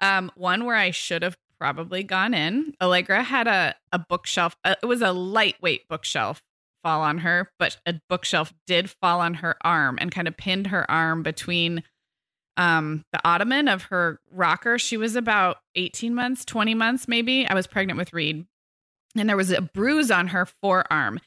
Um, 0.00 0.30
one 0.34 0.64
where 0.64 0.76
I 0.76 0.90
should 0.90 1.22
have 1.22 1.36
probably 1.58 2.02
gone 2.02 2.34
in. 2.34 2.74
Allegra 2.80 3.22
had 3.22 3.46
a 3.46 3.74
a 3.92 3.98
bookshelf. 3.98 4.56
Uh, 4.64 4.74
it 4.82 4.86
was 4.86 5.02
a 5.02 5.12
lightweight 5.12 5.88
bookshelf 5.88 6.42
fall 6.82 7.00
on 7.00 7.18
her, 7.18 7.50
but 7.58 7.78
a 7.86 7.94
bookshelf 8.08 8.52
did 8.66 8.90
fall 8.90 9.20
on 9.20 9.34
her 9.34 9.56
arm 9.62 9.98
and 10.00 10.12
kind 10.12 10.28
of 10.28 10.36
pinned 10.36 10.66
her 10.68 10.88
arm 10.90 11.22
between 11.22 11.82
um 12.56 13.04
the 13.12 13.20
ottoman 13.24 13.68
of 13.68 13.84
her 13.84 14.20
rocker. 14.30 14.78
She 14.78 14.96
was 14.96 15.16
about 15.16 15.58
18 15.74 16.14
months, 16.14 16.44
20 16.44 16.74
months 16.74 17.08
maybe. 17.08 17.46
I 17.46 17.54
was 17.54 17.66
pregnant 17.66 17.98
with 17.98 18.12
Reed. 18.12 18.46
And 19.16 19.28
there 19.28 19.36
was 19.36 19.50
a 19.50 19.60
bruise 19.62 20.10
on 20.10 20.28
her 20.28 20.46
forearm. 20.46 21.20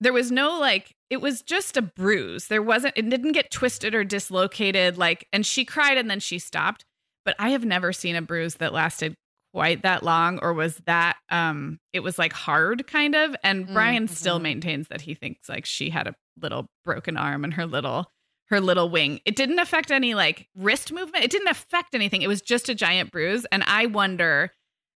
There 0.00 0.12
was 0.12 0.30
no 0.30 0.58
like 0.58 0.94
it 1.10 1.20
was 1.20 1.42
just 1.42 1.76
a 1.76 1.82
bruise. 1.82 2.48
There 2.48 2.62
wasn't 2.62 2.94
it 2.96 3.08
didn't 3.08 3.32
get 3.32 3.50
twisted 3.50 3.94
or 3.94 4.04
dislocated 4.04 4.98
like 4.98 5.28
and 5.32 5.44
she 5.46 5.64
cried 5.64 5.98
and 5.98 6.10
then 6.10 6.20
she 6.20 6.38
stopped. 6.38 6.84
But 7.24 7.36
I 7.38 7.50
have 7.50 7.64
never 7.64 7.92
seen 7.92 8.16
a 8.16 8.22
bruise 8.22 8.56
that 8.56 8.72
lasted 8.72 9.14
quite 9.54 9.82
that 9.82 10.02
long 10.02 10.40
or 10.42 10.52
was 10.52 10.78
that 10.86 11.16
um 11.30 11.78
it 11.92 12.00
was 12.00 12.18
like 12.18 12.32
hard 12.32 12.86
kind 12.88 13.14
of 13.14 13.36
and 13.44 13.68
Mm, 13.68 13.72
Brian 13.72 14.08
still 14.08 14.38
mhm. 14.40 14.42
maintains 14.42 14.88
that 14.88 15.02
he 15.02 15.14
thinks 15.14 15.48
like 15.48 15.64
she 15.64 15.90
had 15.90 16.06
a 16.08 16.14
little 16.40 16.66
broken 16.84 17.16
arm 17.16 17.44
and 17.44 17.54
her 17.54 17.64
little 17.66 18.10
her 18.48 18.60
little 18.60 18.90
wing. 18.90 19.20
It 19.24 19.36
didn't 19.36 19.58
affect 19.60 19.90
any 19.90 20.14
like 20.14 20.48
wrist 20.56 20.92
movement. 20.92 21.24
It 21.24 21.30
didn't 21.30 21.48
affect 21.48 21.94
anything. 21.94 22.20
It 22.20 22.28
was 22.28 22.42
just 22.42 22.68
a 22.68 22.74
giant 22.74 23.10
bruise 23.12 23.46
and 23.52 23.62
I 23.66 23.86
wonder 23.86 24.50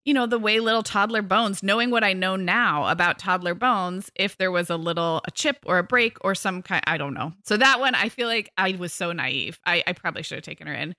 you 0.07 0.13
know 0.13 0.25
the 0.25 0.39
way 0.39 0.61
little 0.61 0.83
toddler 0.83 1.21
bones 1.21 1.61
knowing 1.61 1.91
what 1.91 2.01
I 2.01 2.13
know 2.13 2.37
now 2.37 2.87
about 2.87 3.19
toddler 3.19 3.53
bones 3.53 4.09
if 4.15 4.37
there 4.37 4.51
was 4.51 4.69
a 4.69 4.77
little 4.77 5.21
a 5.25 5.31
chip 5.31 5.57
or 5.65 5.79
a 5.79 5.83
break 5.83 6.17
or 6.21 6.33
some 6.33 6.61
kind 6.61 6.81
I 6.87 6.97
don't 6.97 7.13
know. 7.13 7.33
So 7.43 7.57
that 7.57 7.81
one 7.81 7.93
I 7.93 8.07
feel 8.07 8.27
like 8.27 8.49
I 8.57 8.71
was 8.79 8.93
so 8.93 9.11
naive. 9.11 9.59
I 9.65 9.83
I 9.85 9.91
probably 9.91 10.23
should 10.23 10.37
have 10.37 10.45
taken 10.45 10.65
her 10.67 10.73
in. 10.73 10.93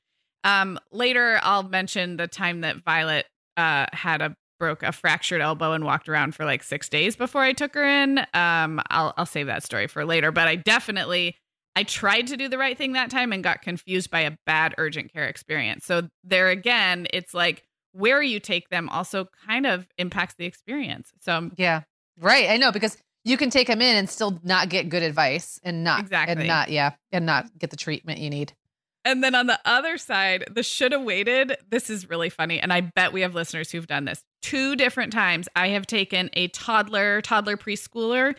Um, 0.44 0.78
later, 0.92 1.40
I'll 1.42 1.62
mention 1.62 2.18
the 2.18 2.28
time 2.28 2.60
that 2.60 2.84
Violet 2.84 3.26
uh, 3.56 3.86
had 3.92 4.20
a 4.20 4.36
broke 4.60 4.82
a 4.82 4.92
fractured 4.92 5.40
elbow 5.40 5.72
and 5.72 5.84
walked 5.84 6.08
around 6.08 6.34
for 6.34 6.44
like 6.44 6.62
six 6.62 6.88
days 6.88 7.16
before 7.16 7.42
I 7.42 7.54
took 7.54 7.74
her 7.74 7.84
in. 7.84 8.18
Um, 8.34 8.80
I'll 8.90 9.14
I'll 9.16 9.26
save 9.26 9.46
that 9.46 9.64
story 9.64 9.86
for 9.86 10.04
later. 10.04 10.32
But 10.32 10.48
I 10.48 10.56
definitely 10.56 11.36
I 11.74 11.84
tried 11.84 12.26
to 12.26 12.36
do 12.36 12.48
the 12.48 12.58
right 12.58 12.76
thing 12.76 12.92
that 12.92 13.08
time 13.08 13.32
and 13.32 13.42
got 13.42 13.62
confused 13.62 14.10
by 14.10 14.20
a 14.20 14.36
bad 14.44 14.74
urgent 14.76 15.12
care 15.12 15.28
experience. 15.28 15.86
So 15.86 16.08
there 16.24 16.50
again, 16.50 17.06
it's 17.12 17.32
like 17.32 17.64
where 17.98 18.22
you 18.22 18.40
take 18.40 18.68
them 18.68 18.88
also 18.88 19.26
kind 19.46 19.66
of 19.66 19.86
impacts 19.98 20.34
the 20.38 20.46
experience. 20.46 21.12
So 21.20 21.34
um 21.34 21.52
yeah, 21.56 21.82
right. 22.20 22.48
I 22.48 22.56
know 22.56 22.72
because 22.72 22.96
you 23.24 23.36
can 23.36 23.50
take 23.50 23.66
them 23.66 23.82
in 23.82 23.96
and 23.96 24.08
still 24.08 24.38
not 24.42 24.68
get 24.68 24.88
good 24.88 25.02
advice 25.02 25.60
and 25.62 25.84
not 25.84 26.00
Exactly. 26.00 26.36
and 26.36 26.46
not 26.46 26.70
yeah 26.70 26.92
and 27.12 27.26
not 27.26 27.46
get 27.58 27.70
the 27.70 27.76
treatment 27.76 28.20
you 28.20 28.30
need. 28.30 28.52
And 29.04 29.24
then 29.24 29.34
on 29.34 29.46
the 29.46 29.58
other 29.64 29.96
side, 29.96 30.44
the 30.50 30.62
should 30.62 30.92
have 30.92 31.02
waited. 31.02 31.56
This 31.70 31.88
is 31.88 32.10
really 32.10 32.28
funny. 32.28 32.60
And 32.60 32.72
I 32.72 32.82
bet 32.82 33.12
we 33.12 33.22
have 33.22 33.34
listeners 33.34 33.70
who've 33.70 33.86
done 33.86 34.04
this. 34.04 34.22
Two 34.42 34.76
different 34.76 35.12
times 35.12 35.48
I 35.56 35.68
have 35.68 35.86
taken 35.86 36.28
a 36.34 36.48
toddler, 36.48 37.22
toddler 37.22 37.56
preschooler 37.56 38.34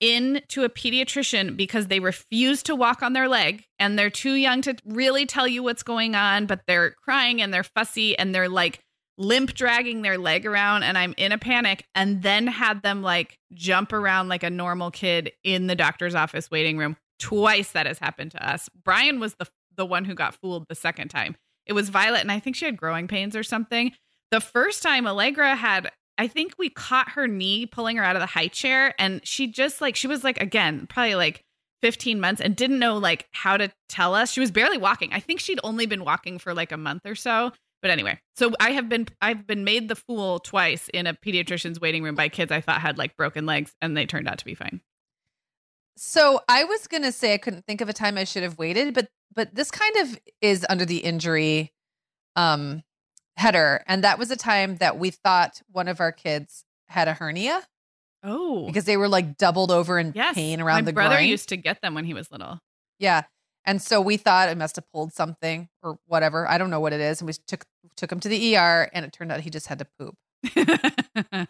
in 0.00 0.40
to 0.48 0.62
a 0.64 0.68
pediatrician 0.68 1.56
because 1.56 1.88
they 1.88 2.00
refuse 2.00 2.62
to 2.62 2.74
walk 2.74 3.02
on 3.02 3.12
their 3.12 3.28
leg 3.28 3.64
and 3.78 3.98
they're 3.98 4.10
too 4.10 4.34
young 4.34 4.62
to 4.62 4.76
really 4.86 5.26
tell 5.26 5.46
you 5.48 5.62
what's 5.62 5.82
going 5.82 6.14
on, 6.14 6.46
but 6.46 6.60
they're 6.66 6.92
crying 6.92 7.42
and 7.42 7.52
they're 7.52 7.64
fussy 7.64 8.16
and 8.16 8.34
they're 8.34 8.48
like 8.48 8.80
limp 9.18 9.52
dragging 9.52 10.02
their 10.02 10.16
leg 10.16 10.46
around 10.46 10.84
and 10.84 10.96
I'm 10.96 11.12
in 11.18 11.32
a 11.32 11.38
panic 11.38 11.84
and 11.94 12.22
then 12.22 12.46
had 12.46 12.82
them 12.82 13.02
like 13.02 13.36
jump 13.52 13.92
around 13.92 14.28
like 14.28 14.44
a 14.44 14.50
normal 14.50 14.90
kid 14.90 15.32
in 15.44 15.66
the 15.66 15.74
doctor's 15.74 16.14
office 16.14 16.50
waiting 16.50 16.78
room. 16.78 16.96
Twice 17.18 17.72
that 17.72 17.86
has 17.86 17.98
happened 17.98 18.30
to 18.30 18.48
us. 18.48 18.68
Brian 18.84 19.18
was 19.18 19.34
the 19.34 19.46
the 19.76 19.84
one 19.84 20.04
who 20.04 20.14
got 20.14 20.34
fooled 20.34 20.66
the 20.68 20.74
second 20.74 21.08
time. 21.08 21.36
It 21.66 21.72
was 21.72 21.88
Violet 21.88 22.20
and 22.20 22.32
I 22.32 22.40
think 22.40 22.56
she 22.56 22.64
had 22.64 22.76
growing 22.76 23.08
pains 23.08 23.36
or 23.36 23.42
something. 23.42 23.92
The 24.30 24.40
first 24.40 24.82
time 24.82 25.06
Allegra 25.06 25.56
had 25.56 25.90
I 26.16 26.28
think 26.28 26.54
we 26.58 26.70
caught 26.70 27.10
her 27.10 27.26
knee 27.26 27.66
pulling 27.66 27.96
her 27.96 28.04
out 28.04 28.16
of 28.16 28.20
the 28.20 28.26
high 28.26 28.48
chair 28.48 28.94
and 28.98 29.20
she 29.26 29.48
just 29.48 29.80
like 29.80 29.96
she 29.96 30.06
was 30.06 30.22
like 30.22 30.40
again 30.40 30.86
probably 30.88 31.16
like 31.16 31.42
15 31.82 32.20
months 32.20 32.40
and 32.40 32.56
didn't 32.56 32.78
know 32.78 32.98
like 32.98 33.26
how 33.32 33.56
to 33.56 33.70
tell 33.88 34.14
us. 34.14 34.32
She 34.32 34.40
was 34.40 34.50
barely 34.50 34.78
walking. 34.78 35.12
I 35.12 35.20
think 35.20 35.40
she'd 35.40 35.60
only 35.62 35.86
been 35.86 36.04
walking 36.04 36.38
for 36.38 36.54
like 36.54 36.72
a 36.72 36.76
month 36.76 37.02
or 37.04 37.14
so. 37.14 37.52
But 37.80 37.90
anyway, 37.92 38.18
so 38.36 38.52
I 38.58 38.70
have 38.70 38.88
been 38.88 39.06
I've 39.20 39.46
been 39.46 39.62
made 39.64 39.88
the 39.88 39.94
fool 39.96 40.40
twice 40.40 40.88
in 40.92 41.06
a 41.06 41.14
pediatrician's 41.14 41.80
waiting 41.80 42.02
room 42.02 42.14
by 42.16 42.28
kids 42.28 42.50
I 42.50 42.60
thought 42.60 42.80
had 42.80 42.98
like 42.98 43.16
broken 43.16 43.46
legs 43.46 43.72
and 43.80 43.96
they 43.96 44.04
turned 44.06 44.28
out 44.28 44.38
to 44.38 44.44
be 44.44 44.54
fine. 44.54 44.80
So 45.96 46.40
I 46.48 46.64
was 46.64 46.86
gonna 46.86 47.12
say 47.12 47.34
I 47.34 47.38
couldn't 47.38 47.66
think 47.66 47.80
of 47.80 47.88
a 47.88 47.92
time 47.92 48.16
I 48.18 48.24
should 48.24 48.42
have 48.42 48.58
waited, 48.58 48.94
but 48.94 49.08
but 49.34 49.54
this 49.54 49.70
kind 49.70 49.96
of 49.96 50.18
is 50.40 50.64
under 50.68 50.84
the 50.84 50.98
injury 50.98 51.72
um 52.36 52.82
header, 53.36 53.82
and 53.86 54.02
that 54.04 54.18
was 54.18 54.30
a 54.30 54.36
time 54.36 54.76
that 54.76 54.98
we 54.98 55.10
thought 55.10 55.60
one 55.70 55.86
of 55.88 56.00
our 56.00 56.12
kids 56.12 56.64
had 56.88 57.06
a 57.08 57.14
hernia 57.14 57.62
Oh. 58.24 58.66
because 58.66 58.84
they 58.84 58.96
were 58.96 59.08
like 59.08 59.36
doubled 59.36 59.70
over 59.70 59.98
in 59.98 60.12
yes. 60.14 60.34
pain 60.34 60.60
around 60.60 60.78
My 60.84 60.86
the 60.90 60.92
brother 60.92 61.14
groin. 61.16 61.28
used 61.28 61.48
to 61.50 61.56
get 61.56 61.80
them 61.82 61.94
when 61.94 62.04
he 62.04 62.14
was 62.14 62.30
little. 62.32 62.58
yeah, 62.98 63.22
and 63.68 63.82
so 63.82 64.00
we 64.00 64.16
thought 64.16 64.48
it 64.48 64.56
must 64.56 64.76
have 64.76 64.90
pulled 64.90 65.12
something 65.12 65.68
or 65.82 65.98
whatever. 66.06 66.48
I 66.48 66.56
don't 66.56 66.70
know 66.70 66.80
what 66.80 66.94
it 66.94 67.00
is, 67.00 67.20
and 67.20 67.26
we 67.26 67.34
took 67.46 67.66
took 67.96 68.10
him 68.10 68.18
to 68.20 68.28
the 68.28 68.56
ER, 68.56 68.88
and 68.94 69.04
it 69.04 69.12
turned 69.12 69.30
out 69.30 69.40
he 69.40 69.50
just 69.50 69.66
had 69.66 69.78
to 69.80 69.86
poop. 69.98 70.16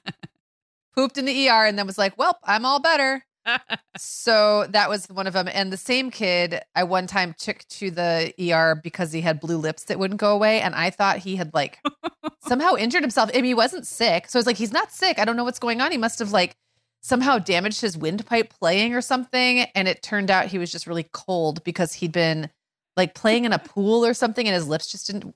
Pooped 0.97 1.17
in 1.17 1.27
the 1.27 1.49
ER, 1.49 1.65
and 1.65 1.79
then 1.79 1.87
was 1.87 1.97
like, 1.97 2.19
"Well, 2.19 2.37
I'm 2.43 2.65
all 2.65 2.81
better." 2.81 3.25
so 3.97 4.67
that 4.71 4.89
was 4.89 5.07
one 5.07 5.29
of 5.29 5.33
them. 5.33 5.49
And 5.53 5.73
the 5.73 5.77
same 5.77 6.11
kid, 6.11 6.61
I 6.75 6.83
one 6.83 7.07
time 7.07 7.37
took 7.39 7.59
to 7.69 7.91
the 7.93 8.35
ER 8.53 8.75
because 8.83 9.13
he 9.13 9.21
had 9.21 9.39
blue 9.39 9.57
lips 9.57 9.85
that 9.85 10.01
wouldn't 10.01 10.21
go 10.21 10.33
away. 10.35 10.61
And 10.61 10.75
I 10.75 10.91
thought 10.91 11.19
he 11.19 11.37
had 11.37 11.55
like 11.55 11.79
somehow 12.47 12.75
injured 12.75 13.03
himself. 13.03 13.31
I 13.33 13.37
mean, 13.37 13.45
he 13.45 13.55
wasn't 13.55 13.87
sick. 13.87 14.29
So 14.29 14.39
I 14.39 14.41
was 14.41 14.47
like, 14.47 14.57
he's 14.57 14.73
not 14.73 14.91
sick. 14.93 15.21
I 15.21 15.25
don't 15.25 15.37
know 15.37 15.45
what's 15.45 15.61
going 15.61 15.81
on. 15.81 15.93
He 15.93 15.99
must 15.99 16.19
have 16.19 16.33
like 16.33 16.57
somehow 17.03 17.39
damaged 17.39 17.81
his 17.81 17.97
windpipe 17.97 18.51
playing 18.59 18.95
or 18.95 19.01
something. 19.01 19.61
And 19.75 19.89
it 19.89 20.03
turned 20.03 20.31
out 20.31 20.47
he 20.47 20.59
was 20.59 20.71
just 20.73 20.87
really 20.87 21.07
cold 21.13 21.63
because 21.65 21.95
he'd 21.95 22.13
been 22.13 22.51
like 22.97 23.15
playing 23.15 23.45
in 23.45 23.53
a 23.53 23.59
pool 23.59 24.05
or 24.05 24.15
something 24.15 24.47
and 24.47 24.55
his 24.55 24.67
lips 24.69 24.91
just 24.91 25.07
didn't. 25.07 25.35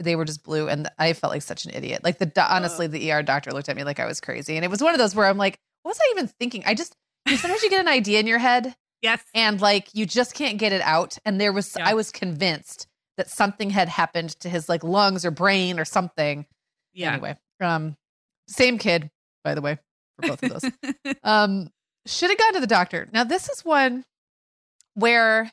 They 0.00 0.16
were 0.16 0.24
just 0.24 0.42
blue, 0.42 0.68
and 0.68 0.90
I 0.98 1.12
felt 1.12 1.32
like 1.32 1.42
such 1.42 1.66
an 1.66 1.70
idiot. 1.72 2.02
Like 2.02 2.18
the 2.18 2.28
honestly, 2.52 2.88
the 2.88 3.12
ER 3.12 3.22
doctor 3.22 3.52
looked 3.52 3.68
at 3.68 3.76
me 3.76 3.84
like 3.84 4.00
I 4.00 4.06
was 4.06 4.20
crazy, 4.20 4.56
and 4.56 4.64
it 4.64 4.68
was 4.68 4.82
one 4.82 4.92
of 4.92 4.98
those 4.98 5.14
where 5.14 5.26
I'm 5.26 5.38
like, 5.38 5.56
"What 5.82 5.90
was 5.90 6.00
I 6.00 6.10
even 6.10 6.26
thinking?" 6.26 6.64
I 6.66 6.74
just 6.74 6.96
you- 7.28 7.36
sometimes 7.36 7.62
you 7.62 7.70
get 7.70 7.80
an 7.80 7.86
idea 7.86 8.18
in 8.18 8.26
your 8.26 8.40
head 8.40 8.74
yes. 9.02 9.22
and 9.34 9.60
like 9.60 9.88
you 9.94 10.04
just 10.04 10.34
can't 10.34 10.58
get 10.58 10.72
it 10.72 10.82
out 10.82 11.16
and 11.24 11.40
there 11.40 11.52
was 11.52 11.74
Yeah. 11.78 11.88
i 11.88 11.94
was 11.94 12.10
convinced 12.10 12.86
that 13.16 13.30
something 13.30 13.70
had 13.70 13.88
happened 13.88 14.30
to 14.40 14.48
his 14.48 14.68
like 14.68 14.82
lungs 14.82 15.24
or 15.24 15.30
brain 15.30 15.78
or 15.78 15.84
something 15.84 16.44
Yeah. 16.92 17.12
anyway 17.12 17.36
um 17.60 17.96
same 18.48 18.76
kid 18.78 19.10
by 19.44 19.54
the 19.54 19.60
way 19.62 19.78
for 20.16 20.28
both 20.28 20.42
of 20.42 20.50
those. 20.50 21.14
Um 21.22 21.70
should 22.06 22.30
have 22.30 22.38
gone 22.38 22.54
to 22.54 22.60
the 22.60 22.66
doctor. 22.66 23.08
Now 23.12 23.24
this 23.24 23.48
is 23.48 23.64
one 23.64 24.04
where 24.94 25.50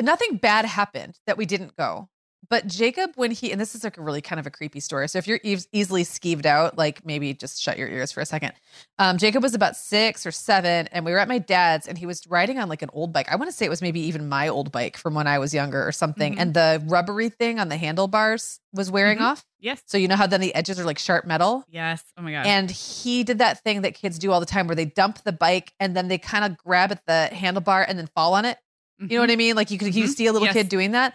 nothing 0.00 0.36
bad 0.36 0.64
happened 0.64 1.18
that 1.26 1.36
we 1.36 1.46
didn't 1.46 1.76
go 1.76 2.08
but 2.52 2.66
jacob 2.66 3.10
when 3.16 3.30
he 3.30 3.50
and 3.50 3.58
this 3.60 3.74
is 3.74 3.82
like 3.82 3.96
a 3.96 4.02
really 4.02 4.20
kind 4.20 4.38
of 4.38 4.46
a 4.46 4.50
creepy 4.50 4.78
story 4.78 5.08
so 5.08 5.16
if 5.18 5.26
you're 5.26 5.40
eas- 5.42 5.66
easily 5.72 6.04
skeeved 6.04 6.44
out 6.44 6.76
like 6.76 7.04
maybe 7.06 7.32
just 7.32 7.60
shut 7.62 7.78
your 7.78 7.88
ears 7.88 8.12
for 8.12 8.20
a 8.20 8.26
second 8.26 8.52
um, 8.98 9.16
jacob 9.16 9.42
was 9.42 9.54
about 9.54 9.74
six 9.74 10.26
or 10.26 10.30
seven 10.30 10.86
and 10.92 11.04
we 11.06 11.12
were 11.12 11.18
at 11.18 11.28
my 11.28 11.38
dad's 11.38 11.88
and 11.88 11.96
he 11.96 12.04
was 12.04 12.26
riding 12.28 12.58
on 12.58 12.68
like 12.68 12.82
an 12.82 12.90
old 12.92 13.12
bike 13.12 13.26
i 13.32 13.36
want 13.36 13.48
to 13.50 13.56
say 13.56 13.64
it 13.64 13.70
was 13.70 13.80
maybe 13.80 14.00
even 14.00 14.28
my 14.28 14.48
old 14.48 14.70
bike 14.70 14.96
from 14.98 15.14
when 15.14 15.26
i 15.26 15.38
was 15.38 15.54
younger 15.54 15.82
or 15.86 15.92
something 15.92 16.34
Mhm. 16.34 16.40
and 16.40 16.54
the 16.54 16.82
rubbery 16.86 17.30
thing 17.30 17.58
on 17.58 17.68
the 17.70 17.76
handlebars 17.78 18.60
was 18.74 18.90
wearing 18.90 19.18
Mhm. 19.18 19.22
off 19.32 19.44
yes. 19.58 19.82
so 19.86 19.96
you 19.96 20.06
know 20.06 20.16
how 20.16 20.26
then 20.26 20.40
the 20.42 20.54
edges 20.54 20.78
are 20.78 20.84
like 20.84 20.98
sharp 20.98 21.24
metal 21.24 21.64
Yes. 21.70 22.04
Oh 22.18 22.22
my 22.22 22.32
god. 22.32 22.46
and 22.46 22.70
he 22.70 23.24
did 23.24 23.38
that 23.38 23.62
thing 23.64 23.80
that 23.82 23.94
kids 23.94 24.18
do 24.18 24.30
all 24.30 24.40
the 24.40 24.46
time 24.46 24.66
where 24.66 24.76
they 24.76 24.84
dump 24.84 25.22
the 25.24 25.32
bike 25.32 25.72
and 25.80 25.96
then 25.96 26.08
they 26.08 26.18
kind 26.18 26.44
of 26.44 26.56
grab 26.58 26.92
at 26.92 27.04
the 27.06 27.30
handlebar 27.32 27.84
and 27.88 27.98
then 27.98 28.08
fall 28.14 28.34
on 28.34 28.44
it. 28.44 28.58
You 28.98 29.16
know 29.16 29.20
what 29.20 29.30
I 29.30 29.36
mean? 29.36 29.56
Like 29.56 29.70
you 29.72 29.78
could 29.78 29.94
you 29.94 30.04
Mhm. 30.04 30.08
see 30.14 30.26
a 30.26 30.32
little 30.32 30.46
Yes. 30.46 30.52
kid 30.54 30.68
doing 30.68 30.92
that. 30.92 31.14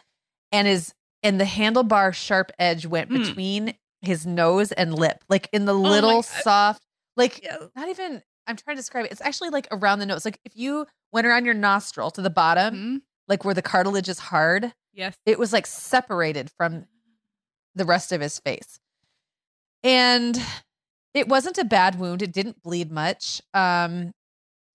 And 0.52 0.68
his 0.68 0.94
and 1.28 1.40
the 1.42 1.46
handlebar 1.46 2.14
sharp 2.14 2.52
edge 2.58 2.86
went 2.86 3.10
Mm. 3.10 3.18
between 3.26 3.74
his 4.02 4.26
nose 4.26 4.72
and 4.72 4.94
lip. 4.94 5.24
Like 5.30 5.50
in 5.52 5.66
the 5.66 5.74
my 5.74 5.90
little 5.90 6.24
soft, 6.24 6.84
like 7.16 7.44
Yeah. 7.44 7.58
not 7.76 7.90
even 7.90 8.24
I'm 8.48 8.56
trying 8.56 8.78
to 8.78 8.80
describe 8.82 9.06
it. 9.06 9.12
It's 9.12 9.20
actually 9.22 9.50
like 9.50 9.68
around 9.72 10.00
the 10.00 10.06
nose. 10.06 10.24
Like 10.24 10.40
if 10.46 10.56
you 10.56 10.88
went 11.12 11.28
around 11.28 11.44
your 11.46 11.54
nostril 11.54 12.12
to 12.12 12.22
the 12.22 12.30
bottom, 12.30 12.76
Mhm. 12.76 13.02
like 13.28 13.44
where 13.44 13.54
the 13.54 13.62
cartilage 13.62 14.08
is 14.08 14.20
hard, 14.20 14.74
Yes. 14.94 15.16
it 15.26 15.38
was 15.38 15.52
like 15.52 15.68
separated 15.68 16.50
from 16.58 16.88
the 17.76 17.84
rest 17.86 18.12
of 18.14 18.22
his 18.22 18.40
face. 18.40 18.80
And 19.84 20.42
it 21.14 21.28
wasn't 21.28 21.58
a 21.58 21.66
bad 21.66 22.00
wound. 22.00 22.22
It 22.22 22.32
didn't 22.32 22.62
bleed 22.64 22.92
much. 22.92 23.42
Um 23.54 24.14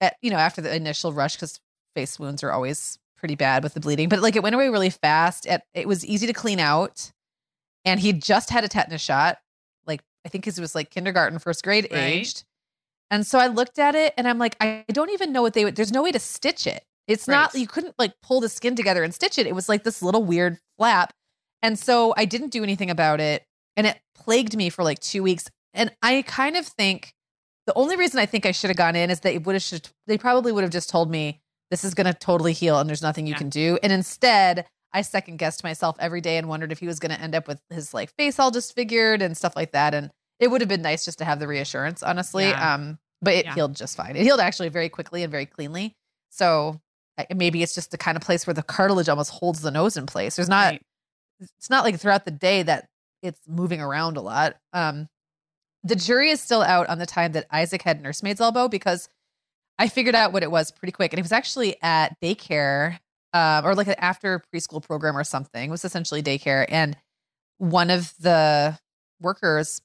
at, 0.01 0.17
you 0.21 0.31
know, 0.31 0.37
after 0.39 0.61
the 0.61 0.75
initial 0.75 1.13
rush 1.13 1.37
cuz 1.37 1.61
face 1.95 2.19
wounds 2.19 2.43
are 2.43 2.53
always 2.53 2.99
pretty 3.23 3.37
bad 3.37 3.63
with 3.63 3.75
the 3.75 3.81
bleeding, 3.81 4.09
but 4.09 4.21
like 4.21 4.35
it 4.35 4.43
went 4.43 4.57
away 4.57 4.69
really 4.69 4.91
fast. 4.91 5.47
It, 5.47 5.63
it 5.75 5.87
was 5.87 6.05
easy 6.05 6.27
to 6.27 6.33
clean 6.33 6.59
out. 6.59 7.13
And 7.85 8.01
he 8.01 8.13
just 8.13 8.51
had 8.51 8.65
a 8.65 8.69
tetanus 8.69 9.01
shot. 9.01 9.39
Like 9.87 10.01
I 10.27 10.29
think 10.29 10.45
it 10.47 10.59
was 10.59 10.75
like 10.75 10.91
kindergarten, 10.91 11.39
first 11.39 11.63
grade 11.63 11.87
Right. 11.93 11.99
aged. 12.01 12.43
And 13.13 13.25
so 13.25 13.39
I 13.39 13.47
looked 13.47 13.79
at 13.79 13.95
it 13.95 14.13
and 14.19 14.27
I'm 14.27 14.39
like 14.39 14.57
I 14.61 14.85
don't 14.89 15.11
even 15.11 15.33
know 15.33 15.43
what 15.43 15.55
they 15.55 15.65
would 15.65 15.77
there's 15.77 15.93
no 15.93 16.03
way 16.03 16.11
to 16.11 16.19
stitch 16.19 16.67
it. 16.67 16.85
It's 17.07 17.29
not 17.29 17.55
you 17.55 17.67
couldn't 17.69 17.95
like 17.97 18.15
pull 18.23 18.41
the 18.41 18.49
skin 18.49 18.75
together 18.75 19.05
and 19.05 19.15
stitch 19.15 19.39
it. 19.39 19.47
It 19.47 19.55
was 19.55 19.69
like 19.69 19.85
this 19.85 20.03
little 20.03 20.25
weird 20.25 20.59
flap. 20.79 21.13
And 21.63 21.79
so 21.79 22.13
I 22.17 22.25
didn't 22.25 22.51
do 22.51 22.65
anything 22.65 22.91
about 22.91 23.21
it. 23.21 23.45
And 23.77 23.87
it 23.87 24.01
plagued 24.17 24.57
me 24.57 24.69
for 24.69 24.83
like 24.83 24.99
two 24.99 25.23
weeks. 25.23 25.49
And 25.75 25.95
I 26.03 26.23
kind 26.23 26.57
of 26.57 26.67
think 26.67 27.15
the 27.67 27.75
only 27.75 27.97
reason 27.97 28.19
I 28.19 28.27
think 28.27 28.47
I 28.47 28.53
should 28.53 28.71
have 28.71 28.77
gone 28.77 28.97
in 28.97 29.11
is 29.11 29.21
they 29.21 29.39
would 29.39 29.55
have 29.55 29.83
they 30.07 30.19
probably 30.19 30.51
would 30.51 30.65
have 30.65 30.73
just 30.73 30.91
told 30.91 31.11
me 31.11 31.42
this 31.73 31.85
is 31.85 31.95
gonna 31.95 32.13
totally 32.13 32.53
heal 32.53 32.79
and 32.79 32.87
there's 32.89 33.01
nothing 33.03 33.27
you 33.27 33.33
Yeah. 33.33 33.39
can 33.39 33.49
do. 33.49 33.79
And 33.83 33.91
instead 33.93 34.67
I 34.93 35.01
second 35.01 35.39
guessed 35.39 35.65
myself 35.65 35.97
every 35.99 36.21
day 36.21 36.37
and 36.37 36.49
wondered 36.51 36.71
if 36.71 36.79
he 36.79 36.87
was 36.87 37.01
gonna 37.01 37.15
end 37.15 37.35
up 37.35 37.49
with 37.49 37.61
his 37.71 37.95
like 37.95 38.15
face 38.19 38.39
all 38.39 38.51
disfigured 38.51 39.23
and 39.23 39.35
stuff 39.35 39.57
like 39.57 39.73
that. 39.73 39.95
And 39.95 40.11
it 40.39 40.49
would 40.49 40.61
have 40.61 40.69
been 40.69 40.83
nice 40.83 41.05
just 41.07 41.17
to 41.19 41.25
have 41.25 41.41
the 41.41 41.49
reassurance, 41.49 42.03
honestly. 42.03 42.49
Yeah. 42.51 42.75
Um, 42.75 42.99
but 43.23 43.33
it 43.33 43.47
Yeah. 43.47 43.55
healed 43.55 43.75
just 43.75 43.97
fine. 43.97 44.17
It 44.17 44.23
healed 44.23 44.39
actually 44.41 44.69
very 44.69 44.91
quickly 44.91 45.23
and 45.23 45.31
very 45.31 45.47
cleanly. 45.47 45.95
So 46.29 46.79
maybe 47.35 47.63
it's 47.63 47.75
just 47.75 47.91
the 47.91 47.97
kind 47.99 48.17
of 48.17 48.23
place 48.23 48.47
where 48.47 48.53
the 48.55 48.63
cartilage 48.63 49.09
almost 49.09 49.31
holds 49.31 49.63
the 49.63 49.71
nose 49.71 49.97
in 49.97 50.05
place. 50.05 50.37
There's 50.37 50.49
not 50.51 50.73
Right. 50.73 50.83
it's 51.41 51.71
not 51.71 51.85
like 51.85 51.99
throughout 51.99 52.27
the 52.27 52.31
day 52.31 52.63
that 52.63 52.87
it's 53.23 53.41
moving 53.49 53.81
around 53.81 54.17
a 54.19 54.21
lot. 54.21 54.57
Um, 54.75 55.09
the 55.83 55.97
jury 55.97 56.29
is 56.31 56.41
still 56.43 56.63
out 56.63 56.87
on 56.89 56.99
the 56.99 57.07
time 57.07 57.33
that 57.33 57.47
Isaac 57.51 57.81
had 57.83 58.03
nursemaid's 58.03 58.41
elbow 58.43 58.69
because 58.69 59.09
I 59.83 59.89
figured 59.89 60.15
out 60.15 60.33
what 60.33 60.43
it 60.43 60.51
was 60.51 60.71
pretty 60.71 60.93
quick, 60.93 61.13
and 61.13 61.19
it 61.19 61.23
was 61.23 61.33
actually 61.33 61.77
at 61.83 62.17
daycare 62.21 62.99
um, 63.33 63.67
or 63.67 63.75
like 63.75 63.89
an 63.89 63.95
after 63.99 64.43
preschool 64.55 64.83
program 64.83 65.17
or 65.17 65.25
something. 65.25 65.69
It 65.69 65.71
was 65.73 65.85
essentially 65.85 66.23
daycare, 66.23 66.65
and 66.69 66.97
one 67.59 67.91
of 67.91 68.13
the 68.21 68.79
workers 69.21 69.81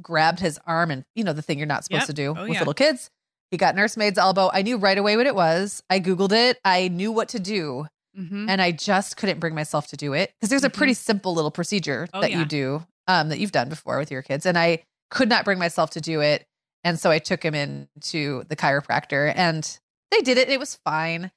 grabbed 0.00 0.40
his 0.40 0.58
arm 0.66 0.90
and 0.90 1.04
you 1.14 1.22
know 1.24 1.32
the 1.32 1.42
thing 1.42 1.58
you're 1.58 1.66
not 1.66 1.84
supposed 1.84 2.02
Yep. 2.02 2.06
to 2.08 2.12
do 2.12 2.34
Oh, 2.36 2.42
with 2.42 2.52
yeah. 2.52 2.58
little 2.60 2.74
kids. 2.74 3.10
He 3.50 3.56
got 3.58 3.74
nursemaid's 3.76 4.18
elbow. 4.18 4.50
I 4.52 4.62
knew 4.62 4.78
right 4.78 4.96
away 4.96 5.16
what 5.16 5.26
it 5.26 5.34
was. 5.34 5.82
I 5.90 6.00
googled 6.00 6.32
it. 6.32 6.58
I 6.64 6.88
knew 6.88 7.12
what 7.12 7.28
to 7.30 7.38
do 7.38 7.86
Mhm. 8.18 8.48
and 8.48 8.60
I 8.62 8.72
just 8.72 9.16
couldn't 9.16 9.38
bring 9.40 9.54
myself 9.54 9.86
to 9.88 9.96
do 9.96 10.12
it 10.14 10.32
because 10.34 10.48
there's 10.50 10.64
a 10.64 10.70
Mhm. 10.70 10.74
pretty 10.74 10.94
simple 10.94 11.34
little 11.34 11.50
procedure 11.50 12.08
Oh, 12.14 12.20
that 12.22 12.30
yeah. 12.30 12.38
you 12.40 12.44
do 12.46 12.86
um, 13.08 13.28
that 13.30 13.38
you've 13.38 13.52
done 13.52 13.68
before 13.68 13.98
with 13.98 14.10
your 14.10 14.22
kids, 14.22 14.46
and 14.46 14.56
I 14.58 14.84
could 15.10 15.28
not 15.28 15.44
bring 15.44 15.58
myself 15.58 15.90
to 15.90 16.00
do 16.00 16.20
it, 16.20 16.46
and 16.84 16.98
so 16.98 17.10
I 17.10 17.18
took 17.18 17.42
him 17.44 17.54
in 17.54 17.88
to 18.02 18.44
the 18.48 18.56
chiropractor, 18.56 19.32
and 19.34 19.78
they 20.10 20.20
did 20.20 20.38
it. 20.38 20.48
It 20.48 20.58
was 20.60 20.76
fine, 20.84 21.30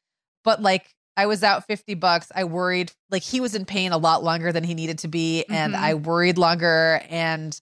but 0.44 0.62
like 0.62 0.94
I 1.18 1.28
was 1.28 1.44
out 1.44 1.66
50 1.66 1.94
bucks. 1.94 2.30
I 2.36 2.44
worried 2.44 2.92
like 3.10 3.24
he 3.24 3.40
was 3.40 3.56
in 3.56 3.64
pain 3.66 3.92
a 3.94 3.98
lot 3.98 4.22
longer 4.24 4.52
than 4.52 4.64
he 4.66 4.74
needed 4.74 4.98
to 5.00 5.08
be 5.08 5.46
and 5.50 5.74
Mhm. 5.74 5.80
I 5.80 5.94
worried 5.94 6.38
longer 6.38 7.02
and 7.10 7.58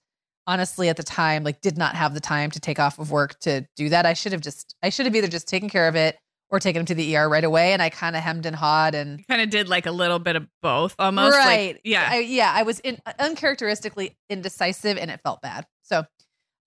honestly 0.46 0.88
at 0.88 0.96
the 0.96 1.04
time 1.04 1.44
like 1.44 1.60
did 1.60 1.78
not 1.78 1.94
have 1.94 2.14
the 2.14 2.20
time 2.20 2.50
to 2.50 2.58
take 2.60 2.80
off 2.80 2.98
of 2.98 3.12
work 3.12 3.38
to 3.40 3.64
do 3.76 3.90
that. 3.90 4.06
I 4.06 4.14
should 4.14 4.32
have 4.32 4.40
just 4.40 4.74
I 4.82 4.88
should 4.88 5.06
have 5.06 5.14
either 5.14 5.28
just 5.28 5.46
taken 5.46 5.70
care 5.70 5.86
of 5.86 5.94
it 5.94 6.18
or 6.50 6.58
taken 6.58 6.80
him 6.80 6.86
to 6.86 6.96
the 6.96 7.16
ER 7.16 7.28
right 7.28 7.44
away 7.44 7.72
and 7.72 7.80
I 7.80 7.90
kind 7.90 8.16
of 8.16 8.22
hemmed 8.24 8.44
and 8.44 8.56
hawed 8.56 8.96
and 8.96 9.24
kind 9.28 9.40
of 9.40 9.50
did 9.50 9.68
like 9.68 9.86
a 9.86 9.92
little 9.92 10.18
bit 10.18 10.34
of 10.34 10.48
both 10.60 10.96
almost. 10.98 11.36
like- 11.36 11.46
right. 11.46 11.80
yeah. 11.84 12.08
I, 12.10 12.18
yeah. 12.18 12.52
I 12.52 12.64
was 12.64 12.80
in, 12.80 12.98
uncharacteristically 13.20 14.16
indecisive 14.28 14.98
and 14.98 15.10
it 15.12 15.20
felt 15.22 15.40
bad. 15.42 15.64
So, 15.82 16.04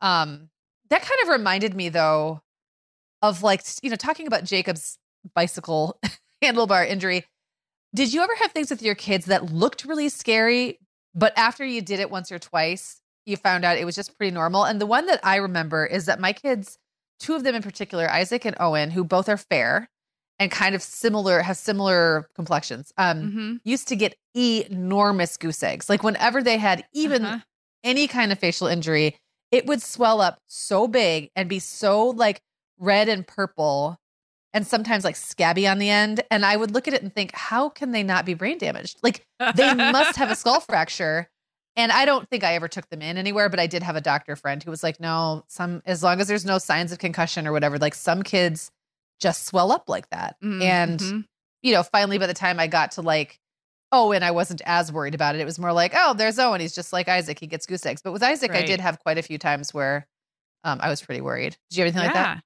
um, 0.02 0.50
that 0.90 1.02
kind 1.02 1.20
of 1.24 1.30
reminded 1.30 1.76
me 1.76 1.90
though 1.90 2.42
of 3.22 3.44
like, 3.44 3.64
you 3.82 3.90
know, 3.90 3.96
talking 3.96 4.28
about 4.28 4.44
Jacob's 4.44 4.98
bicycle 5.34 6.00
handlebar 6.44 6.88
injury. 6.88 7.26
Did 7.96 8.14
you 8.14 8.22
ever 8.22 8.36
have 8.42 8.52
things 8.52 8.70
with 8.70 8.82
your 8.82 8.96
kids 8.96 9.26
that 9.26 9.52
looked 9.52 9.86
really 9.86 10.10
scary, 10.10 10.80
but 11.16 11.34
after 11.38 11.66
you 11.66 11.82
did 11.82 12.00
it 12.00 12.12
once 12.12 12.32
or 12.32 12.38
twice, 12.40 13.02
you 13.26 13.38
found 13.38 13.66
out 13.66 13.78
it 13.78 13.86
was 13.86 13.96
just 13.96 14.18
pretty 14.18 14.32
normal? 14.32 14.66
And 14.66 14.80
the 14.80 14.86
one 14.86 15.06
that 15.08 15.20
I 15.24 15.38
remember 15.38 15.86
is 15.86 16.06
that 16.06 16.20
my 16.20 16.34
kids, 16.34 16.78
two 17.20 17.34
of 17.36 17.44
them 17.44 17.56
in 17.56 17.64
particular, 17.64 18.10
Isaac 18.10 18.46
and 18.46 18.56
Owen, 18.60 18.92
who 18.92 19.04
both 19.04 19.30
are 19.30 19.38
fair 19.38 19.90
and 20.38 20.52
kind 20.52 20.76
of 20.76 20.84
similar, 20.84 21.42
have 21.42 21.58
similar 21.58 22.30
complexions. 22.36 22.92
Um, 22.98 23.32
hmm 23.32 23.54
used 23.64 23.88
to 23.90 23.96
get 23.98 24.16
enormous 24.34 25.36
goose 25.38 25.62
eggs. 25.64 25.90
Like 25.90 26.04
whenever 26.04 26.42
they 26.44 26.58
had 26.58 26.86
even 26.94 27.26
Uh-huh. 27.26 27.40
any 27.84 28.08
kind 28.08 28.32
of 28.32 28.40
facial 28.40 28.68
injury, 28.68 29.18
it 29.52 29.66
would 29.66 29.82
swell 29.82 30.22
up 30.22 30.40
so 30.48 30.88
big 30.88 31.30
and 31.36 31.48
be 31.50 31.60
so 31.60 32.08
like 32.10 32.42
red 32.80 33.10
and 33.10 33.26
purple 33.26 34.00
and 34.54 34.66
sometimes 34.66 35.04
like 35.04 35.16
scabby 35.16 35.68
on 35.68 35.78
the 35.78 35.90
end. 35.90 36.24
And 36.32 36.46
I 36.46 36.56
would 36.58 36.72
look 36.72 36.88
at 36.88 36.94
it 36.94 37.02
and 37.04 37.14
think, 37.14 37.34
how 37.34 37.70
can 37.70 37.92
they 37.92 38.04
not 38.04 38.26
be 38.26 38.34
brain 38.34 38.58
damaged? 38.58 39.00
Like 39.04 39.26
they 39.56 39.74
must 39.74 40.18
have 40.18 40.30
a 40.32 40.36
skull 40.42 40.60
fracture. 40.60 41.30
And 41.76 41.92
I 41.92 42.06
don't 42.06 42.28
think 42.30 42.44
I 42.44 42.56
ever 42.56 42.68
took 42.68 42.90
them 42.90 43.02
in 43.04 43.18
anywhere, 43.18 43.50
but 43.50 43.60
I 43.60 43.68
did 43.68 43.84
have 43.84 43.96
a 43.96 44.02
doctor 44.02 44.36
friend 44.36 44.64
who 44.64 44.72
was 44.72 44.82
like, 44.82 45.00
no, 45.00 45.44
some, 45.48 45.84
as 45.86 46.02
long 46.02 46.20
as 46.20 46.28
there's 46.28 46.46
no 46.46 46.58
signs 46.58 46.92
of 46.92 46.98
concussion 46.98 47.46
or 47.46 47.52
whatever, 47.52 47.78
like 47.78 47.94
some 47.94 48.24
kids 48.24 48.72
just 49.20 49.46
swell 49.46 49.72
up 49.72 49.88
like 49.88 50.10
that. 50.10 50.38
And 50.42 51.00
Mhm. 51.00 51.26
you 51.62 51.74
know, 51.74 51.84
finally 51.84 52.18
by 52.18 52.28
the 52.28 52.34
time 52.34 52.60
I 52.60 52.68
got 52.68 52.92
to 52.94 53.02
like 53.02 53.40
Owen, 53.92 54.22
I 54.24 54.32
wasn't 54.32 54.62
as 54.66 54.92
worried 54.92 55.16
about 55.16 55.36
it. 55.36 55.42
It 55.42 55.46
was 55.46 55.60
more 55.60 55.72
like, 55.72 55.94
oh, 55.96 56.14
there's 56.14 56.38
Owen. 56.40 56.60
He's 56.62 56.76
just 56.76 56.92
like 56.92 57.08
Isaac. 57.08 57.40
He 57.40 57.48
gets 57.48 57.66
goose 57.66 57.86
eggs. 57.86 58.02
But 58.02 58.12
with 58.12 58.22
Isaac, 58.24 58.52
I 58.52 58.64
did 58.64 58.80
have 58.82 59.00
quite 59.00 59.18
a 59.18 59.22
few 59.22 59.38
times 59.38 59.74
where 59.74 60.06
um, 60.64 60.80
I 60.82 60.90
was 60.90 61.02
pretty 61.02 61.22
worried. 61.22 61.56
Did 61.70 61.78
you 61.78 61.86
have 61.86 61.96
anything 61.96 62.06
like 62.08 62.14
that? 62.16 62.44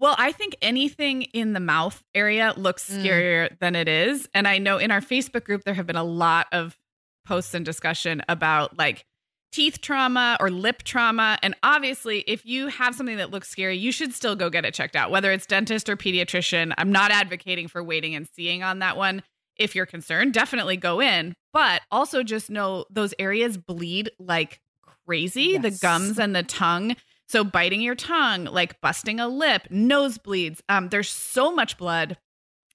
Well, 0.00 0.16
I 0.18 0.32
think 0.32 0.56
anything 0.60 1.22
in 1.22 1.52
the 1.52 1.60
mouth 1.60 2.02
area 2.14 2.52
looks 2.56 2.90
Mm. 2.90 3.04
scarier 3.04 3.58
than 3.60 3.76
it 3.76 3.86
is. 3.86 4.28
And 4.34 4.48
I 4.48 4.58
know 4.58 4.78
in 4.78 4.90
our 4.90 5.00
Facebook 5.00 5.44
group, 5.44 5.62
there 5.62 5.74
have 5.74 5.86
been 5.86 5.94
a 5.94 6.02
lot 6.02 6.48
of 6.50 6.76
posts 7.24 7.54
and 7.54 7.64
discussion 7.64 8.20
about 8.28 8.76
like 8.76 9.06
teeth 9.52 9.80
trauma 9.80 10.36
or 10.40 10.50
lip 10.50 10.82
trauma. 10.82 11.38
And 11.44 11.54
obviously, 11.62 12.24
if 12.26 12.44
you 12.44 12.66
have 12.66 12.96
something 12.96 13.18
that 13.18 13.30
looks 13.30 13.48
scary, 13.48 13.76
you 13.76 13.92
should 13.92 14.12
still 14.12 14.34
go 14.34 14.50
get 14.50 14.64
it 14.64 14.74
checked 14.74 14.96
out, 14.96 15.12
whether 15.12 15.30
it's 15.30 15.46
dentist 15.46 15.88
or 15.88 15.96
pediatrician. 15.96 16.72
I'm 16.78 16.90
not 16.90 17.12
advocating 17.12 17.68
for 17.68 17.84
waiting 17.84 18.16
and 18.16 18.26
seeing 18.34 18.64
on 18.64 18.80
that 18.80 18.96
one. 18.96 19.22
If 19.56 19.74
you're 19.74 19.86
concerned, 19.86 20.32
definitely 20.32 20.76
go 20.76 21.00
in. 21.00 21.34
But 21.52 21.82
also 21.90 22.22
just 22.22 22.50
know 22.50 22.86
those 22.90 23.14
areas 23.18 23.56
bleed 23.56 24.10
like 24.18 24.60
crazy 25.06 25.58
the 25.58 25.70
gums 25.70 26.18
and 26.18 26.34
the 26.34 26.42
tongue. 26.42 26.96
So 27.28 27.44
biting 27.44 27.80
your 27.80 27.94
tongue, 27.94 28.44
like 28.44 28.80
busting 28.80 29.20
a 29.20 29.28
lip, 29.28 29.68
nosebleeds. 29.70 30.60
Um, 30.68 30.88
there's 30.88 31.08
so 31.08 31.52
much 31.52 31.78
blood 31.78 32.18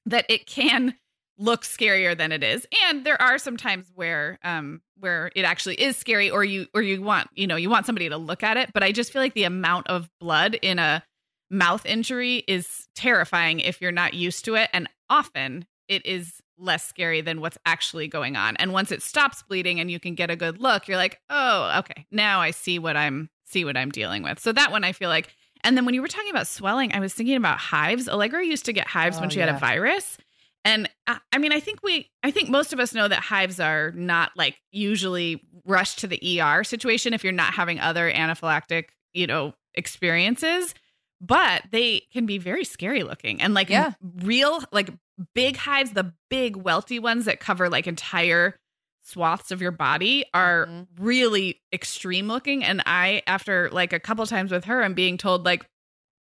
that 0.06 0.26
it 0.30 0.48
can 0.48 0.96
look 1.38 1.64
scarier 1.64 2.18
than 2.18 2.32
it 2.32 2.44
is. 2.44 2.66
And 2.86 3.06
there 3.06 3.22
are 3.22 3.38
some 3.38 3.58
times 3.58 3.92
where 3.94 4.40
um 4.44 4.82
where 5.00 5.32
it 5.36 5.46
actually 5.46 5.76
is 5.76 5.96
scary 5.96 6.30
or 6.30 6.44
you 6.44 6.68
or 6.74 6.82
you 6.82 7.02
want, 7.02 7.30
you 7.34 7.46
know, 7.46 7.56
you 7.56 7.70
want 7.70 7.86
somebody 7.86 8.10
to 8.10 8.18
look 8.18 8.44
at 8.44 8.58
it. 8.58 8.74
But 8.74 8.84
I 8.84 8.92
just 8.92 9.14
feel 9.14 9.22
like 9.22 9.36
the 9.36 9.44
amount 9.44 9.88
of 9.88 10.10
blood 10.20 10.58
in 10.62 10.80
a 10.80 11.04
mouth 11.50 11.86
injury 11.86 12.44
is 12.48 12.88
terrifying 12.96 13.60
if 13.60 13.82
you're 13.82 13.92
not 13.92 14.14
used 14.14 14.46
to 14.46 14.56
it. 14.56 14.70
And 14.74 14.90
often 15.10 15.66
it 15.88 16.06
is 16.06 16.42
less 16.58 16.88
scary 16.88 17.22
than 17.22 17.42
what's 17.42 17.58
actually 17.66 18.08
going 18.08 18.36
on. 18.36 18.56
And 18.58 18.74
once 18.74 18.92
it 18.92 19.02
stops 19.02 19.44
bleeding 19.44 19.80
and 19.80 19.90
you 19.92 20.00
can 20.00 20.16
get 20.16 20.30
a 20.30 20.36
good 20.36 20.60
look, 20.60 20.88
you're 20.88 20.98
like, 20.98 21.20
oh, 21.30 21.80
okay, 21.80 22.06
now 22.12 22.40
I 22.40 22.52
see 22.52 22.80
what 22.80 22.98
I'm 22.98 23.30
see 23.46 23.64
what 23.64 23.78
I'm 23.78 23.90
dealing 23.92 24.24
with. 24.24 24.40
So 24.40 24.52
that 24.52 24.72
one 24.72 24.84
I 24.84 24.92
feel 24.92 25.10
like. 25.10 25.30
And 25.64 25.76
then 25.76 25.86
when 25.86 25.96
you 25.96 26.02
were 26.02 26.08
talking 26.08 26.30
about 26.30 26.48
swelling, 26.48 26.94
I 26.94 27.00
was 27.00 27.14
thinking 27.14 27.36
about 27.36 27.58
hives. 27.58 28.08
Allegra 28.08 28.46
used 28.46 28.66
to 28.66 28.74
get 28.74 28.88
hives 28.88 29.20
when 29.20 29.30
Oh, 29.30 29.32
she 29.32 29.40
had 29.40 29.50
a 29.50 29.58
virus. 29.58 30.18
And 30.66 30.90
I, 31.08 31.20
I 31.32 31.38
mean, 31.38 31.52
I 31.52 31.60
think 31.60 31.80
we, 31.82 32.12
I 32.24 32.32
think 32.32 32.50
most 32.50 32.74
of 32.74 32.80
us 32.80 32.94
know 32.94 33.08
that 33.08 33.22
hives 33.22 33.60
are 33.60 33.92
not 33.92 34.32
like 34.36 34.58
usually 34.72 35.42
rushed 35.66 36.00
to 36.00 36.08
the 36.08 36.42
ER 36.42 36.64
situation 36.64 37.14
if 37.14 37.24
you're 37.24 37.34
not 37.34 37.54
having 37.54 37.80
other 37.80 38.12
anaphylactic, 38.12 38.86
you 39.14 39.28
know, 39.28 39.54
experiences. 39.76 40.76
But 41.20 41.64
they 41.72 42.02
can 42.14 42.26
be 42.28 42.38
very 42.38 42.64
scary 42.64 43.04
looking 43.04 43.42
and 43.42 43.54
like 43.56 43.70
Yeah. 43.70 43.94
real, 44.22 44.60
like 44.72 44.90
big 45.34 45.58
hives, 45.58 45.92
the 45.92 46.14
big 46.30 46.56
welty 46.56 47.00
ones 47.00 47.26
that 47.26 47.40
cover 47.40 47.70
like 47.70 47.88
entire 47.88 48.56
swaths 49.02 49.52
of 49.52 49.62
your 49.62 49.72
body 49.72 50.26
are 50.34 50.66
Mhm. 50.68 50.88
really 51.00 51.62
extreme 51.72 52.28
looking. 52.28 52.64
And 52.64 52.82
I, 52.86 53.24
after 53.26 53.70
like 53.72 53.94
a 53.94 54.00
couple 54.00 54.26
times 54.28 54.52
with 54.52 54.66
her, 54.66 54.84
I'm 54.84 54.94
being 54.94 55.18
told 55.18 55.46
like 55.46 55.66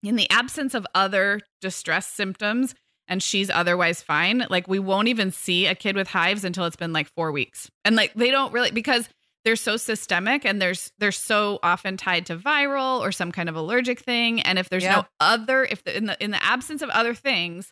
in 0.03 0.15
the 0.17 0.29
absence 0.29 0.73
of 0.73 0.85
other 0.93 1.39
distress 1.61 2.07
symptoms 2.07 2.75
and 3.07 3.23
she's 3.23 3.49
otherwise 3.49 4.01
fine, 4.01 4.45
like 4.49 4.67
we 4.67 4.79
won't 4.79 5.07
even 5.07 5.31
see 5.31 5.65
a 5.65 5.75
kid 5.75 5.95
with 5.95 6.09
hives 6.09 6.43
until 6.43 6.65
it's 6.65 6.75
been 6.75 6.91
like 6.93 7.07
four 7.15 7.31
weeks. 7.31 7.69
And 7.85 7.95
like 7.95 8.13
they 8.15 8.31
don't 8.31 8.51
really 8.53 8.71
because 8.71 9.07
they're 9.45 9.55
so 9.55 9.75
systemic 9.77 10.45
and 10.45 10.61
there's 10.61 10.91
they're 10.99 11.11
so 11.11 11.59
often 11.63 11.95
tied 11.97 12.25
to 12.27 12.37
viral 12.37 12.99
or 12.99 13.11
some 13.13 13.31
kind 13.31 13.47
of 13.49 13.55
allergic 13.55 13.99
thing. 14.01 14.41
And 14.41 14.59
if 14.59 14.69
there's 14.69 14.83
Yeah. 14.83 14.95
no 14.95 15.05
other, 15.21 15.63
if 15.65 15.83
the, 15.83 15.95
in 15.95 16.05
the 16.05 16.21
in 16.23 16.31
the 16.31 16.43
absence 16.43 16.81
of 16.81 16.89
other 16.89 17.13
things, 17.13 17.71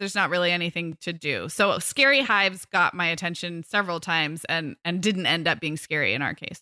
there's 0.00 0.16
not 0.16 0.30
really 0.30 0.50
anything 0.50 0.96
to 1.02 1.12
do. 1.12 1.48
So 1.48 1.78
scary 1.78 2.22
hives 2.22 2.64
got 2.64 2.92
my 2.94 3.06
attention 3.06 3.62
several 3.62 4.00
times 4.00 4.44
and 4.46 4.74
and 4.84 5.00
didn't 5.00 5.26
end 5.26 5.46
up 5.46 5.60
being 5.60 5.76
scary 5.76 6.12
in 6.14 6.22
our 6.22 6.34
case. 6.34 6.60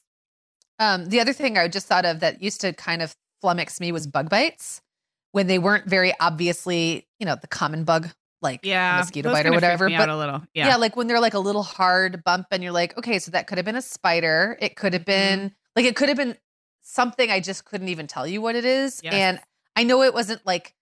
Um, 0.78 1.06
the 1.06 1.20
other 1.20 1.32
thing 1.32 1.56
I 1.56 1.66
just 1.68 1.86
thought 1.86 2.04
of 2.04 2.20
that 2.20 2.42
used 2.42 2.60
to 2.60 2.72
kind 2.74 3.00
of 3.00 3.16
flummox 3.42 3.80
me 3.80 3.90
was 3.92 4.06
bug 4.06 4.28
bites 4.28 4.82
when 5.32 5.46
they 5.46 5.58
weren't 5.58 5.86
very 5.88 6.12
obviously, 6.20 7.06
you 7.18 7.26
know, 7.26 7.36
the 7.40 7.46
common 7.46 7.84
bug 7.84 8.08
like 8.42 8.60
Yeah, 8.64 8.98
mosquito 8.98 9.32
bite 9.32 9.46
or 9.46 9.52
whatever. 9.52 9.88
But 9.88 10.08
a 10.08 10.16
little. 10.16 10.42
yeah. 10.54 10.68
Yeah, 10.68 10.76
like 10.76 10.96
when 10.96 11.06
they're 11.08 11.20
like 11.20 11.34
a 11.34 11.38
little 11.40 11.64
hard 11.64 12.22
bump 12.24 12.46
and 12.52 12.62
you're 12.62 12.72
like, 12.72 12.96
okay, 12.98 13.18
so 13.18 13.30
that 13.32 13.46
could 13.48 13.58
have 13.58 13.64
been 13.64 13.76
a 13.76 13.82
spider. 13.82 14.56
It 14.60 14.76
could 14.76 14.92
have 14.92 15.02
Mm-hmm. 15.04 15.40
been 15.46 15.54
like 15.74 15.84
it 15.84 15.96
could 15.96 16.08
have 16.08 16.18
been 16.18 16.36
something 16.82 17.30
I 17.30 17.40
just 17.40 17.64
couldn't 17.64 17.88
even 17.88 18.06
tell 18.06 18.26
you 18.26 18.40
what 18.40 18.54
it 18.56 18.64
is. 18.64 19.00
Yes. 19.02 19.14
And 19.14 19.40
I 19.76 19.82
know 19.84 20.02
it 20.02 20.14
wasn't 20.14 20.44
like 20.46 20.74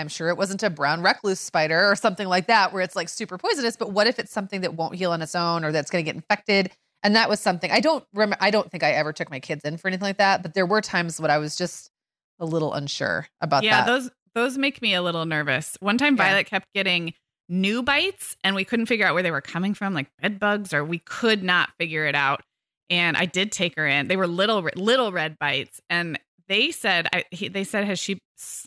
I'm 0.00 0.08
sure 0.08 0.28
it 0.28 0.36
wasn't 0.36 0.62
a 0.62 0.70
brown 0.70 1.02
recluse 1.02 1.40
spider 1.40 1.90
or 1.90 1.94
something 1.94 2.26
like 2.26 2.46
that 2.48 2.72
where 2.72 2.82
it's 2.82 2.96
like 2.96 3.08
super 3.08 3.38
poisonous, 3.38 3.76
but 3.76 3.92
what 3.92 4.06
if 4.06 4.18
it's 4.18 4.32
something 4.32 4.62
that 4.62 4.74
won't 4.74 4.96
heal 4.96 5.12
on 5.12 5.22
its 5.22 5.34
own 5.34 5.64
or 5.64 5.72
that's 5.72 5.90
going 5.90 6.04
to 6.04 6.08
get 6.08 6.16
infected? 6.16 6.70
And 7.02 7.16
that 7.16 7.28
was 7.28 7.40
something 7.40 7.70
I 7.70 7.80
don't 7.80 8.04
remember. 8.12 8.36
I 8.40 8.50
don't 8.50 8.70
think 8.70 8.82
I 8.82 8.92
ever 8.92 9.12
took 9.12 9.30
my 9.30 9.40
kids 9.40 9.64
in 9.64 9.76
for 9.76 9.88
anything 9.88 10.04
like 10.04 10.18
that, 10.18 10.42
but 10.42 10.54
there 10.54 10.66
were 10.66 10.80
times 10.80 11.20
when 11.20 11.30
I 11.30 11.38
was 11.38 11.56
just 11.56 11.90
a 12.38 12.44
little 12.44 12.74
unsure 12.74 13.26
about 13.40 13.62
yeah. 13.62 13.84
that. 13.84 13.90
Yeah, 13.90 13.98
those 13.98 14.10
those 14.34 14.58
make 14.58 14.82
me 14.82 14.94
a 14.94 15.02
little 15.02 15.24
nervous. 15.24 15.76
One 15.80 15.98
time, 15.98 16.16
Yeah. 16.16 16.24
Violet 16.24 16.46
kept 16.46 16.72
getting 16.74 17.14
new 17.48 17.82
bites, 17.82 18.36
and 18.44 18.54
we 18.54 18.64
couldn't 18.64 18.86
figure 18.86 19.06
out 19.06 19.14
where 19.14 19.22
they 19.22 19.30
were 19.30 19.40
coming 19.40 19.74
from, 19.74 19.94
like 19.94 20.08
bed 20.20 20.38
bugs, 20.38 20.72
or 20.72 20.84
we 20.84 20.98
could 20.98 21.42
not 21.42 21.70
figure 21.78 22.06
it 22.06 22.14
out. 22.14 22.42
And 22.88 23.16
I 23.16 23.24
did 23.26 23.52
take 23.52 23.76
her 23.76 23.86
in. 23.86 24.08
They 24.08 24.16
were 24.16 24.26
little 24.26 24.68
little 24.76 25.12
red 25.12 25.38
bites, 25.38 25.80
and 25.88 26.18
they 26.50 26.70
said, 26.72 27.06
I, 27.14 27.24
he, 27.30 27.48
they 27.48 27.64
said, 27.64 27.84
has 27.86 27.98
she 27.98 28.18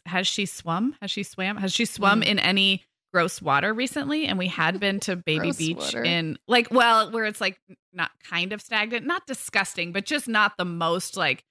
has 0.08 0.28
she 0.28 0.46
swum? 0.48 0.96
Has 1.02 1.12
she 1.12 1.22
swam? 1.24 1.58
Has 1.58 1.72
she 1.74 1.86
swum 1.86 2.22
Mm. 2.22 2.26
in 2.26 2.40
any 2.40 2.84
gross 3.14 3.42
water 3.42 3.74
recently? 3.74 4.26
And 4.26 4.40
we 4.40 4.48
had 4.48 4.80
been 4.80 5.00
to 5.02 5.16
Baby 5.26 5.40
Gross 5.40 5.58
Beach 5.58 5.78
water. 5.78 6.04
in 6.04 6.38
like, 6.48 6.70
well, 6.72 7.12
where 7.12 7.26
it's 7.26 7.42
like 7.42 7.58
not 7.94 8.10
kind 8.24 8.54
of 8.54 8.62
stagnant, 8.62 9.06
not 9.06 9.28
disgusting, 9.28 9.92
but 9.92 10.06
just 10.06 10.28
not 10.28 10.54
the 10.58 10.66
most 10.66 11.16
like, 11.18 11.44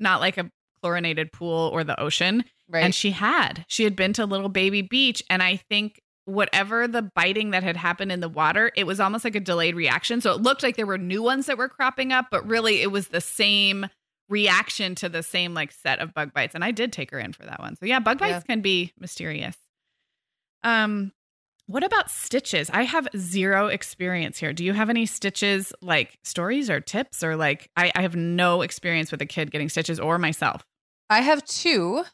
not 0.00 0.20
like 0.20 0.38
a 0.38 0.50
chlorinated 0.82 1.30
pool 1.32 1.70
or 1.72 1.84
the 1.84 1.98
ocean. 2.00 2.44
right. 2.68 2.82
And 2.84 2.94
she 2.94 3.10
had. 3.12 3.64
She 3.68 3.84
had 3.84 3.94
been 3.96 4.12
to 4.14 4.26
Little 4.26 4.48
Baby 4.48 4.82
Beach. 4.82 5.22
And 5.30 5.42
I 5.42 5.56
think 5.56 6.00
whatever 6.26 6.86
the 6.88 7.02
biting 7.14 7.50
that 7.50 7.62
had 7.62 7.76
happened 7.76 8.10
in 8.12 8.20
the 8.20 8.28
water, 8.28 8.70
it 8.76 8.84
was 8.84 8.98
almost 9.00 9.24
like 9.24 9.34
a 9.36 9.40
delayed 9.40 9.74
reaction. 9.76 10.20
So 10.20 10.32
it 10.32 10.40
looked 10.42 10.62
like 10.62 10.76
there 10.76 10.86
were 10.86 10.98
new 10.98 11.22
ones 11.22 11.46
that 11.46 11.58
were 11.58 11.68
cropping 11.68 12.12
up, 12.12 12.26
but 12.30 12.46
really 12.48 12.80
it 12.82 12.90
was 12.90 13.08
the 13.08 13.20
same 13.20 13.86
reaction 14.28 14.94
to 14.96 15.08
the 15.08 15.22
same 15.22 15.54
like 15.54 15.70
set 15.72 15.98
of 16.00 16.14
bug 16.14 16.32
bites. 16.32 16.54
And 16.54 16.64
I 16.64 16.70
did 16.70 16.92
take 16.92 17.10
her 17.10 17.18
in 17.18 17.32
for 17.32 17.44
that 17.44 17.60
one. 17.60 17.76
So 17.76 17.86
yeah, 17.86 17.98
bug 18.00 18.18
bites 18.18 18.30
Yeah. 18.30 18.40
can 18.40 18.60
be 18.60 18.92
mysterious. 18.98 19.56
Um 20.62 21.12
what 21.66 21.82
about 21.82 22.10
stitches? 22.10 22.68
I 22.70 22.82
have 22.82 23.08
zero 23.16 23.68
experience 23.68 24.36
here. 24.38 24.52
Do 24.52 24.62
you 24.64 24.74
have 24.74 24.90
any 24.90 25.06
stitches 25.06 25.72
like 25.80 26.18
stories 26.22 26.68
or 26.68 26.78
tips 26.80 27.24
or 27.24 27.36
like 27.36 27.70
I, 27.74 27.90
I 27.94 28.02
have 28.02 28.14
no 28.14 28.60
experience 28.60 29.10
with 29.10 29.22
a 29.22 29.26
kid 29.26 29.50
getting 29.50 29.70
stitches 29.70 29.98
or 29.98 30.18
myself. 30.18 30.62
I 31.08 31.22
have 31.22 31.42
two, 31.46 32.04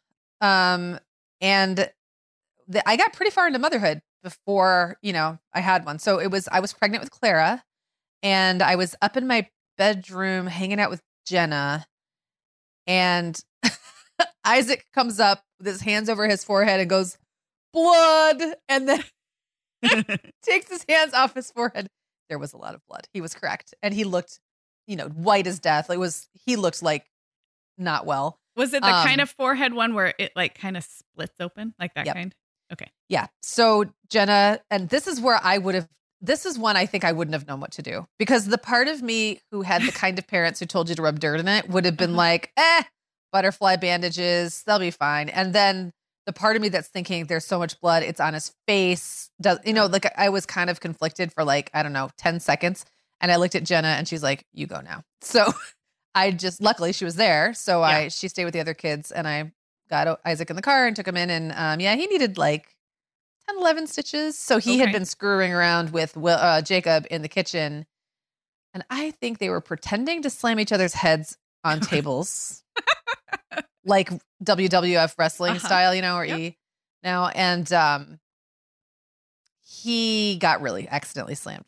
um, 0.40 1.00
and 1.40 1.90
the, 2.68 2.88
I 2.88 2.96
got 2.96 3.12
pretty 3.12 3.30
far 3.30 3.48
into 3.48 3.58
motherhood 3.58 4.02
before, 4.22 4.98
you 5.02 5.12
know, 5.12 5.38
I 5.52 5.60
had 5.60 5.84
one. 5.84 5.98
So 5.98 6.20
it 6.20 6.30
was 6.30 6.48
I 6.52 6.60
was 6.60 6.72
pregnant 6.72 7.02
with 7.02 7.10
Clara 7.10 7.64
and 8.22 8.62
I 8.62 8.76
was 8.76 8.94
up 9.02 9.16
in 9.16 9.26
my 9.26 9.48
bedroom 9.76 10.46
hanging 10.46 10.78
out 10.78 10.90
with 10.90 11.02
Jenna 11.26 11.86
and 12.86 13.38
Isaac 14.44 14.86
comes 14.94 15.20
up 15.20 15.42
with 15.58 15.66
his 15.66 15.80
hands 15.80 16.08
over 16.08 16.26
his 16.28 16.44
forehead 16.44 16.80
and 16.80 16.88
goes, 16.90 17.18
"Blood." 17.72 18.42
And 18.68 18.88
then 18.88 19.04
takes 20.42 20.68
his 20.68 20.84
hands 20.88 21.14
off 21.14 21.34
his 21.34 21.50
forehead. 21.50 21.88
There 22.28 22.38
was 22.38 22.52
a 22.52 22.56
lot 22.56 22.74
of 22.74 22.80
blood. 22.88 23.06
He 23.12 23.20
was 23.20 23.34
correct. 23.34 23.74
And 23.82 23.92
he 23.94 24.04
looked, 24.04 24.38
you 24.86 24.96
know, 24.96 25.08
white 25.08 25.46
as 25.46 25.58
death. 25.58 25.90
It 25.90 25.98
was 25.98 26.28
he 26.46 26.56
looked 26.56 26.82
like 26.82 27.06
not 27.78 28.06
well. 28.06 28.38
Was 28.56 28.74
it 28.74 28.82
the 28.82 28.88
Um, 28.88 29.06
kind 29.06 29.20
of 29.20 29.30
forehead 29.30 29.72
one 29.74 29.94
where 29.94 30.12
it 30.18 30.32
like 30.36 30.54
kind 30.58 30.76
of 30.76 30.84
splits 30.84 31.40
open, 31.40 31.74
like 31.78 31.94
that 31.94 32.06
Yep. 32.06 32.14
kind? 32.16 32.34
Okay. 32.72 32.90
Yeah. 33.08 33.26
So 33.42 33.92
Jenna, 34.10 34.60
and 34.70 34.88
this 34.88 35.06
is 35.06 35.20
where 35.20 35.40
I 35.42 35.58
would 35.58 35.74
have, 35.74 35.88
this 36.20 36.44
is 36.46 36.58
one 36.58 36.76
I 36.76 36.86
think 36.86 37.04
I 37.04 37.12
wouldn't 37.12 37.32
have 37.34 37.46
known 37.46 37.60
what 37.60 37.72
to 37.72 37.82
do 37.82 38.06
because 38.18 38.46
the 38.46 38.58
part 38.58 38.88
of 38.88 39.02
me 39.02 39.40
who 39.50 39.62
had 39.62 39.82
the 39.82 39.92
kind 39.92 40.18
of 40.18 40.26
parents 40.26 40.60
who 40.60 40.66
told 40.66 40.88
you 40.88 40.94
to 40.94 41.02
rub 41.02 41.18
dirt 41.20 41.40
in 41.40 41.48
it 41.48 41.68
would 41.68 41.84
have 41.84 41.96
been 41.96 42.10
Uh-huh. 42.10 42.16
like, 42.18 42.52
eh, 42.56 42.82
butterfly 43.32 43.76
bandages, 43.76 44.62
they'll 44.64 44.78
be 44.78 44.90
fine. 44.90 45.28
And 45.28 45.52
then 45.54 45.92
the 46.26 46.32
part 46.32 46.56
of 46.56 46.62
me 46.62 46.68
that's 46.68 46.88
thinking 46.88 47.26
there's 47.26 47.46
so 47.46 47.58
much 47.58 47.80
blood, 47.80 48.02
it's 48.02 48.20
on 48.20 48.34
his 48.34 48.52
face. 48.66 49.30
Does, 49.40 49.58
you 49.64 49.72
know, 49.72 49.86
like 49.86 50.06
I 50.18 50.28
was 50.28 50.46
kind 50.46 50.68
of 50.70 50.80
conflicted 50.80 51.32
for 51.32 51.44
like, 51.44 51.70
I 51.72 51.82
don't 51.82 51.92
know, 51.92 52.10
10 52.18 52.40
seconds. 52.40 52.84
And 53.20 53.30
I 53.32 53.36
looked 53.36 53.54
at 53.54 53.64
Jenna 53.64 53.88
and 53.88 54.06
she's 54.08 54.22
like, 54.22 54.44
you 54.52 54.66
go 54.66 54.80
now. 54.80 55.02
So 55.22 55.52
I 56.14 56.32
just, 56.32 56.60
luckily 56.60 56.92
she 56.92 57.04
was 57.04 57.16
there. 57.16 57.54
So 57.54 57.82
I, 57.82 58.08
she 58.08 58.26
stayed 58.28 58.44
with 58.44 58.52
the 58.54 58.60
other 58.60 58.74
kids 58.74 59.12
and 59.12 59.28
I 59.28 59.52
got 59.88 60.18
Isaac 60.24 60.50
in 60.50 60.56
the 60.56 60.62
car 60.62 60.86
and 60.86 60.96
took 60.96 61.06
him 61.06 61.16
in. 61.16 61.30
And 61.30 61.52
um, 61.52 61.78
yeah, 61.80 61.94
he 61.94 62.06
needed 62.06 62.36
like 62.36 62.76
10, 63.54 63.58
11 63.60 63.86
stitches. 63.86 64.38
So 64.38 64.58
he 64.58 64.78
had 64.78 64.92
been 64.92 65.04
screwing 65.04 65.52
around 65.52 65.90
with 65.92 66.16
Will, 66.16 66.36
uh, 66.38 66.62
Jacob 66.62 67.06
in 67.10 67.22
the 67.22 67.28
kitchen. 67.28 67.86
And 68.74 68.84
I 68.90 69.10
think 69.12 69.38
they 69.38 69.48
were 69.50 69.60
pretending 69.60 70.22
to 70.22 70.30
slam 70.30 70.60
each 70.60 70.72
other's 70.72 70.94
heads 70.94 71.36
on 71.64 71.80
tables, 71.80 72.62
like 73.84 74.10
WWF 74.44 75.14
wrestling 75.18 75.56
Uh-huh. 75.56 75.66
style, 75.66 75.94
you 75.94 76.02
know, 76.02 76.16
or 76.16 76.24
Yep. 76.24 76.38
E 76.38 76.56
now. 77.02 77.28
And 77.28 77.70
um, 77.72 78.20
he 79.60 80.36
got 80.40 80.60
really 80.62 80.88
accidentally 80.88 81.34
slammed. 81.34 81.66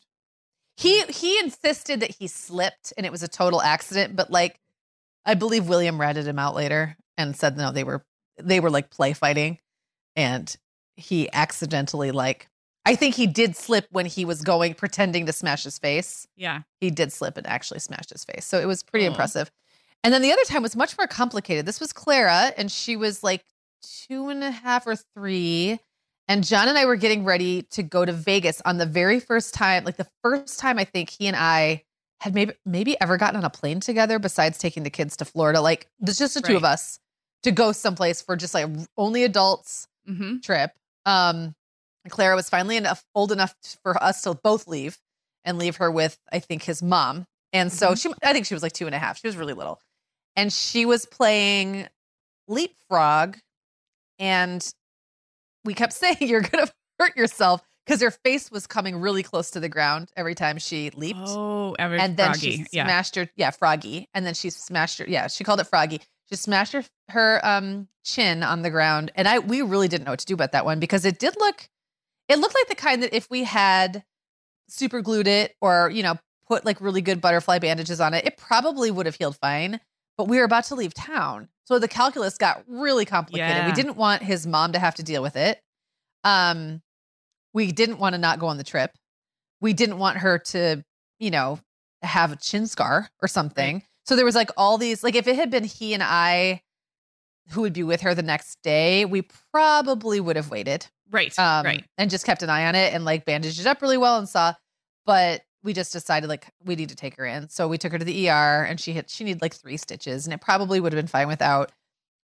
He 0.75 1.01
he 1.03 1.37
insisted 1.39 1.99
that 1.99 2.15
he 2.17 2.27
slipped 2.27 2.93
and 2.97 3.05
it 3.05 3.11
was 3.11 3.21
a 3.21 3.27
total 3.27 3.61
accident, 3.61 4.15
but 4.15 4.31
like 4.31 4.59
I 5.25 5.35
believe 5.35 5.69
William 5.69 6.01
ratted 6.01 6.25
him 6.27 6.39
out 6.39 6.55
later 6.55 6.97
and 7.17 7.35
said 7.35 7.57
no, 7.57 7.71
they 7.71 7.83
were 7.83 8.03
they 8.41 8.59
were 8.59 8.71
like 8.71 8.89
play 8.89 9.13
fighting, 9.13 9.59
and 10.15 10.53
he 10.95 11.31
accidentally 11.33 12.11
like 12.11 12.47
I 12.85 12.95
think 12.95 13.15
he 13.15 13.27
did 13.27 13.55
slip 13.55 13.87
when 13.91 14.05
he 14.05 14.25
was 14.25 14.41
going 14.41 14.73
pretending 14.73 15.25
to 15.27 15.31
smash 15.33 15.63
his 15.63 15.79
face. 15.79 16.27
Yeah. 16.35 16.63
He 16.81 16.91
did 16.91 17.13
slip 17.13 17.37
and 17.37 17.47
actually 17.47 17.79
smashed 17.79 18.09
his 18.09 18.25
face, 18.25 18.45
so 18.45 18.59
it 18.59 18.65
was 18.65 18.83
pretty 18.83 19.05
Oh. 19.05 19.09
impressive. 19.09 19.49
And 20.03 20.13
then 20.13 20.21
the 20.21 20.33
other 20.33 20.43
time 20.43 20.61
was 20.63 20.75
much 20.75 20.97
more 20.97 21.07
complicated. 21.07 21.65
This 21.65 21.79
was 21.79 21.93
Clara, 21.93 22.51
and 22.57 22.69
she 22.69 22.97
was 22.97 23.23
like 23.23 23.45
two 24.07 24.27
and 24.27 24.43
a 24.43 24.51
half 24.51 24.85
or 24.85 24.97
three. 24.97 25.79
And 26.27 26.43
John 26.45 26.67
and 26.67 26.77
I 26.77 26.85
were 26.85 26.97
getting 26.97 27.23
ready 27.23 27.61
to 27.71 27.83
go 27.83 28.03
to 28.03 28.11
Vegas 28.11 28.61
on 28.65 28.77
the 28.79 28.85
very 28.85 29.19
first 29.21 29.53
time, 29.53 29.85
like 29.85 29.95
the 29.97 30.07
first 30.21 30.59
time 30.59 30.77
I 30.77 30.83
think 30.83 31.09
he 31.09 31.27
and 31.27 31.37
I 31.37 31.83
had 32.19 32.33
maybe 32.33 32.53
maybe 32.65 32.99
ever 32.99 33.15
gotten 33.17 33.37
on 33.37 33.45
a 33.45 33.49
plane 33.49 33.79
together 33.79 34.19
besides 34.19 34.57
taking 34.57 34.83
the 34.83 34.89
kids 34.89 35.15
to 35.17 35.25
Florida. 35.25 35.61
Like 35.61 35.87
there's 35.99 36.19
just 36.19 36.33
the 36.33 36.41
two 36.41 36.57
of 36.57 36.63
us 36.65 36.99
to 37.43 37.51
go 37.51 37.71
someplace 37.71 38.21
for 38.21 38.35
just 38.35 38.53
like 38.53 38.69
only 38.97 39.23
adults 39.23 39.87
Mm-hmm. 40.09 40.39
trip. 40.39 40.71
Um 41.05 41.55
Clara 42.09 42.35
was 42.35 42.49
finally 42.49 42.75
enough 42.77 43.03
old 43.15 43.31
enough 43.31 43.55
for 43.81 44.01
us 44.01 44.21
to 44.23 44.33
both 44.33 44.67
leave 44.67 44.97
and 45.45 45.57
leave 45.57 45.77
her 45.77 45.89
with 45.91 46.17
I 46.31 46.39
think 46.39 46.63
his 46.63 46.81
mom. 46.83 47.25
And 47.53 47.71
so 47.71 47.91
Mhm. 47.91 48.01
she 48.01 48.13
I 48.23 48.33
think 48.33 48.45
she 48.45 48.53
was 48.53 48.63
like 48.63 48.73
two 48.73 48.85
and 48.85 48.95
a 48.95 48.99
half. 48.99 49.19
She 49.19 49.27
was 49.27 49.37
really 49.37 49.53
little. 49.53 49.79
And 50.35 50.51
she 50.51 50.85
was 50.85 51.05
playing 51.05 51.87
leapfrog 52.47 53.37
and 54.19 54.65
we 55.65 55.73
kept 55.73 55.93
saying 56.03 56.17
you're 56.19 56.41
gonna 56.41 56.67
hurt 56.99 57.15
yourself 57.15 57.61
because 57.85 58.01
her 58.01 58.11
face 58.11 58.49
was 58.51 58.65
coming 58.67 58.97
really 58.99 59.23
close 59.23 59.51
to 59.51 59.59
the 59.59 59.69
ground 59.69 60.09
every 60.15 60.35
time 60.35 60.57
she 60.57 60.89
leaped 60.91 61.19
Oh, 61.21 61.73
ever 61.79 61.95
and 61.95 62.15
then 62.17 62.31
froggy. 62.31 62.57
she 62.57 62.65
yeah. 62.71 62.85
smashed 62.85 63.15
her 63.15 63.29
yeah 63.35 63.51
froggy 63.51 64.09
and 64.13 64.25
then 64.25 64.33
she 64.33 64.49
smashed 64.49 64.99
her 64.99 65.05
yeah 65.07 65.27
she 65.27 65.43
called 65.43 65.59
it 65.59 65.67
froggy 65.67 66.01
she 66.29 66.35
smashed 66.35 66.73
her 66.73 66.83
her 67.09 67.39
um 67.43 67.87
chin 68.03 68.43
on 68.43 68.61
the 68.61 68.69
ground 68.69 69.11
and 69.15 69.27
i 69.27 69.39
we 69.39 69.61
really 69.61 69.87
didn't 69.87 70.05
know 70.05 70.11
what 70.11 70.19
to 70.19 70.25
do 70.25 70.33
about 70.33 70.51
that 70.51 70.65
one 70.65 70.79
because 70.79 71.05
it 71.05 71.19
did 71.19 71.35
look 71.39 71.69
it 72.29 72.39
looked 72.39 72.55
like 72.55 72.67
the 72.67 72.75
kind 72.75 73.03
that 73.03 73.13
if 73.13 73.29
we 73.29 73.43
had 73.43 74.03
super 74.67 75.01
glued 75.01 75.27
it 75.27 75.55
or 75.61 75.89
you 75.89 76.03
know 76.03 76.15
put 76.47 76.65
like 76.65 76.79
really 76.81 77.01
good 77.01 77.21
butterfly 77.21 77.59
bandages 77.59 78.01
on 78.01 78.13
it 78.13 78.25
it 78.25 78.37
probably 78.37 78.91
would 78.91 79.05
have 79.05 79.15
healed 79.15 79.37
fine 79.37 79.79
but 80.17 80.27
we 80.27 80.37
were 80.37 80.43
about 80.43 80.65
to 80.65 80.75
leave 80.75 80.93
town. 80.93 81.49
So 81.65 81.79
the 81.79 81.87
calculus 81.87 82.37
got 82.37 82.63
really 82.67 83.05
complicated. 83.05 83.55
We 83.65 83.71
didn't 83.73 83.97
want 83.97 84.21
his 84.21 84.45
mom 84.45 84.73
to 84.73 84.79
have 84.79 84.95
to 84.95 85.03
deal 85.03 85.21
with 85.21 85.35
it. 85.35 85.59
Um 86.23 86.81
we 87.53 87.71
didn't 87.71 87.99
want 87.99 88.13
to 88.13 88.19
not 88.19 88.39
go 88.39 88.47
on 88.47 88.57
the 88.57 88.63
trip. 88.63 88.91
We 89.61 89.73
didn't 89.73 89.97
want 89.97 90.17
her 90.17 90.39
to 90.39 90.83
you 91.19 91.31
know 91.31 91.59
have 92.01 92.31
a 92.31 92.35
chin 92.35 92.67
scar 92.67 93.09
or 93.21 93.27
something 93.27 93.83
so 94.05 94.15
there 94.15 94.25
was 94.25 94.35
like 94.35 94.49
all 94.57 94.77
these 94.77 95.03
like 95.03 95.15
if 95.15 95.27
it 95.27 95.35
had 95.35 95.49
been 95.49 95.63
he 95.63 95.93
and 95.93 96.03
i 96.03 96.61
who 97.49 97.61
would 97.61 97.73
be 97.73 97.83
with 97.83 98.01
her 98.01 98.15
the 98.15 98.23
next 98.23 98.57
day 98.63 99.05
we 99.05 99.27
probably 99.51 100.19
would 100.19 100.35
have 100.35 100.49
waited 100.49 100.87
right. 101.13 101.37
um, 101.39 101.65
right. 101.65 101.85
and 101.97 102.09
just 102.09 102.25
kept 102.25 102.43
an 102.43 102.49
eye 102.49 102.65
on 102.65 102.75
it 102.75 102.93
and 102.93 103.05
like 103.05 103.25
bandaged 103.25 103.59
it 103.59 103.67
up 103.67 103.81
really 103.81 103.97
well 103.97 104.17
and 104.17 104.27
saw. 104.27 104.53
But 105.05 105.41
we 105.63 105.73
just 105.73 105.93
decided 105.93 106.27
like 106.27 106.47
we 106.65 106.75
need 106.75 106.89
to 106.89 106.95
take 106.95 107.15
her 107.17 107.25
in, 107.25 107.49
so 107.49 107.67
we 107.67 107.77
took 107.77 107.91
her 107.91 107.99
to 107.99 108.05
the 108.05 108.29
ER, 108.29 108.63
and 108.63 108.79
she 108.79 108.91
hit, 108.91 109.09
she 109.09 109.23
needed 109.23 109.41
like 109.41 109.53
three 109.53 109.77
stitches, 109.77 110.25
and 110.25 110.33
it 110.33 110.41
probably 110.41 110.79
would 110.79 110.91
have 110.91 110.97
been 110.97 111.07
fine 111.07 111.27
without. 111.27 111.71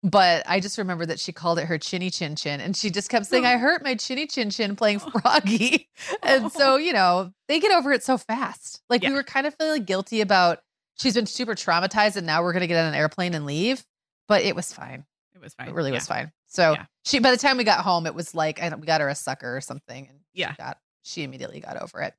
But 0.01 0.43
I 0.47 0.61
just 0.61 0.77
remember 0.77 1.05
that 1.05 1.19
she 1.19 1.33
called 1.33 1.59
it 1.59 1.65
her 1.65 1.77
chinny 1.77 2.09
chin 2.09 2.35
chin, 2.35 2.61
and 2.61 2.75
she 2.75 2.89
just 2.89 3.09
kept 3.09 3.25
saying, 3.25 3.45
"I 3.45 3.57
hurt 3.57 3.83
my 3.83 3.95
chinny 3.95 4.27
chin 4.27 4.49
chin 4.49 4.75
playing 4.77 4.99
Froggy," 4.99 5.89
and 6.23 6.51
so 6.53 6.77
you 6.77 6.93
know 6.93 7.31
they 7.47 7.59
get 7.59 7.71
over 7.71 7.91
it 7.91 8.03
so 8.03 8.17
fast. 8.17 8.81
Like 8.89 9.03
we 9.03 9.11
were 9.11 9.23
kind 9.23 9.45
of 9.45 9.55
feeling 9.55 9.83
guilty 9.83 10.21
about 10.21 10.59
she's 10.99 11.13
been 11.13 11.25
super 11.25 11.55
traumatized, 11.55 12.15
and 12.15 12.25
now 12.27 12.43
we're 12.43 12.53
gonna 12.53 12.67
get 12.67 12.79
on 12.79 12.87
an 12.87 12.93
airplane 12.95 13.33
and 13.33 13.45
leave, 13.45 13.83
but 14.27 14.43
it 14.43 14.55
was 14.55 14.73
fine. 14.73 15.05
It 15.33 15.41
was 15.41 15.53
fine. 15.53 15.69
It 15.69 15.73
really 15.73 15.91
yeah. 15.91 15.97
was 15.97 16.07
fine. 16.07 16.31
So 16.47 16.73
Yeah. 16.73 16.85
she, 17.05 17.19
by 17.19 17.31
the 17.31 17.37
time 17.37 17.57
we 17.57 17.63
got 17.63 17.79
home, 17.83 18.05
it 18.05 18.13
was 18.15 18.35
like 18.35 18.61
I 18.61 18.69
don't, 18.69 18.79
we 18.81 18.87
got 18.87 19.01
her 19.01 19.09
a 19.09 19.15
sucker 19.15 19.55
or 19.55 19.61
something, 19.61 20.07
and 20.07 20.19
Yeah. 20.33 20.51
she 20.51 20.57
got 20.57 20.77
she 21.03 21.23
immediately 21.23 21.59
got 21.59 21.81
over 21.81 22.01
it. 22.01 22.13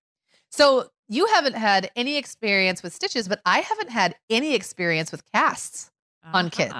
So 0.50 0.88
you 1.08 1.26
haven't 1.26 1.54
had 1.54 1.90
any 1.94 2.16
experience 2.16 2.82
with 2.82 2.92
stitches, 2.94 3.28
but 3.28 3.40
I 3.44 3.60
haven't 3.60 3.90
had 3.90 4.16
any 4.30 4.54
experience 4.54 5.12
with 5.12 5.22
casts 5.32 5.90
on 6.24 6.50
kids, 6.50 6.74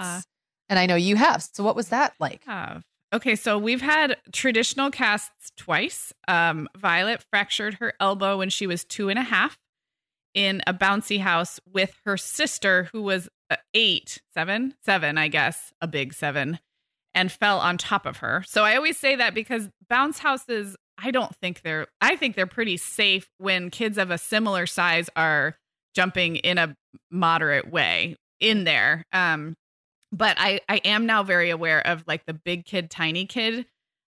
and 0.69 0.79
I 0.79 0.87
know 0.87 0.97
you 0.97 1.17
have. 1.17 1.43
So 1.43 1.63
what 1.65 1.77
was 1.77 1.89
that 1.89 2.15
like? 2.19 2.45
have. 2.45 2.83
Okay, 3.13 3.35
so 3.35 3.59
we've 3.59 3.81
had 3.81 4.17
traditional 4.33 4.91
casts 4.91 5.51
twice. 5.57 6.13
Um, 6.29 6.69
Violet 6.77 7.25
fractured 7.31 7.75
her 7.75 7.93
elbow 7.99 8.39
when 8.39 8.51
she 8.51 8.69
was 8.69 8.85
two 8.85 9.09
and 9.09 9.19
a 9.19 9.23
half 9.23 9.59
in 10.35 10.62
a 10.66 10.74
bouncy 10.74 11.20
house 11.20 11.61
with 11.70 11.95
her 12.05 12.16
sister, 12.16 12.89
who 12.93 13.03
was 13.03 13.28
uh, 13.51 13.57
eight, 13.74 14.20
seven, 14.33 14.74
seven, 14.85 15.18
I 15.18 15.28
guess, 15.28 15.72
a 15.81 15.87
big 15.87 16.14
seven, 16.14 16.59
and 17.14 17.33
fell 17.33 17.59
on 17.59 17.78
top 17.78 18.07
of 18.07 18.18
her. 18.18 18.45
So 18.47 18.64
I 18.64 18.76
always 18.76 18.97
say 18.97 19.16
that 19.16 19.35
because 19.35 19.68
bounce 19.89 20.18
houses, 20.18 20.76
I 20.97 21.11
don't 21.11 21.35
think 21.37 21.62
they're, 21.62 21.87
I 22.01 22.16
think 22.16 22.37
they're 22.37 22.47
pretty 22.47 22.76
safe 22.76 23.28
when 23.39 23.70
kids 23.70 23.99
of 23.99 24.11
a 24.11 24.18
similar 24.18 24.66
size 24.66 25.11
are 25.16 25.57
jumping 25.95 26.37
in 26.37 26.59
a 26.59 26.76
moderate 27.11 27.70
way 27.70 28.16
in 28.39 28.64
there. 28.64 29.05
Um, 29.12 29.57
but 30.12 30.37
I 30.39 30.61
I 30.68 30.76
am 30.85 31.07
now 31.07 31.22
very 31.22 31.51
aware 31.51 31.87
of 31.87 32.05
like 32.07 32.26
the 32.26 32.35
big 32.35 32.64
kid 32.64 32.91
tiny 32.91 33.26
kid 33.26 33.66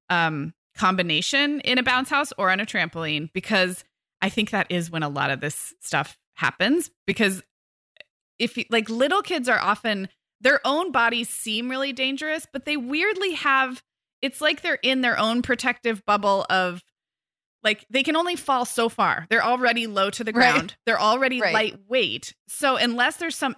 um 0.09 0.53
combination 0.75 1.59
in 1.61 1.77
a 1.77 1.83
bounce 1.83 2.09
house 2.09 2.31
or 2.37 2.49
on 2.49 2.59
a 2.59 2.65
trampoline 2.65 3.31
because 3.33 3.83
I 4.21 4.29
think 4.29 4.51
that 4.51 4.67
is 4.69 4.91
when 4.91 5.03
a 5.03 5.09
lot 5.09 5.31
of 5.31 5.39
this 5.41 5.73
stuff 5.81 6.17
happens 6.35 6.89
because 7.07 7.41
if 8.39 8.57
like 8.69 8.89
little 8.89 9.21
kids 9.21 9.47
are 9.49 9.59
often 9.59 10.09
their 10.39 10.59
own 10.65 10.91
bodies 10.91 11.29
seem 11.29 11.69
really 11.69 11.93
dangerous 11.93 12.47
but 12.51 12.65
they 12.65 12.77
weirdly 12.77 13.33
have 13.33 13.83
it's 14.21 14.41
like 14.41 14.61
they're 14.61 14.79
in 14.81 15.01
their 15.01 15.17
own 15.19 15.41
protective 15.41 16.03
bubble 16.05 16.45
of 16.49 16.81
like 17.63 17.85
they 17.91 18.01
can 18.01 18.15
only 18.15 18.35
fall 18.35 18.65
so 18.65 18.89
far. 18.89 19.27
They're 19.29 19.43
already 19.43 19.85
low 19.85 20.09
to 20.11 20.23
the 20.23 20.31
Right. 20.31 20.51
ground. 20.51 20.75
They're 20.87 20.99
already 20.99 21.39
Right. 21.39 21.53
lightweight. 21.53 22.33
So 22.47 22.75
unless 22.75 23.17
there's 23.17 23.35
some 23.35 23.55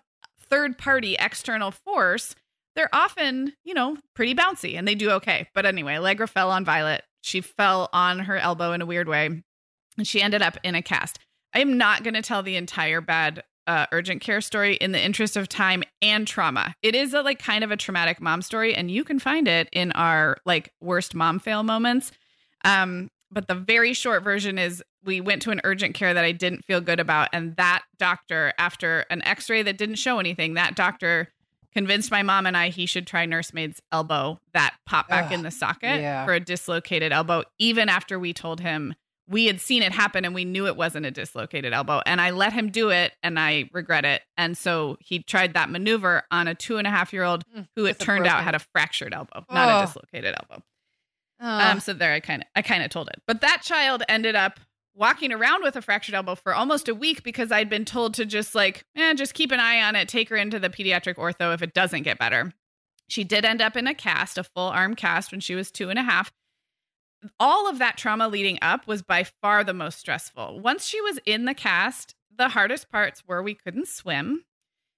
third 0.50 0.78
party 0.78 1.16
external 1.18 1.72
force, 1.72 2.36
they're 2.76 2.90
often, 2.94 3.54
you 3.64 3.74
know, 3.74 3.98
pretty 4.14 4.36
bouncy 4.36 4.78
and 4.78 4.86
they 4.86 4.96
do 4.96 5.12
okay. 5.12 5.48
But 5.54 5.66
anyway, 5.66 5.96
Allegra 5.96 6.28
fell 6.28 6.52
on 6.52 6.66
Violet. 6.66 7.04
She 7.22 7.40
fell 7.40 7.90
on 7.94 8.20
her 8.20 8.38
elbow 8.38 8.74
in 8.74 8.82
a 8.82 8.86
weird 8.86 9.08
way 9.08 9.42
and 9.98 10.08
she 10.08 10.22
ended 10.22 10.42
up 10.42 10.58
in 10.64 10.76
a 10.76 10.82
cast. 10.82 11.20
I 11.54 11.60
am 11.60 11.78
not 11.78 12.04
going 12.04 12.16
to 12.16 12.22
tell 12.22 12.44
the 12.44 12.56
entire 12.56 13.02
bad 13.02 13.44
uh, 13.68 13.86
urgent 13.92 14.22
care 14.22 14.42
story 14.42 14.76
in 14.76 14.92
the 14.92 15.04
interest 15.04 15.38
of 15.38 15.48
time 15.48 15.84
and 16.02 16.28
trauma. 16.28 16.76
It 16.82 16.96
is 16.96 17.14
a 17.14 17.22
like 17.22 17.40
kind 17.40 17.64
of 17.64 17.72
a 17.72 17.78
traumatic 17.78 18.20
mom 18.20 18.42
story 18.42 18.76
and 18.76 18.92
you 18.92 19.04
can 19.04 19.20
find 19.20 19.48
it 19.48 19.70
in 19.72 19.92
our 19.94 20.38
like 20.46 20.74
worst 20.82 21.16
mom 21.16 21.40
fail 21.40 21.64
moments. 21.64 22.12
Um 22.66 23.10
but 23.32 23.48
the 23.48 23.56
very 23.56 23.94
short 23.94 24.24
version 24.24 24.60
is 24.60 24.84
we 25.04 25.20
went 25.20 25.42
to 25.42 25.52
an 25.52 25.60
urgent 25.64 25.96
care 25.96 26.14
that 26.14 26.24
I 26.24 26.32
didn't 26.32 26.64
feel 26.66 26.82
good 26.82 27.00
about. 27.00 27.30
And 27.34 27.56
that 27.56 27.82
doctor, 27.98 28.54
after 28.60 29.06
an 29.10 29.24
x 29.24 29.50
ray 29.50 29.64
that 29.64 29.78
didn't 29.78 29.96
show 29.96 30.20
anything, 30.20 30.54
that 30.54 30.76
doctor 30.76 31.30
convinced 31.74 32.12
my 32.12 32.22
mom 32.22 32.46
and 32.46 32.56
I 32.56 32.70
he 32.70 32.86
should 32.86 33.08
try 33.08 33.26
nursemaid's 33.26 33.82
elbow 33.92 34.40
that 34.54 34.76
popped 34.86 35.10
back 35.10 35.28
Ugh, 35.28 35.32
in 35.34 35.42
the 35.42 35.52
socket 35.52 36.02
yeah. 36.02 36.26
for 36.26 36.34
a 36.34 36.40
dislocated 36.40 37.12
elbow, 37.12 37.44
even 37.58 37.90
after 37.90 38.20
we 38.20 38.34
told 38.34 38.60
him 38.60 38.94
we 39.34 39.46
had 39.48 39.60
seen 39.60 39.84
it 39.84 39.92
happen 39.92 40.24
and 40.24 40.34
we 40.34 40.46
knew 40.46 40.68
it 40.68 40.78
wasn't 40.78 41.06
a 41.06 41.12
dislocated 41.12 41.74
elbow. 41.74 42.02
And 42.06 42.22
I 42.22 42.30
let 42.30 42.54
him 42.54 42.70
do 42.70 42.90
it 42.90 43.12
and 43.24 43.38
I 43.40 43.70
regret 43.74 44.06
it. 44.06 44.22
And 44.38 44.58
so 44.58 44.96
he 45.02 45.20
tried 45.24 45.56
that 45.56 45.70
maneuver 45.70 46.24
on 46.32 46.48
a 46.48 46.56
two 46.56 46.78
and 46.78 46.88
a 46.88 46.90
half 46.92 47.12
year 47.12 47.24
old 47.24 47.44
Mm, 47.54 47.68
who 47.76 47.86
it 47.86 48.00
turned 48.00 48.28
out 48.28 48.44
had 48.44 48.56
a 48.56 48.60
fractured 48.60 49.14
elbow, 49.14 49.44
not 49.52 49.70
Oh. 49.70 49.84
a 49.84 49.86
dislocated 49.88 50.36
elbow. 50.40 50.64
Oh. 51.42 51.60
Um, 51.72 51.80
so 51.82 51.94
there 51.94 52.14
I 52.14 52.20
kind 52.22 52.44
of 52.44 52.48
I 52.56 52.62
kind 52.62 52.84
of 52.84 52.90
told 52.90 53.10
it. 53.10 53.22
But 53.28 53.42
that 53.42 53.62
child 53.64 54.04
ended 54.08 54.36
up 54.36 54.60
walking 54.96 55.34
around 55.34 55.64
with 55.64 55.76
a 55.76 55.82
fractured 55.82 56.14
elbow 56.16 56.36
for 56.36 56.54
almost 56.54 56.88
a 56.88 56.94
week 56.96 57.24
because 57.24 57.52
I'd 57.52 57.70
been 57.70 57.84
told 57.86 58.14
to 58.14 58.26
just 58.26 58.54
like, 58.54 58.86
eh, 58.96 59.14
just 59.16 59.34
keep 59.34 59.52
an 59.52 59.60
eye 59.60 59.82
on 59.82 59.96
it, 59.96 60.08
take 60.08 60.30
her 60.30 60.36
into 60.36 60.60
the 60.60 60.70
pediatric 60.70 61.16
ortho 61.16 61.54
if 61.54 61.62
it 61.64 61.74
doesn't 61.74 62.04
get 62.04 62.20
better. 62.20 62.54
She 63.10 63.24
did 63.24 63.44
end 63.44 63.62
up 63.62 63.76
in 63.76 63.88
a 63.88 63.94
cast, 63.96 64.38
a 64.38 64.44
full 64.44 64.70
arm 64.70 64.96
cast 64.96 65.32
when 65.32 65.42
she 65.42 65.56
was 65.56 65.72
two 65.72 65.90
and 65.90 65.98
a 66.00 66.04
half. 66.04 66.32
All 67.40 67.70
of 67.70 67.80
that 67.80 67.98
trauma 67.98 68.28
leading 68.28 68.60
up 68.62 68.88
was 68.88 69.02
by 69.02 69.24
far 69.24 69.64
the 69.64 69.74
most 69.74 70.00
stressful. 70.00 70.60
Once 70.60 70.86
she 70.86 71.02
was 71.02 71.20
in 71.26 71.46
the 71.46 71.54
cast, 71.54 72.16
the 72.36 72.50
hardest 72.50 72.90
parts 72.90 73.24
were 73.28 73.42
we 73.42 73.56
couldn't 73.56 73.88
swim. 73.88 74.46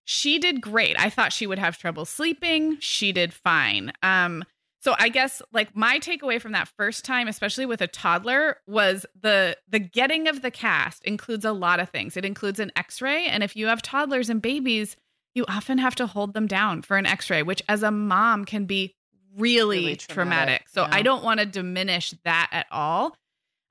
She 0.05 0.37
did 0.37 0.61
great. 0.61 0.99
I 0.99 1.09
thought 1.09 1.33
she 1.33 1.47
would 1.47 1.59
have 1.59 1.77
trouble 1.77 2.05
sleeping. 2.05 2.77
She 2.79 3.11
did 3.11 3.33
fine. 3.33 3.91
Um, 4.03 4.43
so 4.85 4.93
I 4.99 5.09
guess 5.09 5.41
like 5.51 5.75
my 5.75 5.97
takeaway 5.97 6.39
from 6.39 6.51
that 6.51 6.67
first 6.77 7.05
time, 7.05 7.27
especially 7.27 7.65
with 7.65 7.81
a 7.81 7.87
toddler, 7.87 8.57
was 8.67 9.03
the 9.19 9.57
the 9.67 9.79
getting 9.79 10.27
of 10.27 10.43
the 10.43 10.51
cast 10.51 11.03
includes 11.05 11.43
a 11.43 11.53
lot 11.53 11.79
of 11.79 11.89
things. 11.89 12.15
It 12.15 12.23
includes 12.23 12.59
an 12.59 12.71
X-ray, 12.75 13.25
and 13.25 13.43
if 13.43 13.55
you 13.55 13.65
have 13.65 13.81
toddlers 13.81 14.29
and 14.29 14.43
babies, 14.43 14.95
you 15.33 15.43
often 15.47 15.79
have 15.79 15.95
to 15.95 16.05
hold 16.05 16.35
them 16.35 16.45
down 16.45 16.83
for 16.83 16.97
an 16.97 17.07
X-ray, 17.07 17.41
which 17.41 17.63
as 17.67 17.81
a 17.81 17.89
mom 17.89 18.45
can 18.45 18.65
be 18.65 18.93
really, 19.37 19.77
Really 19.79 19.95
traumatic. 19.95 20.65
traumatic, 20.65 20.69
So 20.69 20.83
yeah. 20.83 20.89
I 20.91 21.01
don't 21.01 21.23
want 21.23 21.39
to 21.39 21.45
diminish 21.45 22.13
that 22.23 22.49
at 22.51 22.65
all. 22.71 23.15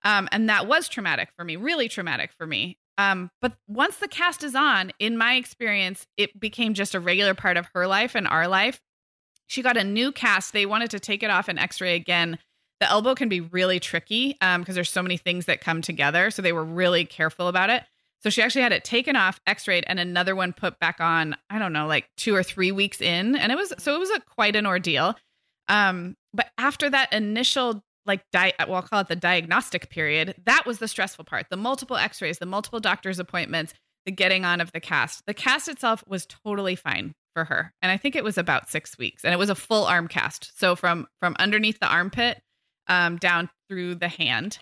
Um, 0.04 0.28
and 0.32 0.48
that 0.48 0.66
was 0.66 0.88
traumatic 0.88 1.30
for 1.36 1.44
me, 1.44 1.56
really 1.56 1.88
traumatic 1.88 2.30
for 2.36 2.46
me. 2.46 2.76
Um, 2.98 3.30
but 3.40 3.54
once 3.66 3.96
the 3.96 4.08
cast 4.08 4.44
is 4.44 4.54
on, 4.54 4.92
in 4.98 5.16
my 5.16 5.34
experience, 5.34 6.06
it 6.16 6.38
became 6.38 6.74
just 6.74 6.94
a 6.94 7.00
regular 7.00 7.34
part 7.34 7.56
of 7.56 7.66
her 7.74 7.86
life 7.86 8.14
and 8.14 8.28
our 8.28 8.46
life. 8.46 8.80
She 9.46 9.62
got 9.62 9.76
a 9.76 9.84
new 9.84 10.12
cast. 10.12 10.52
They 10.52 10.66
wanted 10.66 10.90
to 10.90 11.00
take 11.00 11.22
it 11.22 11.30
off 11.30 11.48
and 11.48 11.58
x-ray 11.58 11.94
again. 11.96 12.38
The 12.80 12.88
elbow 12.90 13.14
can 13.14 13.28
be 13.28 13.40
really 13.40 13.80
tricky 13.80 14.36
um, 14.40 14.60
because 14.60 14.74
there's 14.74 14.90
so 14.90 15.02
many 15.02 15.16
things 15.16 15.46
that 15.46 15.60
come 15.60 15.80
together. 15.80 16.30
So 16.30 16.42
they 16.42 16.52
were 16.52 16.64
really 16.64 17.04
careful 17.04 17.48
about 17.48 17.70
it. 17.70 17.82
So 18.22 18.30
she 18.30 18.42
actually 18.42 18.62
had 18.62 18.72
it 18.72 18.84
taken 18.84 19.16
off, 19.16 19.40
x-rayed, 19.46 19.84
and 19.86 19.98
another 20.00 20.34
one 20.34 20.52
put 20.52 20.78
back 20.78 20.98
on, 21.00 21.36
I 21.50 21.58
don't 21.58 21.72
know, 21.72 21.86
like 21.86 22.08
two 22.16 22.34
or 22.34 22.42
three 22.42 22.72
weeks 22.72 23.00
in. 23.00 23.36
And 23.36 23.52
it 23.52 23.56
was 23.56 23.72
so 23.78 23.94
it 23.94 23.98
was 23.98 24.10
a 24.10 24.20
quite 24.20 24.56
an 24.56 24.66
ordeal. 24.66 25.14
Um, 25.68 26.16
but 26.32 26.50
after 26.58 26.90
that 26.90 27.12
initial 27.12 27.82
like 28.06 28.22
di- 28.32 28.52
well, 28.60 28.76
I'll 28.76 28.82
call 28.82 29.00
it 29.00 29.08
the 29.08 29.16
diagnostic 29.16 29.88
period, 29.88 30.34
that 30.44 30.64
was 30.66 30.78
the 30.78 30.88
stressful 30.88 31.24
part. 31.24 31.46
The 31.50 31.56
multiple 31.56 31.96
x-rays, 31.96 32.38
the 32.38 32.46
multiple 32.46 32.80
doctor's 32.80 33.18
appointments, 33.18 33.72
the 34.04 34.12
getting 34.12 34.44
on 34.44 34.60
of 34.60 34.72
the 34.72 34.80
cast. 34.80 35.22
The 35.26 35.34
cast 35.34 35.68
itself 35.68 36.04
was 36.06 36.26
totally 36.26 36.76
fine 36.76 37.14
for 37.34 37.44
her. 37.44 37.72
And 37.82 37.90
I 37.90 37.96
think 37.96 38.14
it 38.14 38.24
was 38.24 38.38
about 38.38 38.68
six 38.68 38.98
weeks. 38.98 39.24
And 39.24 39.32
it 39.32 39.38
was 39.38 39.50
a 39.50 39.54
full 39.54 39.84
arm 39.84 40.08
cast. 40.08 40.58
So 40.58 40.76
from 40.76 41.06
from 41.20 41.34
underneath 41.38 41.80
the 41.80 41.88
armpit 41.88 42.42
um, 42.88 43.16
down 43.16 43.48
through 43.68 43.96
the 43.96 44.08
hand. 44.08 44.58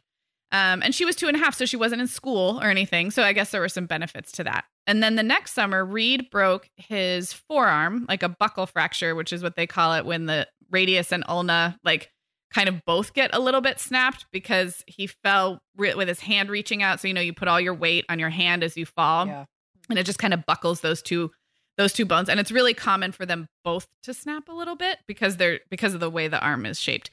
Um, 0.53 0.83
and 0.83 0.95
she 0.95 1.07
was 1.07 1.17
two 1.17 1.29
and 1.29 1.37
a 1.37 1.41
half, 1.41 1.55
so 1.55 1.65
she 1.65 1.79
wasn't 1.79 2.03
in 2.03 2.07
school 2.07 2.61
or 2.63 2.69
anything. 2.69 3.11
So 3.11 3.23
I 3.23 3.33
guess 3.33 3.51
there 3.51 3.61
were 3.61 3.71
some 3.71 3.87
benefits 3.87 4.31
to 4.33 4.45
that. 4.45 4.65
And 4.87 5.03
then 5.03 5.17
the 5.17 5.23
next 5.23 5.55
summer, 5.55 5.85
Reed 5.85 6.29
broke 6.31 6.69
his 6.77 7.33
forearm, 7.33 8.05
like 8.09 8.23
a 8.23 8.29
buckle 8.29 8.67
fracture, 8.67 9.15
which 9.15 9.33
is 9.33 9.43
what 9.43 9.57
they 9.57 9.67
call 9.67 9.95
it 9.95 10.05
when 10.05 10.27
the 10.27 10.47
radius 10.71 11.13
and 11.13 11.25
ulna 11.29 11.79
like 11.85 12.11
kind 12.53 12.69
of 12.69 12.85
both 12.85 13.15
get 13.15 13.35
a 13.35 13.39
little 13.39 13.61
bit 13.61 13.79
snapped 13.79 14.27
because 14.33 14.83
he 14.87 15.07
fell 15.07 15.61
re- 15.77 15.95
with 15.95 16.09
his 16.09 16.21
hand 16.21 16.51
reaching 16.51 16.83
out. 16.83 17.01
So 17.01 17.09
you 17.09 17.15
know 17.15 17.21
you 17.21 17.33
put 17.33 17.49
all 17.49 17.61
your 17.61 17.75
weight 17.75 18.05
on 18.09 18.19
your 18.19 18.31
hand 18.31 18.63
as 18.63 18.77
you 18.77 18.85
fall, 18.85 19.27
yeah. 19.27 19.45
and 19.89 19.99
it 19.99 20.05
just 20.05 20.19
kind 20.19 20.35
of 20.35 20.45
buckles 20.45 20.81
those 20.81 21.03
two 21.03 21.31
those 21.79 21.93
two 21.93 22.05
bones. 22.05 22.29
And 22.29 22.39
it's 22.39 22.53
really 22.53 22.75
common 22.75 23.13
for 23.13 23.25
them 23.25 23.49
both 23.65 23.87
to 24.03 24.13
snap 24.13 24.49
a 24.49 24.53
little 24.53 24.77
bit 24.77 24.99
because 25.07 25.39
they're 25.39 25.61
because 25.71 25.95
of 25.95 26.01
the 26.01 26.11
way 26.11 26.29
the 26.29 26.41
arm 26.41 26.67
is 26.67 26.79
shaped. 26.79 27.11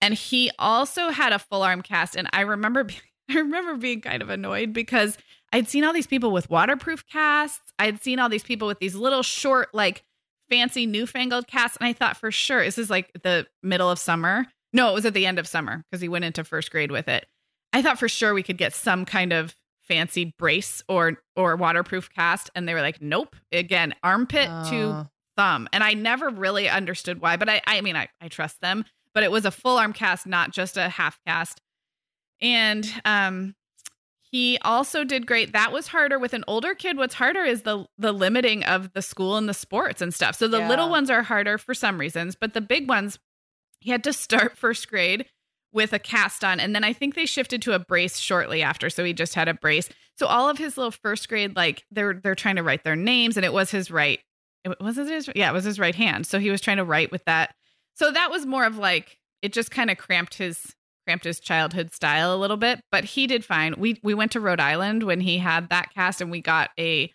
And 0.00 0.14
he 0.14 0.50
also 0.58 1.10
had 1.10 1.32
a 1.32 1.38
full 1.38 1.62
arm 1.62 1.82
cast, 1.82 2.16
and 2.16 2.28
I 2.32 2.42
remember 2.42 2.84
be- 2.84 3.00
I 3.30 3.34
remember 3.38 3.76
being 3.76 4.00
kind 4.00 4.22
of 4.22 4.30
annoyed 4.30 4.72
because 4.72 5.18
I'd 5.52 5.68
seen 5.68 5.84
all 5.84 5.92
these 5.92 6.06
people 6.06 6.30
with 6.30 6.50
waterproof 6.50 7.04
casts. 7.06 7.72
I'd 7.78 8.00
seen 8.00 8.18
all 8.18 8.28
these 8.28 8.44
people 8.44 8.68
with 8.68 8.78
these 8.78 8.94
little 8.94 9.22
short, 9.22 9.74
like 9.74 10.04
fancy 10.48 10.86
newfangled 10.86 11.46
casts. 11.48 11.76
And 11.80 11.88
I 11.88 11.92
thought 11.92 12.16
for 12.16 12.30
sure, 12.30 12.62
this 12.64 12.78
is 12.78 12.90
like 12.90 13.10
the 13.22 13.46
middle 13.62 13.90
of 13.90 13.98
summer. 13.98 14.46
No, 14.72 14.90
it 14.90 14.94
was 14.94 15.06
at 15.06 15.14
the 15.14 15.26
end 15.26 15.38
of 15.38 15.46
summer 15.48 15.82
because 15.90 16.00
he 16.00 16.08
went 16.08 16.24
into 16.24 16.44
first 16.44 16.70
grade 16.70 16.90
with 16.90 17.08
it. 17.08 17.26
I 17.72 17.82
thought 17.82 17.98
for 17.98 18.08
sure 18.08 18.34
we 18.34 18.42
could 18.42 18.58
get 18.58 18.74
some 18.74 19.04
kind 19.04 19.32
of 19.32 19.56
fancy 19.82 20.34
brace 20.38 20.82
or 20.88 21.18
or 21.36 21.56
waterproof 21.56 22.10
cast. 22.10 22.50
And 22.54 22.68
they 22.68 22.74
were 22.74 22.80
like, 22.82 23.00
nope. 23.00 23.34
Again, 23.52 23.94
armpit 24.02 24.48
to 24.70 25.10
thumb. 25.36 25.68
And 25.72 25.82
I 25.82 25.94
never 25.94 26.28
really 26.28 26.68
understood 26.68 27.20
why, 27.20 27.36
but 27.36 27.48
I 27.48 27.60
I 27.66 27.80
mean 27.80 27.96
I, 27.96 28.08
I 28.20 28.28
trust 28.28 28.60
them. 28.60 28.84
But 29.16 29.24
it 29.24 29.30
was 29.32 29.46
a 29.46 29.50
full 29.50 29.78
arm 29.78 29.94
cast, 29.94 30.26
not 30.26 30.52
just 30.52 30.76
a 30.76 30.90
half 30.90 31.18
cast. 31.26 31.62
And 32.42 32.86
um 33.06 33.54
he 34.30 34.58
also 34.62 35.04
did 35.04 35.26
great. 35.26 35.52
That 35.54 35.72
was 35.72 35.86
harder 35.86 36.18
with 36.18 36.34
an 36.34 36.44
older 36.46 36.74
kid. 36.74 36.98
What's 36.98 37.14
harder 37.14 37.42
is 37.42 37.62
the 37.62 37.86
the 37.96 38.12
limiting 38.12 38.62
of 38.64 38.92
the 38.92 39.00
school 39.00 39.38
and 39.38 39.48
the 39.48 39.54
sports 39.54 40.02
and 40.02 40.12
stuff. 40.12 40.36
So 40.36 40.46
the 40.48 40.58
Yeah. 40.58 40.68
little 40.68 40.90
ones 40.90 41.08
are 41.08 41.22
harder 41.22 41.56
for 41.56 41.72
some 41.72 41.98
reasons, 41.98 42.36
but 42.38 42.52
the 42.52 42.60
big 42.60 42.88
ones, 42.90 43.18
he 43.80 43.90
had 43.90 44.04
to 44.04 44.12
start 44.12 44.58
first 44.58 44.88
grade 44.90 45.24
with 45.72 45.94
a 45.94 45.98
cast 45.98 46.44
on, 46.44 46.60
and 46.60 46.74
then 46.74 46.84
I 46.84 46.92
think 46.92 47.14
they 47.14 47.24
shifted 47.26 47.62
to 47.62 47.72
a 47.72 47.78
brace 47.78 48.18
shortly 48.18 48.62
after. 48.62 48.90
So 48.90 49.02
he 49.02 49.14
just 49.14 49.34
had 49.34 49.48
a 49.48 49.54
brace. 49.54 49.88
So 50.18 50.26
all 50.26 50.48
of 50.50 50.58
his 50.58 50.76
little 50.76 50.90
first 50.90 51.28
grade, 51.28 51.56
like 51.56 51.84
they're 51.90 52.20
they're 52.22 52.34
trying 52.34 52.56
to 52.56 52.62
write 52.62 52.84
their 52.84 52.96
names, 52.96 53.36
and 53.38 53.44
it 53.46 53.52
was 53.54 53.70
his 53.70 53.90
right. 53.90 54.20
It 54.64 54.78
was 54.80 54.96
his 54.96 55.30
yeah, 55.34 55.48
it 55.50 55.54
was 55.54 55.64
his 55.64 55.78
right 55.78 55.94
hand. 55.94 56.26
So 56.26 56.38
he 56.38 56.50
was 56.50 56.60
trying 56.60 56.76
to 56.78 56.84
write 56.84 57.10
with 57.10 57.24
that. 57.24 57.54
So 57.96 58.12
that 58.12 58.30
was 58.30 58.46
more 58.46 58.64
of 58.64 58.76
like 58.76 59.18
it 59.42 59.52
just 59.52 59.70
kind 59.70 59.90
of 59.90 59.98
cramped 59.98 60.34
his 60.34 60.74
cramped 61.06 61.24
his 61.24 61.40
childhood 61.40 61.92
style 61.92 62.34
a 62.34 62.36
little 62.36 62.56
bit, 62.56 62.80
but 62.90 63.04
he 63.04 63.26
did 63.26 63.44
fine. 63.44 63.74
We 63.78 63.98
we 64.02 64.14
went 64.14 64.32
to 64.32 64.40
Rhode 64.40 64.60
Island 64.60 65.02
when 65.02 65.20
he 65.20 65.38
had 65.38 65.70
that 65.70 65.92
cast 65.94 66.20
and 66.20 66.30
we 66.30 66.40
got 66.40 66.70
a 66.78 67.12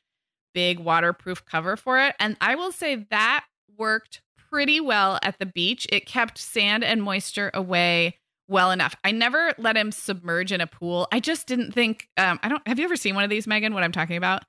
big 0.54 0.80
waterproof 0.80 1.46
cover 1.46 1.78
for 1.78 2.00
it. 2.00 2.16
And 2.20 2.36
I 2.42 2.56
will 2.56 2.72
say 2.72 3.06
that 3.12 3.46
worked 3.78 4.22
pretty 4.50 4.82
well 4.82 5.20
at 5.24 5.40
the 5.40 5.46
beach. 5.46 5.88
It 5.92 6.06
kept 6.06 6.38
sand 6.38 6.84
and 6.84 7.02
moisture 7.04 7.52
away 7.54 8.18
well 8.48 8.72
enough. 8.72 8.96
I 9.04 9.12
never 9.12 9.54
let 9.58 9.78
him 9.78 9.92
submerge 9.92 10.52
in 10.52 10.62
a 10.62 10.68
pool. 10.68 11.08
I 11.12 11.20
just 11.20 11.48
didn't 11.48 11.74
think 11.74 12.08
um 12.18 12.40
I 12.42 12.50
don't 12.50 12.68
have 12.68 12.80
you 12.80 12.86
ever 12.86 12.96
seen 12.96 13.14
one 13.14 13.24
of 13.24 13.30
these, 13.30 13.46
Meagan, 13.46 13.74
what 13.74 13.84
I'm 13.84 13.92
talking 13.92 14.18
about? 14.18 14.44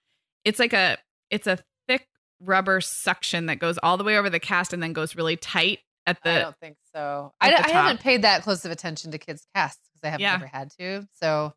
It's 0.45 0.59
like 0.59 0.73
a 0.73 0.97
it's 1.31 1.47
a 1.47 1.59
thick 1.89 2.09
rubber 2.41 2.81
suction 2.81 3.47
that 3.47 3.59
goes 3.59 3.79
all 3.83 3.97
the 3.97 4.05
way 4.05 4.17
over 4.17 4.31
the 4.31 4.41
cast 4.41 4.73
and 4.73 4.83
then 4.83 4.93
goes 4.93 5.15
really 5.15 5.37
tight 5.37 5.81
at 6.07 6.19
I 6.25 6.41
don't 6.41 6.57
think 6.59 6.77
so. 6.95 7.33
I, 7.41 7.55
I 7.55 7.69
haven't 7.71 8.01
paid 8.01 8.23
that 8.23 8.43
close 8.43 8.65
of 8.65 8.71
attention 8.71 9.11
to 9.13 9.19
kids' 9.19 9.47
casts 9.55 9.81
because 9.93 10.07
I 10.07 10.11
haven't 10.11 10.23
Yeah. 10.23 10.35
ever 10.35 10.47
had 10.47 10.71
to. 10.79 11.07
So 11.21 11.55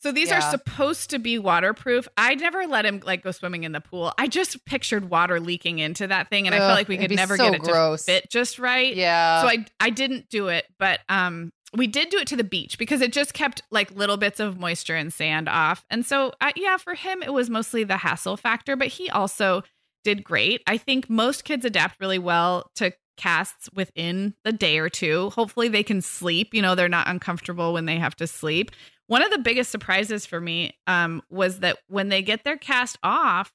So 0.00 0.12
these 0.12 0.30
are 0.30 0.40
supposed 0.42 1.10
to 1.10 1.18
be 1.18 1.38
waterproof. 1.38 2.06
I 2.16 2.34
never 2.34 2.66
let 2.66 2.84
him 2.84 3.00
like 3.04 3.24
go 3.24 3.30
swimming 3.30 3.64
in 3.64 3.72
the 3.72 3.80
pool. 3.80 4.12
I 4.18 4.28
just 4.28 4.64
pictured 4.66 5.08
water 5.10 5.40
leaking 5.40 5.78
into 5.78 6.06
that 6.06 6.28
thing, 6.28 6.46
and 6.46 6.54
I 6.54 6.58
felt 6.58 6.74
like 6.74 6.88
we 6.88 6.98
could 6.98 7.10
never 7.10 7.36
so 7.36 7.44
get 7.50 7.54
it 7.54 7.62
gross. 7.62 8.04
to 8.04 8.12
fit 8.12 8.30
just 8.30 8.58
right. 8.58 8.94
yeah. 8.94 9.40
So 9.42 9.48
I 9.48 9.64
I 9.80 9.90
didn't 9.90 10.28
do 10.28 10.48
it, 10.48 10.66
but 10.78 11.00
um 11.08 11.50
we 11.74 11.86
did 11.88 12.10
do 12.10 12.18
it 12.18 12.28
to 12.28 12.36
the 12.36 12.44
beach 12.44 12.78
because 12.78 13.00
it 13.00 13.12
just 13.12 13.34
kept 13.34 13.62
like 13.70 13.90
little 13.90 14.16
bits 14.16 14.38
of 14.38 14.58
moisture 14.58 14.94
and 14.94 15.12
sand 15.12 15.48
off. 15.48 15.84
And 15.90 16.06
so 16.06 16.32
uh, 16.40 16.52
yeah, 16.54 16.76
for 16.76 16.94
him 16.94 17.22
it 17.22 17.32
was 17.32 17.50
mostly 17.50 17.82
the 17.82 17.96
hassle 17.96 18.36
factor, 18.36 18.76
but 18.76 18.86
he 18.88 19.10
also 19.10 19.62
did 20.04 20.22
great. 20.22 20.62
I 20.68 20.76
think 20.78 21.10
most 21.10 21.44
kids 21.44 21.64
adapt 21.64 22.00
really 22.00 22.18
well 22.20 22.70
to 22.76 22.92
casts 23.16 23.68
within 23.74 24.34
the 24.44 24.52
day 24.52 24.78
or 24.78 24.88
two. 24.88 25.30
Hopefully 25.30 25.68
they 25.68 25.82
can 25.82 26.00
sleep, 26.02 26.52
you 26.54 26.62
know, 26.62 26.74
they're 26.74 26.88
not 26.88 27.08
uncomfortable 27.08 27.72
when 27.72 27.86
they 27.86 27.96
have 27.98 28.16
to 28.16 28.26
sleep. 28.26 28.70
One 29.08 29.22
of 29.22 29.30
the 29.30 29.38
biggest 29.38 29.70
surprises 29.70 30.26
for 30.26 30.40
me 30.40 30.76
um, 30.86 31.22
was 31.30 31.60
that 31.60 31.78
when 31.88 32.08
they 32.08 32.22
get 32.22 32.44
their 32.44 32.56
cast 32.56 32.98
off, 33.02 33.52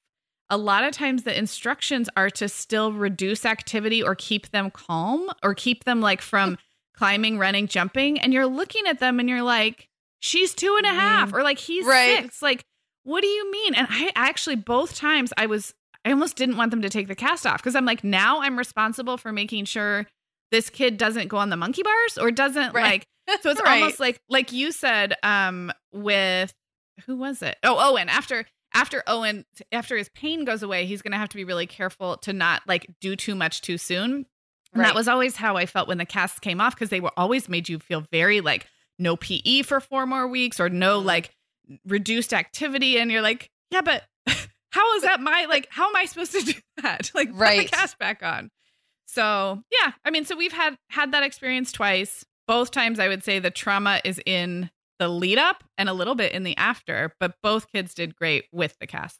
a 0.50 0.56
lot 0.56 0.84
of 0.84 0.92
times 0.92 1.22
the 1.22 1.36
instructions 1.36 2.08
are 2.16 2.30
to 2.30 2.48
still 2.48 2.92
reduce 2.92 3.44
activity 3.46 4.02
or 4.02 4.14
keep 4.14 4.50
them 4.50 4.70
calm 4.70 5.28
or 5.42 5.54
keep 5.54 5.84
them 5.84 6.00
like 6.00 6.20
from 6.20 6.58
climbing, 6.96 7.38
running, 7.38 7.66
jumping. 7.66 8.18
And 8.20 8.32
you're 8.32 8.46
looking 8.46 8.86
at 8.86 8.98
them 8.98 9.18
and 9.20 9.28
you're 9.28 9.42
like, 9.42 9.88
she's 10.20 10.54
two 10.54 10.74
and 10.76 10.86
a 10.86 10.90
half, 11.00 11.32
or 11.32 11.42
like 11.42 11.58
he's 11.58 11.84
Right. 11.86 12.22
six. 12.22 12.42
Like, 12.42 12.64
what 13.04 13.20
do 13.22 13.26
you 13.26 13.50
mean? 13.50 13.74
And 13.74 13.86
I 13.90 14.10
actually, 14.14 14.56
both 14.56 14.94
times 14.96 15.32
I 15.36 15.46
was, 15.46 15.74
I 16.04 16.10
almost 16.10 16.36
didn't 16.36 16.56
want 16.56 16.70
them 16.70 16.82
to 16.82 16.88
take 16.88 17.08
the 17.08 17.14
cast 17.14 17.46
off 17.46 17.58
because 17.58 17.76
I'm 17.76 17.84
like, 17.84 18.02
now 18.02 18.40
I'm 18.42 18.58
responsible 18.58 19.16
for 19.18 19.32
making 19.32 19.66
sure 19.66 20.06
this 20.50 20.68
kid 20.68 20.96
doesn't 20.98 21.28
go 21.28 21.36
on 21.38 21.48
the 21.50 21.56
monkey 21.56 21.82
bars 21.82 22.18
or 22.18 22.30
doesn't 22.30 22.74
Right. 22.74 23.04
like 23.28 23.40
so 23.42 23.50
it's 23.50 23.60
Right. 23.64 23.80
almost 23.80 24.00
like 24.00 24.20
like 24.28 24.52
you 24.52 24.72
said 24.72 25.14
um 25.22 25.72
with 25.92 26.52
who 27.06 27.16
was 27.16 27.40
it? 27.42 27.56
Oh, 27.62 27.76
Owen. 27.92 28.08
After 28.08 28.44
after 28.74 29.02
Owen 29.06 29.44
after 29.70 29.96
his 29.96 30.08
pain 30.10 30.44
goes 30.44 30.62
away, 30.62 30.86
he's 30.86 31.02
going 31.02 31.12
to 31.12 31.18
have 31.18 31.28
to 31.30 31.36
be 31.36 31.44
really 31.44 31.66
careful 31.66 32.16
to 32.18 32.32
not 32.32 32.62
like 32.66 32.86
do 33.00 33.16
too 33.16 33.34
much 33.34 33.60
too 33.62 33.78
soon. 33.78 34.26
And 34.74 34.80
Right. 34.80 34.86
that 34.88 34.94
was 34.94 35.08
always 35.08 35.36
how 35.36 35.56
I 35.56 35.66
felt 35.66 35.88
when 35.88 35.98
the 35.98 36.04
casts 36.06 36.38
came 36.38 36.60
off 36.60 36.74
because 36.74 36.90
they 36.90 37.00
were 37.00 37.12
always 37.16 37.48
made 37.48 37.68
you 37.68 37.78
feel 37.78 38.04
very 38.10 38.40
like 38.40 38.66
no 38.98 39.16
PE 39.16 39.62
for 39.62 39.80
four 39.80 40.06
more 40.06 40.26
weeks 40.26 40.58
or 40.58 40.68
no 40.68 41.00
Mhm. 41.00 41.04
like 41.04 41.30
reduced 41.86 42.32
activity 42.34 42.98
and 42.98 43.10
you're 43.10 43.22
like, 43.22 43.50
yeah, 43.70 43.80
but 43.82 44.04
how 44.72 44.94
is 44.96 45.02
that 45.02 45.20
my 45.20 45.46
like 45.48 45.68
how 45.70 45.88
am 45.88 45.96
I 45.96 46.04
supposed 46.06 46.32
to 46.32 46.42
do 46.44 46.52
that? 46.82 47.10
Like 47.14 47.30
put 47.30 47.38
Right. 47.38 47.70
the 47.70 47.76
cast 47.76 47.98
back 47.98 48.22
on. 48.22 48.50
So 49.06 49.62
yeah, 49.82 49.92
I 50.04 50.10
mean, 50.10 50.24
so 50.24 50.36
we've 50.36 50.52
had 50.52 50.76
had 50.90 51.12
that 51.12 51.22
experience 51.22 51.72
twice. 51.72 52.24
Both 52.48 52.70
times 52.70 52.98
I 52.98 53.08
would 53.08 53.22
say 53.24 53.38
the 53.38 53.50
trauma 53.50 54.00
is 54.04 54.20
in 54.26 54.70
the 54.98 55.08
lead 55.08 55.38
up 55.38 55.64
and 55.78 55.88
a 55.88 55.92
little 55.92 56.14
bit 56.14 56.32
in 56.32 56.42
the 56.42 56.56
after, 56.56 57.14
but 57.20 57.34
both 57.42 57.70
kids 57.70 57.94
did 57.94 58.14
great 58.16 58.44
with 58.52 58.76
the 58.80 58.86
casts. 58.86 59.18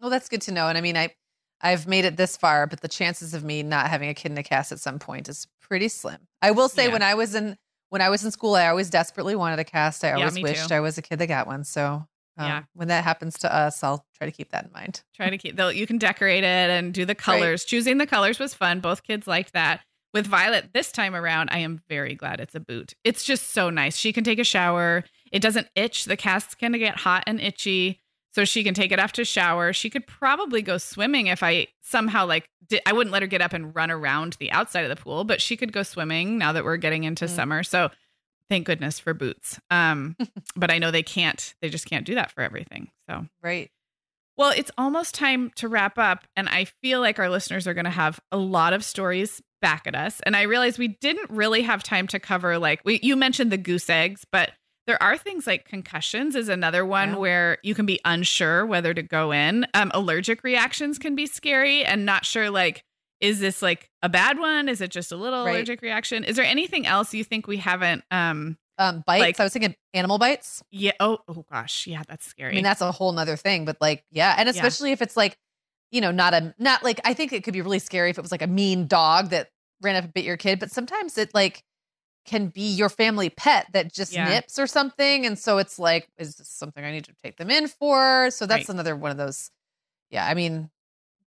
Well, 0.00 0.10
that's 0.10 0.28
good 0.28 0.42
to 0.42 0.52
know. 0.52 0.68
And 0.68 0.76
I 0.78 0.80
mean, 0.80 0.96
I 0.96 1.14
I've 1.60 1.86
made 1.86 2.06
it 2.06 2.16
this 2.16 2.36
far, 2.38 2.66
but 2.66 2.80
the 2.80 2.88
chances 2.88 3.34
of 3.34 3.44
me 3.44 3.62
not 3.62 3.88
having 3.88 4.08
a 4.08 4.14
kid 4.14 4.32
in 4.32 4.38
a 4.38 4.42
cast 4.42 4.72
at 4.72 4.80
some 4.80 4.98
point 4.98 5.28
is 5.28 5.46
pretty 5.60 5.88
slim. 5.88 6.26
I 6.40 6.52
will 6.52 6.68
say 6.70 6.86
Yeah. 6.86 6.92
when 6.94 7.02
I 7.02 7.14
was 7.14 7.34
in 7.34 7.56
when 7.90 8.00
I 8.00 8.08
was 8.08 8.24
in 8.24 8.30
school, 8.30 8.54
I 8.54 8.68
always 8.68 8.88
desperately 8.88 9.34
wanted 9.36 9.58
a 9.58 9.64
cast. 9.64 10.04
I 10.04 10.12
always 10.12 10.34
me 10.34 10.42
wished 10.44 10.68
too. 10.68 10.74
I 10.74 10.80
was 10.80 10.96
a 10.96 11.02
kid 11.02 11.18
that 11.18 11.26
got 11.26 11.46
one. 11.48 11.64
So 11.64 12.06
um, 12.40 12.46
Yeah. 12.48 12.62
when 12.74 12.88
that 12.88 13.04
happens 13.04 13.38
to 13.40 13.54
us, 13.54 13.82
I'll 13.84 14.04
try 14.16 14.26
to 14.26 14.32
keep 14.32 14.50
that 14.50 14.64
in 14.66 14.72
mind. 14.72 15.02
Try 15.14 15.30
to 15.30 15.38
keep 15.38 15.56
though 15.56 15.68
you 15.68 15.86
can 15.86 15.98
decorate 15.98 16.44
it 16.44 16.70
and 16.70 16.92
do 16.94 17.04
the 17.04 17.14
colors. 17.14 17.64
Choosing 17.64 17.98
the 17.98 18.06
colors 18.06 18.38
was 18.38 18.54
fun. 18.54 18.80
Both 18.80 19.02
kids 19.02 19.26
liked 19.26 19.52
that. 19.52 19.80
With 20.12 20.26
Violet 20.26 20.70
this 20.74 20.90
time 20.90 21.14
around, 21.14 21.50
I 21.52 21.58
am 21.58 21.82
very 21.88 22.14
glad 22.16 22.40
it's 22.40 22.56
a 22.56 22.60
boot. 22.60 22.94
It's 23.04 23.22
just 23.24 23.50
so 23.50 23.70
nice. 23.70 23.96
She 23.96 24.12
can 24.12 24.24
take 24.24 24.40
a 24.40 24.44
shower. 24.44 25.04
It 25.30 25.40
doesn't 25.40 25.68
itch. 25.76 26.06
The 26.06 26.16
casts 26.16 26.54
can 26.56 26.72
get 26.72 26.96
hot 26.96 27.22
and 27.28 27.40
itchy. 27.40 28.00
So 28.32 28.44
she 28.44 28.62
can 28.62 28.74
take 28.74 28.92
it 28.92 28.98
after 29.00 29.24
shower. 29.24 29.72
She 29.72 29.90
could 29.90 30.06
probably 30.06 30.62
go 30.62 30.78
swimming 30.78 31.26
if 31.26 31.42
I 31.42 31.66
somehow 31.82 32.26
like 32.26 32.48
did, 32.68 32.80
I 32.86 32.92
wouldn't 32.92 33.12
let 33.12 33.22
her 33.22 33.26
get 33.28 33.40
up 33.42 33.52
and 33.52 33.74
run 33.74 33.90
around 33.90 34.36
the 34.38 34.52
outside 34.52 34.82
of 34.84 34.88
the 34.96 35.00
pool, 35.02 35.24
but 35.24 35.40
she 35.40 35.56
could 35.56 35.72
go 35.72 35.82
swimming 35.82 36.38
now 36.38 36.52
that 36.52 36.62
we're 36.64 36.76
getting 36.76 37.02
into 37.02 37.24
Mm. 37.24 37.28
summer. 37.34 37.62
So 37.64 37.90
thank 38.50 38.66
goodness 38.66 38.98
for 38.98 39.14
boots. 39.14 39.58
Um, 39.70 40.16
but 40.56 40.70
I 40.70 40.76
know 40.78 40.90
they 40.90 41.02
can't. 41.02 41.54
They 41.62 41.70
just 41.70 41.86
can't 41.86 42.04
do 42.04 42.16
that 42.16 42.30
for 42.30 42.42
everything. 42.42 42.90
So 43.08 43.24
Right. 43.42 43.70
well, 44.36 44.50
it's 44.54 44.70
almost 44.76 45.14
time 45.14 45.50
to 45.56 45.68
wrap 45.68 45.98
up, 45.98 46.26
and 46.36 46.48
I 46.50 46.66
feel 46.82 47.00
like 47.00 47.18
our 47.18 47.30
listeners 47.30 47.66
are 47.66 47.74
going 47.74 47.84
to 47.84 47.90
have 47.90 48.20
a 48.30 48.36
lot 48.36 48.72
of 48.74 48.84
stories 48.84 49.40
back 49.62 49.86
at 49.86 49.94
us. 49.94 50.20
And 50.24 50.36
I 50.36 50.42
realize 50.42 50.78
we 50.78 50.88
didn't 50.88 51.30
really 51.30 51.62
have 51.62 51.82
time 51.82 52.06
to 52.08 52.18
cover 52.18 52.58
like 52.58 52.80
we 52.84 52.98
you 53.02 53.16
mentioned 53.16 53.50
the 53.52 53.58
goose 53.58 53.88
eggs, 53.90 54.24
but 54.32 54.50
there 54.86 55.00
are 55.02 55.16
things 55.18 55.46
like 55.46 55.66
concussions 55.66 56.34
is 56.34 56.48
another 56.48 56.84
one 56.86 57.10
Yeah. 57.10 57.16
where 57.16 57.58
you 57.62 57.74
can 57.74 57.84
be 57.86 58.00
unsure 58.04 58.64
whether 58.66 58.92
to 58.94 59.02
go 59.02 59.30
in. 59.30 59.66
Um, 59.74 59.90
allergic 59.94 60.42
reactions 60.42 60.98
can 60.98 61.14
be 61.14 61.26
scary 61.26 61.84
and 61.84 62.04
not 62.06 62.24
sure 62.24 62.48
like 62.50 62.82
is 63.20 63.38
this 63.40 63.60
like 63.62 63.90
a 64.02 64.08
bad 64.08 64.38
one? 64.38 64.68
Is 64.68 64.80
it 64.80 64.90
just 64.90 65.12
a 65.12 65.16
little 65.16 65.44
Right. 65.44 65.52
allergic 65.56 65.82
reaction? 65.82 66.24
Is 66.24 66.36
there 66.36 66.44
anything 66.44 66.86
else 66.86 67.12
you 67.14 67.24
think 67.24 67.46
we 67.46 67.58
haven't 67.58 68.04
um 68.10 68.56
Um, 68.78 69.02
bites. 69.06 69.20
Like- 69.20 69.40
I 69.40 69.44
was 69.44 69.52
thinking 69.52 69.74
animal 69.92 70.16
bites. 70.18 70.62
yeah 70.70 70.92
oh 71.00 71.18
oh 71.28 71.44
gosh, 71.50 71.86
yeah, 71.86 72.02
that's 72.08 72.26
scary. 72.26 72.52
I 72.52 72.54
mean, 72.54 72.64
that's 72.64 72.80
a 72.80 72.90
whole 72.92 73.12
nother 73.12 73.36
thing, 73.36 73.64
but 73.66 73.76
like, 73.80 74.04
yeah. 74.10 74.34
And 74.38 74.46
Yeah. 74.46 74.50
especially 74.52 74.92
if 74.92 75.02
it's 75.02 75.16
like, 75.18 75.36
you 75.90 76.00
know, 76.00 76.10
not 76.12 76.32
a, 76.34 76.54
not 76.58 76.82
like, 76.82 76.98
I 77.04 77.12
think 77.14 77.32
it 77.32 77.44
could 77.44 77.52
be 77.52 77.60
really 77.60 77.78
scary 77.80 78.08
if 78.10 78.16
it 78.16 78.22
was 78.22 78.32
like 78.32 78.42
a 78.42 78.46
mean 78.46 78.86
dog 78.86 79.30
that 79.30 79.50
ran 79.82 79.96
up 79.96 80.04
and 80.04 80.14
bit 80.14 80.24
your 80.24 80.36
kid, 80.38 80.58
but 80.60 80.70
sometimes 80.70 81.18
it 81.18 81.34
like 81.34 81.62
can 82.26 82.46
be 82.48 82.62
your 82.70 82.88
family 82.88 83.28
pet 83.28 83.66
that 83.72 83.92
just 83.92 84.12
Yeah. 84.12 84.28
nips 84.28 84.58
or 84.58 84.66
something. 84.66 85.26
And 85.26 85.38
so 85.38 85.58
it's 85.58 85.78
like, 85.78 86.08
is 86.16 86.36
this 86.36 86.48
something 86.48 86.84
I 86.84 86.90
need 86.92 87.04
to 87.06 87.14
take 87.22 87.36
them 87.38 87.50
in 87.50 87.66
for? 87.68 88.30
So 88.30 88.46
that's 88.46 88.68
Right. 88.68 88.74
another 88.74 88.94
one 88.96 89.10
of 89.10 89.16
those. 89.16 89.50
Yeah. 90.10 90.26
I 90.26 90.34
mean, 90.34 90.70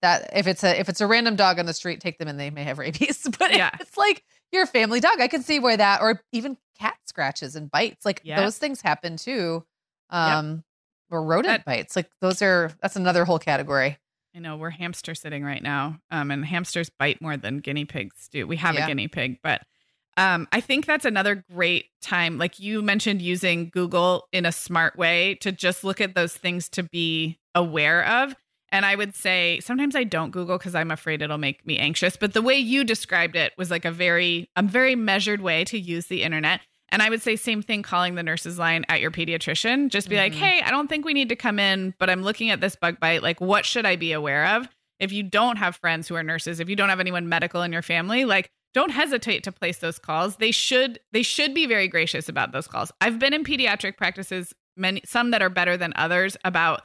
that 0.04 0.30
if 0.36 0.46
it's 0.46 0.64
a 0.64 0.80
if 0.80 0.88
it's 0.90 1.02
a 1.02 1.08
random 1.08 1.36
dog 1.36 1.58
on 1.58 1.66
the 1.66 1.74
street, 1.74 2.00
take 2.00 2.20
them 2.20 2.28
and 2.28 2.40
they 2.40 2.52
may 2.52 2.64
have 2.64 2.78
rabies. 2.78 3.28
But 3.40 3.56
Yeah. 3.56 3.72
it's 3.80 3.98
like 3.98 4.24
your 4.52 4.68
family 4.68 5.00
dog, 5.00 5.20
I 5.20 5.28
can 5.28 5.42
see 5.42 5.60
where 5.60 5.76
that 5.76 6.02
or 6.02 6.22
even 6.32 6.58
cat 6.80 6.96
scratches 7.08 7.56
and 7.56 7.72
bites. 7.72 8.06
Like 8.06 8.22
Yeah. 8.24 8.40
those 8.42 8.58
things 8.60 8.82
happen 8.82 9.18
too. 9.18 9.66
Um 10.12 10.64
or 11.10 11.24
rodent 11.24 11.66
bites. 11.66 11.96
Like 11.96 12.10
those 12.22 12.42
are 12.44 12.72
that's 12.82 12.96
another 12.96 13.26
whole 13.26 13.40
category. 13.40 13.98
I 14.36 14.40
know 14.40 14.58
we're 14.58 14.72
hamster 14.72 15.14
sitting 15.16 15.44
right 15.44 15.62
now, 15.62 16.00
um, 16.10 16.32
and 16.32 16.44
hamsters 16.44 16.90
bite 16.90 17.22
more 17.22 17.38
than 17.38 17.60
guinea 17.60 17.86
pigs 17.86 18.28
do. 18.32 18.48
We 18.48 18.58
have 18.58 18.74
Yeah. 18.76 18.86
a 18.86 18.88
guinea 18.88 19.08
pig, 19.08 19.38
but 19.44 19.62
um, 20.18 20.48
I 20.52 20.60
think 20.60 20.86
that's 20.88 21.06
another 21.06 21.44
great 21.54 21.86
time. 22.02 22.38
Like 22.40 22.60
you 22.60 22.82
mentioned, 22.82 23.22
using 23.22 23.70
Google 23.72 24.28
in 24.32 24.46
a 24.48 24.52
smart 24.52 24.98
way 24.98 25.36
to 25.42 25.52
just 25.52 25.84
look 25.84 26.02
at 26.02 26.16
those 26.16 26.34
things 26.36 26.68
to 26.70 26.84
be 26.84 27.38
aware 27.56 28.06
of. 28.06 28.36
And 28.74 28.86
I 28.86 28.96
would 28.96 29.16
say 29.16 29.60
sometimes 29.62 29.96
I 29.96 30.04
don't 30.04 30.32
Google 30.32 30.58
because 30.58 30.74
I'm 30.76 30.92
afraid 30.92 31.22
it'll 31.22 31.38
make 31.38 31.66
me 31.66 31.78
anxious. 31.78 32.18
But 32.18 32.34
the 32.34 32.42
way 32.42 32.58
you 32.58 32.84
described 32.84 33.36
it 33.36 33.54
was 33.58 33.70
like 33.72 33.86
a 33.86 33.92
very, 33.92 34.50
a 34.56 34.64
very 34.64 34.96
measured 34.96 35.40
way 35.42 35.64
to 35.66 35.80
use 35.80 36.08
the 36.08 36.24
internet. 36.24 36.60
And 36.90 37.02
I 37.02 37.10
would 37.10 37.22
say 37.22 37.36
same 37.36 37.62
thing 37.62 37.84
calling 37.84 38.16
the 38.16 38.24
nurse's 38.24 38.60
line 38.60 38.84
at 38.90 39.00
your 39.00 39.12
pediatrician. 39.12 39.90
Just 39.90 40.10
be 40.10 40.18
like, 40.18 40.34
Mhm. 40.34 40.38
hey, 40.38 40.62
I 40.64 40.72
don't 40.72 40.88
think 40.88 41.06
we 41.06 41.14
need 41.14 41.30
to 41.30 41.36
come 41.36 41.60
in, 41.60 41.94
but 42.00 42.10
I'm 42.10 42.24
looking 42.24 42.50
at 42.50 42.62
this 42.62 42.76
bug 42.76 43.00
bite. 43.00 43.24
Like, 43.24 43.40
what 43.40 43.66
should 43.66 43.86
I 43.86 43.96
be 43.96 44.12
aware 44.12 44.46
of? 44.58 44.68
If 45.00 45.12
you 45.12 45.22
don't 45.24 45.58
have 45.58 45.76
friends 45.76 46.08
who 46.08 46.16
are 46.16 46.24
nurses, 46.24 46.60
if 46.60 46.68
you 46.68 46.76
don't 46.76 46.90
have 46.90 47.00
anyone 47.00 47.30
medical 47.30 47.62
in 47.62 47.72
your 47.74 47.82
family, 47.84 48.26
like 48.26 48.50
don't 48.74 48.92
hesitate 48.92 49.44
to 49.44 49.52
place 49.52 49.78
those 49.78 50.00
calls. 50.00 50.38
They 50.38 50.52
should 50.52 51.00
they 51.12 51.22
should 51.22 51.54
be 51.54 51.68
very 51.68 51.88
gracious 51.88 52.28
about 52.28 52.52
those 52.54 52.68
calls. 52.68 52.92
I've 53.02 53.20
been 53.20 53.34
in 53.34 53.44
pediatric 53.44 53.98
practices, 53.98 54.54
many 54.76 55.02
some 55.06 55.30
that 55.32 55.44
are 55.44 55.50
better 55.50 55.78
than 55.78 55.94
others 55.96 56.38
about 56.44 56.82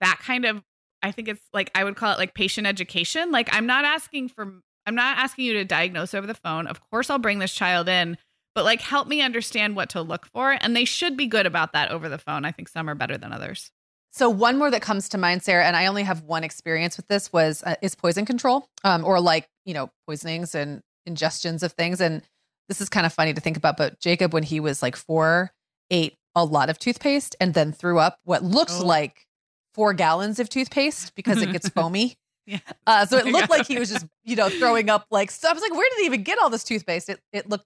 that 0.00 0.20
kind 0.20 0.44
of 0.44 0.62
I 1.04 1.12
think 1.12 1.28
it's 1.28 1.46
like 1.52 1.70
I 1.74 1.84
would 1.84 1.96
call 1.96 2.12
it 2.12 2.18
like 2.18 2.34
patient 2.34 2.66
education. 2.66 3.30
Like 3.30 3.48
I'm 3.52 3.66
not 3.66 3.84
asking 3.84 4.30
for 4.30 4.60
I'm 4.86 4.94
not 4.94 5.18
asking 5.18 5.44
you 5.46 5.52
to 5.54 5.64
diagnose 5.64 6.14
over 6.14 6.26
the 6.26 6.34
phone. 6.34 6.66
Of 6.66 6.80
course 6.90 7.10
I'll 7.10 7.18
bring 7.18 7.38
this 7.38 7.54
child 7.54 7.88
in, 7.88 8.18
but 8.54 8.64
like 8.64 8.80
help 8.80 9.06
me 9.06 9.20
understand 9.22 9.76
what 9.76 9.90
to 9.90 10.02
look 10.02 10.26
for 10.26 10.56
and 10.60 10.74
they 10.74 10.84
should 10.84 11.16
be 11.16 11.26
good 11.26 11.46
about 11.46 11.72
that 11.74 11.90
over 11.90 12.08
the 12.08 12.18
phone. 12.18 12.44
I 12.44 12.50
think 12.52 12.68
some 12.68 12.88
are 12.90 12.94
better 12.94 13.16
than 13.18 13.32
others. 13.32 13.70
So 14.12 14.30
one 14.30 14.58
more 14.58 14.70
that 14.70 14.80
comes 14.82 15.08
to 15.10 15.18
mind, 15.18 15.42
Sarah, 15.42 15.64
and 15.66 15.76
I 15.76 15.86
only 15.86 16.04
have 16.04 16.22
one 16.22 16.44
experience 16.44 16.96
with 16.96 17.08
this 17.08 17.32
was 17.32 17.62
uh, 17.64 17.74
is 17.82 17.94
poison 17.96 18.24
control, 18.24 18.68
um, 18.84 19.04
or 19.04 19.20
like 19.20 19.48
you 19.64 19.74
know 19.74 19.90
poisonings 20.06 20.54
and 20.54 20.82
ingestions 21.08 21.62
of 21.62 21.72
things. 21.72 22.00
And 22.00 22.22
this 22.68 22.80
is 22.80 22.88
kind 22.88 23.04
of 23.06 23.12
funny 23.12 23.34
to 23.34 23.40
think 23.40 23.56
about. 23.56 23.76
But 23.76 23.98
Jacob, 24.00 24.32
when 24.32 24.44
he 24.44 24.60
was 24.60 24.82
like 24.82 24.96
four, 24.96 25.50
ate 25.90 26.14
a 26.36 26.44
lot 26.44 26.70
of 26.70 26.78
toothpaste 26.78 27.34
and 27.40 27.54
then 27.54 27.72
threw 27.72 27.98
up 27.98 28.18
what 28.24 28.42
looked 28.44 28.72
Oh. 28.78 28.86
like 28.86 29.26
four 29.74 29.92
gallons 29.92 30.38
of 30.38 30.48
toothpaste 30.48 31.14
because 31.14 31.42
it 31.42 31.52
gets 31.52 31.68
foamy. 31.76 32.16
Yeah. 32.46 32.58
Uh, 32.86 33.06
so 33.06 33.16
it 33.18 33.26
looked 33.32 33.50
like 33.50 33.66
he 33.66 33.78
was 33.78 33.90
just 33.90 34.06
you 34.24 34.36
know 34.36 34.48
throwing 34.48 34.88
up 34.90 35.06
like 35.10 35.30
so. 35.30 35.48
I 35.48 35.52
was 35.52 35.62
like, 35.62 35.72
where 35.72 35.88
did 35.90 36.00
he 36.00 36.06
even 36.06 36.22
get 36.22 36.38
all 36.38 36.50
this 36.50 36.64
toothpaste? 36.64 37.08
It 37.08 37.20
it 37.32 37.48
looked 37.48 37.64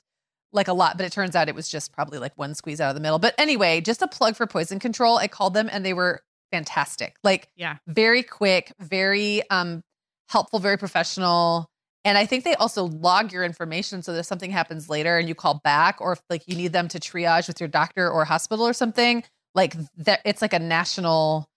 like 0.52 0.68
a 0.68 0.72
lot, 0.72 0.96
but 0.96 1.04
it 1.04 1.12
turns 1.12 1.36
out 1.36 1.48
it 1.48 1.54
was 1.54 1.68
just 1.68 1.92
probably 1.92 2.18
like 2.18 2.32
one 2.36 2.54
squeeze 2.54 2.80
out 2.80 2.88
of 2.88 2.94
the 2.94 3.00
middle. 3.02 3.18
But 3.18 3.34
anyway, 3.38 3.80
just 3.82 4.00
a 4.02 4.08
plug 4.08 4.34
for 4.34 4.46
poison 4.46 4.78
control. 4.78 5.18
I 5.18 5.28
called 5.28 5.52
them 5.52 5.68
and 5.70 5.84
they 5.84 5.92
were 5.92 6.22
fantastic. 6.52 7.16
Like 7.22 7.48
Yeah. 7.56 7.76
very 7.86 8.22
quick, 8.22 8.72
very 8.78 9.42
um 9.50 9.82
helpful, 10.30 10.58
very 10.58 10.76
professional. 10.78 11.68
And 12.04 12.16
I 12.16 12.24
think 12.24 12.44
they 12.44 12.54
also 12.54 12.84
log 12.84 13.32
your 13.32 13.44
information 13.44 14.02
so 14.02 14.12
that 14.12 14.20
if 14.20 14.26
something 14.26 14.50
happens 14.50 14.88
later 14.88 15.18
and 15.18 15.28
you 15.28 15.34
call 15.34 15.60
back 15.64 16.00
or 16.00 16.12
if 16.12 16.20
like 16.30 16.44
you 16.46 16.56
need 16.56 16.72
them 16.72 16.88
to 16.88 16.98
triage 16.98 17.48
with 17.48 17.60
your 17.60 17.68
doctor 17.68 18.08
or 18.10 18.24
hospital 18.24 18.66
or 18.66 18.72
something, 18.72 19.24
like 19.54 19.74
that 19.96 20.20
it's 20.24 20.40
like 20.40 20.54
a 20.54 20.58
national 20.58 21.48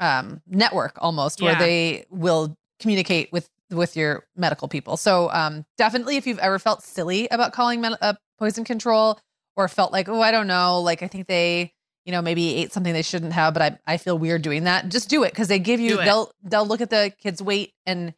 um 0.00 0.40
network 0.46 0.96
almost 1.00 1.40
where 1.42 1.54
they 1.54 2.04
will 2.10 2.56
communicate 2.80 3.30
with 3.32 3.48
with 3.70 3.96
your 3.96 4.24
medical 4.36 4.66
people. 4.66 4.96
So 4.96 5.30
um 5.30 5.64
definitely 5.78 6.16
if 6.16 6.26
you've 6.26 6.38
ever 6.40 6.58
felt 6.58 6.82
silly 6.82 7.28
about 7.28 7.52
calling 7.52 7.80
med- 7.80 7.98
uh, 8.00 8.14
poison 8.38 8.64
control 8.64 9.20
or 9.56 9.68
felt 9.68 9.92
like, 9.92 10.08
"Oh, 10.08 10.20
I 10.20 10.30
don't 10.30 10.46
know, 10.46 10.80
like 10.80 11.02
I 11.02 11.06
think 11.06 11.26
they 11.26 11.72
you 12.06 12.12
know, 12.12 12.22
maybe 12.22 12.54
ate 12.56 12.72
something 12.72 12.94
they 12.94 13.02
shouldn't 13.02 13.34
have, 13.34 13.52
but 13.52 13.62
I, 13.62 13.78
I 13.94 13.96
feel 13.98 14.18
weird 14.18 14.40
doing 14.40 14.64
that. 14.64 14.88
Just 14.88 15.10
do 15.10 15.22
it 15.22 15.32
because 15.32 15.48
they 15.48 15.58
give 15.58 15.80
you 15.80 15.96
they'll 15.98 16.32
they'll 16.42 16.66
look 16.66 16.80
at 16.80 16.88
the 16.90 17.12
kid's 17.22 17.42
weight 17.42 17.74
and 17.84 18.14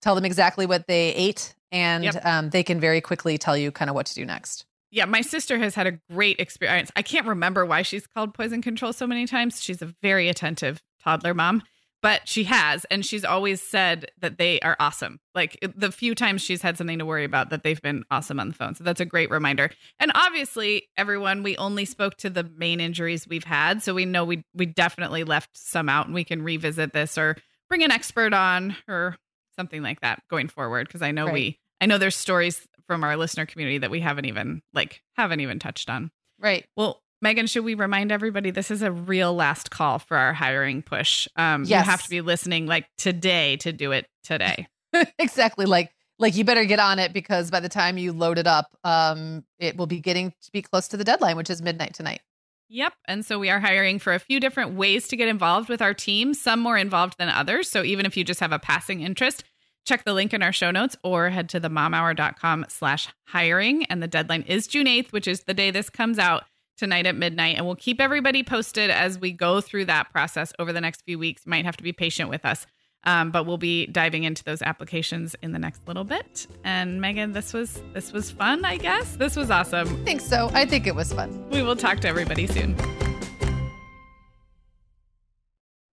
tell 0.00 0.14
them 0.14 0.24
exactly 0.24 0.64
what 0.66 0.86
they 0.86 1.12
ate, 1.14 1.54
and 1.70 2.04
Yep. 2.04 2.24
um, 2.24 2.50
they 2.50 2.62
can 2.62 2.80
very 2.80 3.00
quickly 3.02 3.36
tell 3.36 3.56
you 3.56 3.70
kind 3.70 3.90
of 3.90 3.94
what 3.94 4.06
to 4.06 4.14
do 4.14 4.24
next. 4.24 4.64
Yeah, 4.90 5.04
my 5.04 5.20
sister 5.20 5.58
has 5.58 5.74
had 5.74 5.86
a 5.86 5.92
great 6.10 6.40
experience. 6.40 6.90
I 6.96 7.02
can't 7.02 7.26
remember 7.26 7.66
why 7.66 7.82
she's 7.82 8.06
called 8.06 8.32
poison 8.32 8.62
control 8.62 8.92
so 8.94 9.06
many 9.06 9.26
times. 9.26 9.62
She's 9.62 9.82
a 9.82 9.94
very 10.02 10.28
attentive 10.28 10.82
toddler 11.06 11.34
mom, 11.34 11.62
but 12.02 12.28
she 12.28 12.44
has, 12.44 12.84
and 12.90 13.04
she's 13.04 13.24
always 13.24 13.60
said 13.62 14.10
that 14.20 14.38
they 14.38 14.60
are 14.60 14.76
awesome. 14.78 15.18
Like 15.34 15.58
the 15.76 15.90
few 15.90 16.14
times 16.14 16.42
she's 16.42 16.62
had 16.62 16.76
something 16.76 16.98
to 16.98 17.06
worry 17.06 17.24
about, 17.24 17.50
that 17.50 17.62
they've 17.62 17.80
been 17.80 18.04
awesome 18.10 18.38
on 18.38 18.48
the 18.48 18.54
phone. 18.54 18.74
So 18.74 18.84
that's 18.84 19.00
a 19.00 19.04
great 19.06 19.30
reminder. 19.30 19.70
And 19.98 20.12
obviously, 20.14 20.88
everyone, 20.96 21.42
we 21.42 21.56
only 21.56 21.84
spoke 21.84 22.16
to 22.18 22.30
the 22.30 22.44
main 22.44 22.80
injuries 22.80 23.26
we've 23.26 23.44
had, 23.44 23.82
so 23.82 23.94
we 23.94 24.04
know 24.04 24.24
we 24.24 24.44
we 24.54 24.66
definitely 24.66 25.24
left 25.24 25.50
some 25.54 25.88
out, 25.88 26.06
and 26.06 26.14
we 26.14 26.24
can 26.24 26.42
revisit 26.42 26.92
this 26.92 27.16
or 27.16 27.36
bring 27.68 27.82
an 27.82 27.90
expert 27.90 28.32
on 28.34 28.76
or 28.86 29.16
something 29.56 29.82
like 29.82 30.00
that 30.00 30.22
going 30.30 30.48
forward 30.48 30.86
because 30.86 31.02
I 31.02 31.10
know 31.12 31.24
Right. 31.26 31.32
we 31.34 31.58
I 31.80 31.86
know 31.86 31.98
there's 31.98 32.14
stories 32.14 32.66
from 32.86 33.02
our 33.02 33.16
listener 33.16 33.46
community 33.46 33.78
that 33.78 33.90
we 33.90 34.00
haven't 34.00 34.26
even 34.26 34.62
like 34.72 35.02
haven't 35.16 35.40
even 35.40 35.58
touched 35.58 35.90
on. 35.90 36.10
Right. 36.38 36.66
Well, 36.76 37.02
Meagan, 37.22 37.46
should 37.46 37.64
we 37.64 37.74
remind 37.74 38.12
everybody 38.12 38.50
this 38.50 38.70
is 38.70 38.82
a 38.82 38.92
real 38.92 39.34
last 39.34 39.70
call 39.70 39.98
for 39.98 40.16
our 40.16 40.32
hiring 40.32 40.82
push? 40.82 41.26
Um, 41.36 41.64
Yes. 41.64 41.84
You 41.84 41.90
have 41.90 42.02
to 42.02 42.10
be 42.10 42.20
listening 42.20 42.66
like 42.66 42.86
today 42.98 43.56
to 43.58 43.72
do 43.72 43.92
it 43.92 44.06
today. 44.22 44.66
exactly. 45.18 45.66
Like 45.66 45.92
like 46.18 46.34
you 46.34 46.44
better 46.44 46.64
get 46.64 46.78
on 46.78 46.98
it 46.98 47.12
because 47.12 47.50
by 47.50 47.60
the 47.60 47.68
time 47.68 47.98
you 47.98 48.12
load 48.12 48.38
it 48.38 48.46
up, 48.46 48.74
um, 48.84 49.44
it 49.58 49.76
will 49.76 49.86
be 49.86 50.00
getting 50.00 50.30
to 50.30 50.52
be 50.52 50.62
close 50.62 50.88
to 50.88 50.96
the 50.96 51.04
deadline, 51.04 51.36
which 51.36 51.50
is 51.50 51.60
midnight 51.60 51.94
tonight. 51.94 52.20
Yep. 52.68 52.94
And 53.06 53.24
so 53.24 53.38
we 53.38 53.50
are 53.50 53.60
hiring 53.60 53.98
for 53.98 54.12
a 54.12 54.18
few 54.18 54.40
different 54.40 54.74
ways 54.74 55.08
to 55.08 55.16
get 55.16 55.28
involved 55.28 55.68
with 55.68 55.82
our 55.82 55.94
team, 55.94 56.34
some 56.34 56.58
more 56.58 56.76
involved 56.76 57.16
than 57.18 57.28
others. 57.28 57.70
So 57.70 57.84
even 57.84 58.06
if 58.06 58.16
you 58.16 58.24
just 58.24 58.40
have 58.40 58.52
a 58.52 58.58
passing 58.58 59.02
interest, 59.02 59.44
check 59.84 60.04
the 60.04 60.14
link 60.14 60.34
in 60.34 60.42
our 60.42 60.52
show 60.52 60.70
notes 60.70 60.96
or 61.04 61.30
head 61.30 61.48
to 61.50 61.60
themomhour.com 61.60 62.66
slash 62.68 63.08
hiring. 63.26 63.84
And 63.84 64.02
the 64.02 64.08
deadline 64.08 64.42
is 64.42 64.66
June 64.66 64.86
8th, 64.86 65.12
which 65.12 65.28
is 65.28 65.44
the 65.44 65.54
day 65.54 65.70
this 65.70 65.90
comes 65.90 66.18
out 66.18 66.44
tonight 66.76 67.06
at 67.06 67.16
midnight. 67.16 67.56
And 67.56 67.66
we'll 67.66 67.76
keep 67.76 68.00
everybody 68.00 68.42
posted 68.42 68.90
as 68.90 69.18
we 69.18 69.32
go 69.32 69.60
through 69.60 69.86
that 69.86 70.10
process 70.12 70.52
over 70.58 70.72
the 70.72 70.80
next 70.80 71.02
few 71.04 71.18
weeks. 71.18 71.42
You 71.46 71.50
might 71.50 71.64
have 71.64 71.76
to 71.76 71.82
be 71.82 71.92
patient 71.92 72.30
with 72.30 72.44
us. 72.44 72.66
Um, 73.04 73.30
but 73.30 73.46
we'll 73.46 73.56
be 73.56 73.86
diving 73.86 74.24
into 74.24 74.42
those 74.42 74.62
applications 74.62 75.36
in 75.40 75.52
the 75.52 75.60
next 75.60 75.86
little 75.86 76.02
bit. 76.02 76.48
And 76.64 77.00
Meagan, 77.00 77.32
this 77.32 77.52
was 77.52 77.80
this 77.92 78.12
was 78.12 78.32
fun, 78.32 78.64
I 78.64 78.78
guess. 78.78 79.14
This 79.14 79.36
was 79.36 79.48
awesome. 79.48 79.88
I 79.88 80.04
think 80.04 80.20
so. 80.20 80.50
I 80.52 80.66
think 80.66 80.88
it 80.88 80.94
was 80.94 81.12
fun. 81.12 81.48
We 81.50 81.62
will 81.62 81.76
talk 81.76 82.00
to 82.00 82.08
everybody 82.08 82.48
soon. 82.48 82.76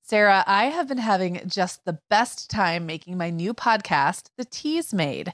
Sarah, 0.02 0.44
I 0.46 0.66
have 0.66 0.88
been 0.88 0.98
having 0.98 1.42
just 1.48 1.86
the 1.86 2.00
best 2.10 2.50
time 2.50 2.86
making 2.86 3.18
my 3.18 3.30
new 3.30 3.54
podcast, 3.54 4.30
The 4.38 4.46
Teasmade. 4.46 5.34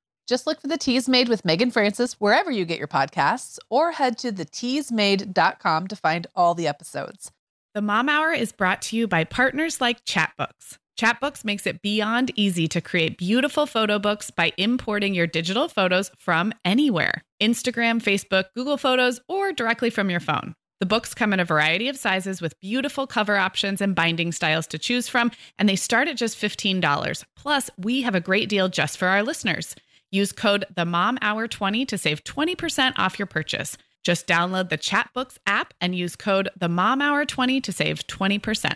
Just 0.31 0.47
look 0.47 0.61
for 0.61 0.69
the 0.69 0.77
Teasmade 0.77 1.27
with 1.27 1.43
Meagan 1.43 1.71
Francis 1.71 2.13
wherever 2.13 2.49
you 2.49 2.63
get 2.63 2.79
your 2.79 2.87
podcasts, 2.87 3.59
or 3.69 3.91
head 3.91 4.17
to 4.19 4.31
theteasmade.com 4.31 5.89
to 5.89 5.95
find 5.97 6.25
all 6.37 6.55
the 6.55 6.69
episodes. 6.69 7.33
The 7.73 7.81
Mom 7.81 8.07
Hour 8.07 8.31
is 8.31 8.53
brought 8.53 8.81
to 8.83 8.95
you 8.95 9.09
by 9.09 9.25
partners 9.25 9.81
like 9.81 10.05
Chatbooks. 10.05 10.77
Chatbooks 10.97 11.43
makes 11.43 11.67
it 11.67 11.81
beyond 11.81 12.31
easy 12.37 12.69
to 12.69 12.79
create 12.79 13.17
beautiful 13.17 13.65
photo 13.65 13.99
books 13.99 14.31
by 14.31 14.53
importing 14.55 15.13
your 15.13 15.27
digital 15.27 15.67
photos 15.67 16.09
from 16.17 16.53
anywhere 16.63 17.23
Instagram, 17.41 18.01
Facebook, 18.01 18.45
Google 18.55 18.77
Photos, 18.77 19.19
or 19.27 19.51
directly 19.51 19.89
from 19.89 20.09
your 20.09 20.21
phone. 20.21 20.53
The 20.79 20.85
books 20.85 21.13
come 21.13 21.33
in 21.33 21.41
a 21.41 21.45
variety 21.45 21.89
of 21.89 21.97
sizes 21.97 22.41
with 22.41 22.57
beautiful 22.61 23.05
cover 23.05 23.35
options 23.35 23.81
and 23.81 23.93
binding 23.93 24.31
styles 24.31 24.67
to 24.67 24.79
choose 24.79 25.09
from, 25.09 25.29
and 25.59 25.67
they 25.67 25.75
start 25.75 26.07
at 26.07 26.15
just 26.15 26.39
$15. 26.39 27.25
Plus, 27.35 27.69
we 27.77 28.03
have 28.03 28.15
a 28.15 28.21
great 28.21 28.47
deal 28.47 28.69
just 28.69 28.97
for 28.97 29.09
our 29.09 29.23
listeners. 29.23 29.75
Use 30.11 30.33
code 30.33 30.65
the 30.75 30.85
Mom 30.85 31.17
Hour 31.21 31.47
20 31.47 31.85
to 31.85 31.97
save 31.97 32.23
20% 32.25 32.93
off 32.97 33.17
your 33.17 33.25
purchase. 33.25 33.77
Just 34.03 34.27
download 34.27 34.67
the 34.67 34.77
Chatbooks 34.77 35.37
app 35.45 35.73
and 35.79 35.95
use 35.95 36.17
code 36.17 36.49
the 36.59 36.67
Mom 36.67 37.01
Hour 37.01 37.23
20 37.23 37.61
to 37.61 37.71
save 37.71 38.05
20%. 38.07 38.75